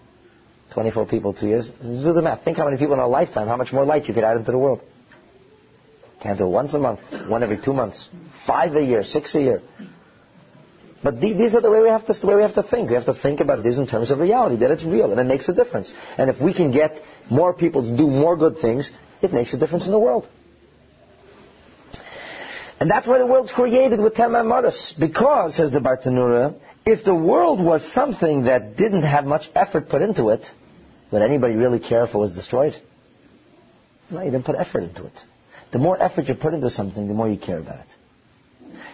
24 0.73 1.07
people 1.07 1.35
two 1.35 1.49
years. 1.49 1.69
Do 1.83 2.13
the 2.13 2.23
math. 2.23 2.45
Think 2.45 2.57
how 2.57 2.65
many 2.65 2.79
people 2.79 2.95
in 2.95 3.01
a 3.01 3.07
lifetime, 3.07 3.49
how 3.49 3.57
much 3.57 3.73
more 3.73 3.85
light 3.85 4.07
you 4.07 4.15
could 4.15 4.25
add 4.25 4.37
into 4.39 4.53
the 4.53 4.59
world. 4.59 4.83
It 6.25 6.41
once 6.41 6.73
a 6.73 6.79
month, 6.79 7.01
one 7.29 7.43
every 7.43 7.59
two 7.59 7.73
months, 7.73 8.09
five 8.47 8.77
a 8.77 8.83
year, 8.83 9.03
six 9.03 9.35
a 9.35 9.41
year. 9.41 9.63
But 11.03 11.21
these 11.21 11.55
are 11.55 11.61
the 11.61 11.71
way 11.71 11.81
we 11.81 11.89
have 11.89 12.07
to, 12.07 12.13
the 12.13 12.27
way 12.27 12.37
we 12.37 12.43
have 12.43 12.55
to 12.55 12.63
think. 12.63 12.89
We 12.89 12.95
have 12.95 13.07
to 13.07 13.15
think 13.15 13.41
about 13.41 13.63
this 13.63 13.77
in 13.77 13.89
terms 13.89 14.11
of 14.11 14.21
reality, 14.21 14.57
that 14.57 14.71
it's 14.71 14.85
real, 14.85 15.11
and 15.11 15.19
it 15.19 15.25
makes 15.25 15.49
a 15.49 15.53
difference. 15.53 15.93
And 16.17 16.31
if 16.31 16.41
we 16.41 16.55
can 16.55 16.71
get 16.71 17.01
more 17.29 17.53
people 17.53 17.83
to 17.83 17.97
do 17.97 18.07
more 18.07 18.37
good 18.37 18.59
things, 18.59 18.91
it 19.21 19.33
makes 19.33 19.53
a 19.53 19.59
difference 19.59 19.87
in 19.87 19.93
the 19.93 19.99
world. 19.99 20.29
And 22.79 22.91
that's 22.91 23.07
why 23.07 23.19
the 23.19 23.27
world's 23.27 23.53
created 23.53 24.01
with 24.01 24.15
Tema 24.15 24.45
Maris. 24.45 24.95
Because, 24.99 25.57
says 25.57 25.71
the 25.73 25.81
Bartanura, 25.81 26.55
if 26.85 27.05
the 27.05 27.15
world 27.15 27.65
was 27.65 27.85
something 27.93 28.45
that 28.45 28.77
didn't 28.77 29.03
have 29.03 29.25
much 29.25 29.51
effort 29.55 29.89
put 29.89 30.03
into 30.03 30.31
it, 30.31 30.45
would 31.11 31.23
anybody 31.23 31.55
really 31.55 31.79
care 31.79 32.05
if 32.05 32.15
it 32.15 32.19
was 32.19 32.35
destroyed? 32.35 32.75
No, 34.11 34.21
you 34.23 34.31
didn't 34.31 34.47
put 34.47 34.57
effort 34.57 34.83
into 34.85 35.07
it. 35.07 35.13
The 35.73 35.79
more 35.79 36.01
effort 36.01 36.27
you 36.27 36.35
put 36.35 36.55
into 36.55 36.71
something, 36.71 37.09
the 37.09 37.15
more 37.15 37.29
you 37.29 37.39
care 37.39 37.59
about 37.59 37.81
it. 37.81 37.87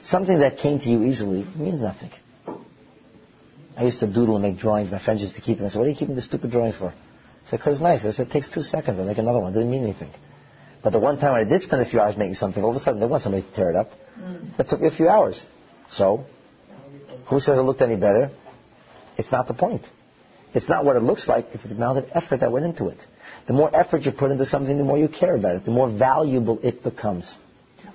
Something 0.04 0.40
that 0.40 0.58
came 0.58 0.80
to 0.80 0.88
you 0.88 1.04
easily 1.04 1.44
means 1.56 1.80
nothing. 1.80 2.10
I 3.76 3.84
used 3.84 4.00
to 4.00 4.06
doodle 4.06 4.36
and 4.36 4.42
make 4.42 4.58
drawings. 4.58 4.90
My 4.90 4.98
friends 4.98 5.20
used 5.20 5.36
to 5.36 5.40
keep 5.40 5.58
them. 5.58 5.66
I 5.66 5.70
said, 5.70 5.78
what 5.78 5.86
are 5.86 5.90
you 5.90 5.96
keeping 5.96 6.16
the 6.16 6.22
stupid 6.22 6.50
drawings 6.50 6.76
for? 6.76 6.88
I 6.88 7.50
said, 7.50 7.58
because 7.58 7.74
it's 7.74 7.82
nice. 7.82 8.04
I 8.04 8.10
said, 8.10 8.26
it 8.26 8.32
takes 8.32 8.48
two 8.48 8.62
seconds. 8.62 8.98
I'll 8.98 9.04
make 9.04 9.18
another 9.18 9.38
one. 9.38 9.52
It 9.52 9.54
didn't 9.54 9.70
mean 9.70 9.84
anything. 9.84 10.10
But 10.82 10.90
the 10.90 10.98
one 10.98 11.18
time 11.18 11.34
I 11.34 11.44
did 11.44 11.62
spend 11.62 11.82
a 11.82 11.88
few 11.88 12.00
hours 12.00 12.16
making 12.16 12.34
something, 12.34 12.62
all 12.62 12.70
of 12.70 12.76
a 12.76 12.80
sudden 12.80 13.00
they 13.00 13.06
want 13.06 13.22
somebody 13.22 13.44
to 13.44 13.54
tear 13.54 13.70
it 13.70 13.76
up. 13.76 13.90
Mm. 14.18 14.58
It 14.58 14.68
took 14.68 14.80
me 14.80 14.88
a 14.88 14.90
few 14.90 15.08
hours. 15.08 15.44
So, 15.90 16.24
who 17.28 17.40
says 17.40 17.58
it 17.58 17.62
looked 17.62 17.82
any 17.82 17.96
better? 17.96 18.30
It's 19.16 19.30
not 19.32 19.48
the 19.48 19.54
point. 19.54 19.82
It's 20.54 20.68
not 20.68 20.84
what 20.84 20.96
it 20.96 21.02
looks 21.02 21.28
like. 21.28 21.48
It's 21.52 21.64
the 21.64 21.70
amount 21.70 21.98
of 21.98 22.06
effort 22.14 22.40
that 22.40 22.50
went 22.50 22.64
into 22.64 22.88
it. 22.88 22.98
The 23.46 23.52
more 23.52 23.74
effort 23.74 24.02
you 24.02 24.12
put 24.12 24.30
into 24.30 24.46
something, 24.46 24.76
the 24.76 24.84
more 24.84 24.98
you 24.98 25.08
care 25.08 25.34
about 25.34 25.56
it. 25.56 25.64
The 25.64 25.70
more 25.70 25.90
valuable 25.90 26.58
it 26.62 26.82
becomes. 26.82 27.34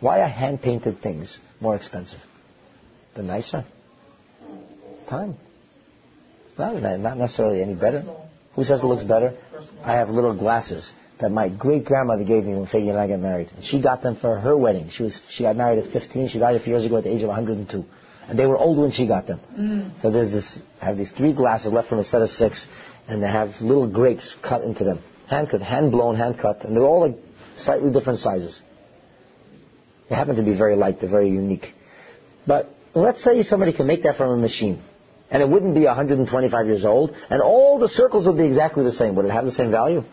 Why 0.04 0.20
are 0.20 0.28
hand-painted 0.28 1.01
things 1.01 1.39
more 1.62 1.78
expensive? 1.78 2.20
The 3.16 3.24
nicer? 3.24 3.64
Time. 5.08 5.38
It's 6.49 6.60
not, 6.60 6.76
not 6.99 7.18
necessarily 7.18 7.62
any 7.62 7.74
better. 7.74 8.04
Who 8.56 8.66
says 8.66 8.82
it 8.82 8.86
looks 8.86 9.04
better? 9.04 9.38
I 9.82 9.93
have 9.93 10.10
little 10.10 10.38
glasses 10.38 10.91
that 11.22 11.32
my 11.32 11.47
great 11.47 11.86
grandmother 11.86 12.26
gave 12.26 12.43
me 12.43 12.54
when 12.54 12.66
Fagin 12.66 12.89
and 12.89 12.99
I 12.99 13.08
got 13.08 13.22
married. 13.22 13.49
She 13.62 13.82
got 13.82 14.04
them 14.04 14.18
for 14.18 14.38
her 14.38 14.58
wedding. 14.58 14.89
She 14.89 15.04
was 15.04 15.22
she 15.30 15.43
got 15.43 15.56
married 15.56 15.80
at 15.80 15.93
15. 15.93 16.28
She 16.28 16.38
died 16.38 16.58
a 16.58 16.60
few 16.60 16.74
years 16.74 16.84
ago 16.84 16.97
at 16.97 17.06
the 17.06 17.10
age 17.16 17.22
of 17.22 17.30
102. 17.30 17.86
And 18.28 18.38
they 18.38 18.45
were 18.45 18.58
old 18.58 18.78
when 18.78 18.91
she 18.91 19.08
got 19.08 19.26
them. 19.26 19.39
Mm. 19.58 20.01
So 20.01 20.12
there's 20.12 20.34
this, 20.34 20.60
I 20.82 20.88
have 20.88 20.97
these 20.97 21.12
three 21.12 21.32
glasses 21.32 21.72
left 21.72 21.88
from 21.88 21.99
a 21.99 22.04
set 22.04 22.22
of 22.22 22.30
six, 22.30 22.68
and 23.08 23.24
they 23.24 23.28
have 23.28 23.62
little 23.62 23.88
grapes 23.88 24.36
cut 24.43 24.64
into 24.64 24.84
them. 24.84 24.99
Hand 25.28 25.49
cut, 25.49 25.62
hand 25.62 25.91
blown, 25.91 26.18
hand 26.18 26.39
cut, 26.39 26.66
and 26.66 26.76
they're 26.76 26.84
all 26.84 27.08
like 27.08 27.16
slightly 27.56 27.89
different 27.89 28.20
sizes. 28.20 28.62
They 30.14 30.18
happen 30.18 30.36
to 30.36 30.43
be 30.43 30.53
very 30.53 30.76
light, 30.76 30.99
they're 30.99 31.09
very 31.09 31.32
unique. 31.32 31.74
But 32.45 32.70
let's 32.93 33.24
say 33.24 33.41
somebody 33.41 33.74
can 33.74 33.88
make 33.88 34.03
that 34.03 34.16
from 34.16 34.30
a 34.30 34.38
machine. 34.38 34.80
And 35.32 35.41
it 35.41 35.49
wouldn't 35.49 35.74
be 35.74 35.86
125 35.86 36.68
years 36.68 36.86
old, 36.86 37.16
and 37.32 37.41
all 37.41 37.80
the 37.80 37.89
circles 37.89 38.28
would 38.28 38.38
be 38.38 38.45
exactly 38.45 38.84
the 38.84 38.91
same. 38.91 39.16
Would 39.16 39.26
it 39.26 39.32
have 39.32 39.45
the 39.45 39.51
same 39.51 39.72
value? 39.72 40.03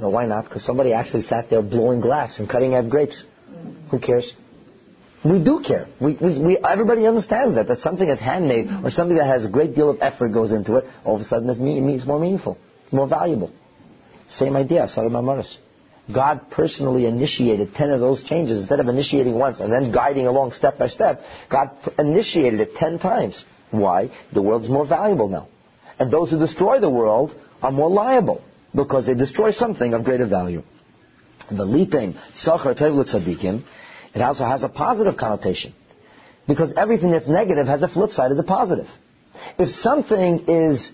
No, 0.00 0.08
why 0.08 0.26
not? 0.26 0.42
Because 0.46 0.64
somebody 0.64 0.92
actually 0.92 1.22
sat 1.22 1.50
there 1.50 1.62
blowing 1.62 2.00
glass 2.00 2.40
and 2.40 2.48
cutting 2.48 2.74
out 2.74 2.90
grapes. 2.90 3.22
Who 3.92 4.00
cares? 4.00 4.34
We 5.24 5.38
do 5.38 5.62
care. 5.64 5.86
We, 6.00 6.14
we, 6.14 6.40
we, 6.40 6.58
everybody 6.58 7.06
understands 7.06 7.54
that. 7.54 7.68
That 7.68 7.78
something 7.78 8.08
that's 8.08 8.20
handmade 8.20 8.68
or 8.82 8.90
something 8.90 9.18
that 9.18 9.28
has 9.28 9.44
a 9.44 9.48
great 9.48 9.76
deal 9.76 9.88
of 9.88 9.98
effort 10.00 10.30
goes 10.30 10.50
into 10.50 10.78
it, 10.78 10.84
all 11.04 11.14
of 11.14 11.20
a 11.20 11.24
sudden 11.24 11.48
it's, 11.48 11.60
it's 11.60 12.06
more 12.08 12.18
meaningful. 12.18 12.58
It's 12.82 12.92
more 12.92 13.06
valuable. 13.06 13.52
Same 14.26 14.56
idea, 14.56 14.82
Asara 14.82 15.08
Mamaris. 15.08 15.58
God 16.12 16.50
personally 16.50 17.06
initiated 17.06 17.74
10 17.74 17.90
of 17.90 18.00
those 18.00 18.22
changes. 18.22 18.60
Instead 18.60 18.80
of 18.80 18.88
initiating 18.88 19.34
once 19.34 19.60
and 19.60 19.72
then 19.72 19.92
guiding 19.92 20.26
along 20.26 20.52
step 20.52 20.78
by 20.78 20.88
step, 20.88 21.22
God 21.50 21.70
initiated 21.98 22.60
it 22.60 22.74
10 22.76 22.98
times. 22.98 23.44
Why? 23.70 24.10
The 24.32 24.42
world's 24.42 24.68
more 24.68 24.86
valuable 24.86 25.28
now. 25.28 25.48
And 25.98 26.10
those 26.10 26.30
who 26.30 26.38
destroy 26.38 26.80
the 26.80 26.90
world 26.90 27.34
are 27.62 27.72
more 27.72 27.90
liable 27.90 28.42
because 28.74 29.06
they 29.06 29.14
destroy 29.14 29.50
something 29.50 29.92
of 29.94 30.04
greater 30.04 30.26
value. 30.26 30.62
The 31.50 31.64
litin, 31.64 32.18
sachar 32.34 32.78
tevlut 32.78 33.12
tzadikim, 33.12 33.64
it 34.14 34.22
also 34.22 34.44
has 34.44 34.62
a 34.62 34.68
positive 34.68 35.16
connotation. 35.16 35.74
Because 36.46 36.72
everything 36.76 37.10
that's 37.10 37.28
negative 37.28 37.66
has 37.66 37.82
a 37.82 37.88
flip 37.88 38.12
side 38.12 38.30
of 38.30 38.36
the 38.36 38.42
positive. 38.42 38.86
If 39.58 39.68
something 39.68 40.46
is 40.48 40.90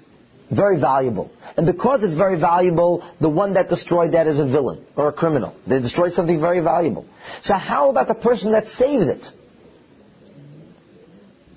very 0.50 0.78
valuable, 0.80 1.30
and 1.56 1.66
because 1.66 2.02
it's 2.02 2.14
very 2.14 2.38
valuable, 2.38 3.08
the 3.20 3.28
one 3.28 3.54
that 3.54 3.68
destroyed 3.68 4.12
that 4.12 4.26
is 4.26 4.38
a 4.38 4.46
villain 4.46 4.84
or 4.96 5.08
a 5.08 5.12
criminal. 5.12 5.56
They 5.66 5.80
destroyed 5.80 6.12
something 6.12 6.40
very 6.40 6.60
valuable. 6.60 7.06
So 7.42 7.54
how 7.54 7.90
about 7.90 8.08
the 8.08 8.14
person 8.14 8.52
that 8.52 8.68
saved 8.68 9.04
it? 9.04 9.26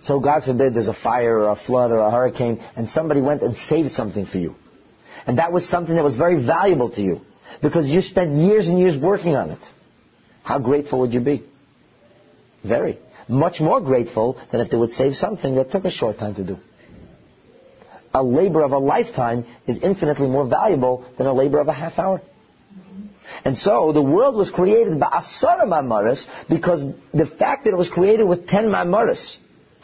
So 0.03 0.19
God 0.19 0.43
forbid 0.43 0.73
there's 0.73 0.88
a 0.88 0.93
fire 0.93 1.39
or 1.39 1.49
a 1.49 1.55
flood 1.55 1.91
or 1.91 1.99
a 1.99 2.11
hurricane 2.11 2.63
and 2.75 2.88
somebody 2.88 3.19
went 3.19 3.41
and 3.41 3.57
saved 3.57 3.93
something 3.93 4.25
for 4.25 4.38
you. 4.38 4.55
And 5.25 5.39
that 5.39 5.51
was 5.51 5.67
something 5.67 5.95
that 5.95 6.03
was 6.03 6.15
very 6.15 6.45
valuable 6.45 6.91
to 6.91 7.01
you 7.01 7.21
because 7.61 7.88
you 7.88 8.01
spent 8.01 8.35
years 8.35 8.67
and 8.67 8.79
years 8.79 8.97
working 8.97 9.35
on 9.35 9.49
it. 9.49 9.59
How 10.43 10.59
grateful 10.59 10.99
would 10.99 11.13
you 11.13 11.19
be? 11.19 11.43
Very. 12.63 12.99
Much 13.27 13.59
more 13.59 13.81
grateful 13.81 14.39
than 14.51 14.61
if 14.61 14.69
they 14.69 14.77
would 14.77 14.91
save 14.91 15.15
something 15.15 15.55
that 15.55 15.71
took 15.71 15.83
a 15.83 15.91
short 15.91 16.17
time 16.17 16.35
to 16.35 16.43
do. 16.45 16.57
A 18.14 18.24
labor 18.24 18.64
of 18.64 18.72
a 18.72 18.78
lifetime 18.78 19.45
is 19.68 19.80
infinitely 19.80 20.28
more 20.28 20.47
valuable 20.47 21.05
than 21.18 21.28
a 21.28 21.34
labor 21.34 21.60
of 21.60 21.68
a 21.68 21.74
half 21.74 21.99
hour. 21.99 22.22
And 23.43 23.58
so 23.58 23.91
the 23.91 24.01
world 24.01 24.36
was 24.36 24.49
created 24.49 24.99
by 24.99 25.08
Asara 25.08 25.66
Mamaris 25.66 26.26
because 26.49 26.84
the 27.14 27.26
fact 27.26 27.66
that 27.66 27.72
it 27.72 27.78
was 27.78 27.89
created 27.89 28.24
with 28.24 28.47
ten 28.47 28.66
Mamaris, 28.66 29.38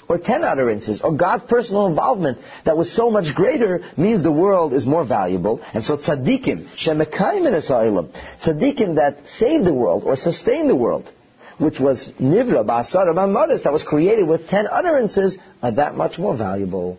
or 0.09 0.17
ten 0.17 0.43
utterances, 0.43 1.01
or 1.01 1.15
God's 1.15 1.43
personal 1.43 1.85
involvement 1.87 2.39
that 2.65 2.75
was 2.75 2.93
so 2.93 3.09
much 3.09 3.33
greater 3.35 3.89
means 3.97 4.23
the 4.23 4.31
world 4.31 4.73
is 4.73 4.85
more 4.85 5.05
valuable. 5.05 5.61
And 5.73 5.83
so 5.83 5.97
tzaddikim, 5.97 6.75
shemekayim 6.75 7.47
in 7.47 7.53
tzaddikim 7.53 8.95
that 8.95 9.27
saved 9.37 9.65
the 9.65 9.73
world 9.73 10.03
or 10.03 10.15
sustained 10.15 10.69
the 10.69 10.75
world, 10.75 11.11
which 11.57 11.79
was 11.79 12.11
nivra 12.19 12.65
ba'asara 12.65 13.13
ba'maris, 13.13 13.63
that 13.63 13.73
was 13.73 13.83
created 13.83 14.27
with 14.27 14.47
ten 14.47 14.67
utterances, 14.67 15.37
are 15.61 15.73
that 15.73 15.95
much 15.95 16.17
more 16.17 16.35
valuable. 16.35 16.97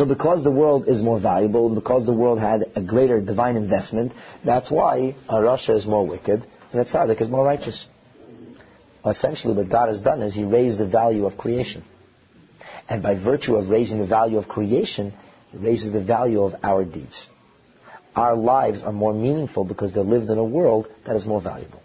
So 0.00 0.06
because 0.06 0.42
the 0.42 0.50
world 0.50 0.88
is 0.88 1.02
more 1.02 1.20
valuable, 1.20 1.68
because 1.68 2.06
the 2.06 2.14
world 2.14 2.38
had 2.38 2.72
a 2.74 2.80
greater 2.80 3.20
divine 3.20 3.56
investment, 3.56 4.12
that's 4.42 4.70
why 4.70 5.14
a 5.28 5.34
Rasha 5.34 5.76
is 5.76 5.84
more 5.84 6.06
wicked, 6.06 6.42
and 6.72 6.80
a 6.80 6.86
tzaddik 6.86 7.20
is 7.20 7.28
more 7.28 7.44
righteous. 7.44 7.86
Essentially 9.04 9.52
what 9.52 9.68
God 9.68 9.88
has 9.88 10.00
done 10.00 10.22
is 10.22 10.32
He 10.32 10.44
raised 10.44 10.78
the 10.78 10.86
value 10.86 11.26
of 11.26 11.36
creation. 11.36 11.84
And 12.88 13.02
by 13.02 13.22
virtue 13.22 13.56
of 13.56 13.68
raising 13.68 13.98
the 13.98 14.06
value 14.06 14.38
of 14.38 14.48
creation, 14.48 15.12
He 15.52 15.58
raises 15.58 15.92
the 15.92 16.02
value 16.02 16.44
of 16.44 16.54
our 16.62 16.82
deeds. 16.82 17.22
Our 18.16 18.36
lives 18.36 18.82
are 18.82 18.94
more 18.94 19.12
meaningful 19.12 19.64
because 19.64 19.92
they're 19.92 20.02
lived 20.02 20.30
in 20.30 20.38
a 20.38 20.44
world 20.58 20.88
that 21.04 21.14
is 21.14 21.26
more 21.26 21.42
valuable. 21.42 21.82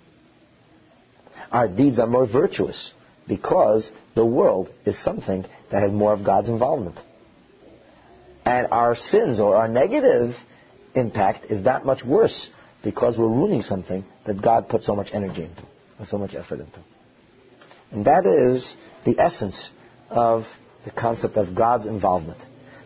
Our 1.51 1.67
deeds 1.67 1.99
are 1.99 2.07
more 2.07 2.25
virtuous 2.25 2.93
because 3.27 3.91
the 4.13 4.25
world 4.25 4.71
is 4.85 4.97
something 4.97 5.43
that 5.69 5.83
has 5.83 5.91
more 5.91 6.13
of 6.13 6.23
God's 6.23 6.47
involvement. 6.47 6.97
And 8.45 8.67
our 8.71 8.95
sins 8.95 9.39
or 9.39 9.55
our 9.55 9.67
negative 9.67 10.35
impact 10.93 11.45
is 11.49 11.63
that 11.63 11.85
much 11.85 12.05
worse 12.05 12.49
because 12.83 13.17
we're 13.17 13.27
ruining 13.27 13.63
something 13.63 14.05
that 14.25 14.41
God 14.41 14.69
put 14.69 14.83
so 14.83 14.95
much 14.95 15.09
energy 15.13 15.43
into, 15.43 15.63
and 15.97 16.07
so 16.07 16.17
much 16.19 16.35
effort 16.35 16.59
into. 16.59 16.79
And 17.91 18.05
that 18.05 18.25
is 18.27 18.75
the 19.03 19.19
essence 19.19 19.71
of 20.09 20.43
the 20.85 20.91
concept 20.91 21.37
of 21.37 21.55
God's 21.55 21.87
involvement. 21.87 22.39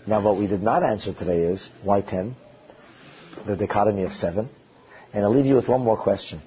Now, 0.08 0.22
what 0.22 0.38
we 0.38 0.48
did 0.48 0.64
not 0.64 0.84
answer 0.84 1.14
today 1.14 1.42
is 1.42 1.70
why 1.84 2.02
10, 2.02 2.36
the 3.46 3.56
dichotomy 3.58 4.04
of 4.04 4.14
7. 4.14 4.50
And 5.14 5.24
I'll 5.24 5.36
leave 5.36 5.46
you 5.46 5.56
with 5.56 5.68
one 5.68 5.82
more 5.82 5.98
question. 5.98 6.42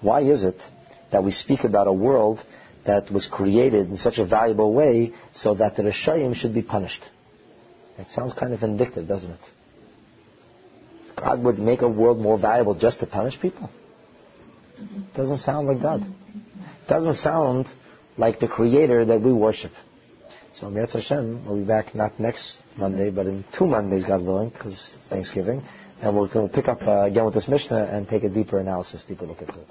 Why 0.00 0.22
is 0.22 0.44
it 0.44 0.60
that 1.10 1.24
we 1.24 1.32
speak 1.32 1.64
about 1.64 1.88
a 1.88 1.92
world 1.92 2.44
that 2.86 3.10
was 3.10 3.26
created 3.26 3.88
in 3.88 3.96
such 3.96 4.18
a 4.18 4.24
valuable 4.24 4.72
way 4.72 5.12
so 5.32 5.54
that 5.54 5.76
the 5.76 5.82
Rishayim 5.82 6.34
should 6.36 6.54
be 6.54 6.62
punished? 6.62 7.02
It 7.98 8.08
sounds 8.08 8.32
kind 8.34 8.52
of 8.52 8.60
vindictive, 8.60 9.08
doesn't 9.08 9.30
it? 9.30 9.40
God 11.16 11.42
would 11.42 11.58
make 11.58 11.82
a 11.82 11.88
world 11.88 12.18
more 12.18 12.38
valuable 12.38 12.74
just 12.74 13.00
to 13.00 13.06
punish 13.06 13.40
people? 13.40 13.68
Doesn't 15.16 15.38
sound 15.38 15.66
like 15.66 15.82
God 15.82 16.06
doesn't 16.88 17.16
sound 17.16 17.66
like 18.16 18.40
the 18.40 18.48
creator 18.48 19.04
that 19.04 19.20
we 19.20 19.32
worship. 19.32 19.72
So 20.54 20.66
Mirz 20.66 20.94
Hashem 20.94 21.46
we'll 21.46 21.58
be 21.58 21.64
back 21.64 21.94
not 21.94 22.18
next 22.18 22.60
Monday, 22.76 23.10
but 23.10 23.26
in 23.26 23.44
two 23.56 23.66
Mondays, 23.66 24.04
God 24.04 24.22
willing, 24.22 24.48
because 24.48 24.96
it's 24.98 25.06
Thanksgiving. 25.08 25.62
And 26.00 26.16
we'll, 26.16 26.30
we'll 26.34 26.48
pick 26.48 26.68
up 26.68 26.82
uh, 26.82 27.02
again 27.02 27.24
with 27.24 27.34
this 27.34 27.48
Mishnah 27.48 27.84
and 27.84 28.08
take 28.08 28.24
a 28.24 28.28
deeper 28.28 28.58
analysis, 28.58 29.04
deeper 29.06 29.26
look 29.26 29.42
at 29.42 29.50
it. 29.50 29.68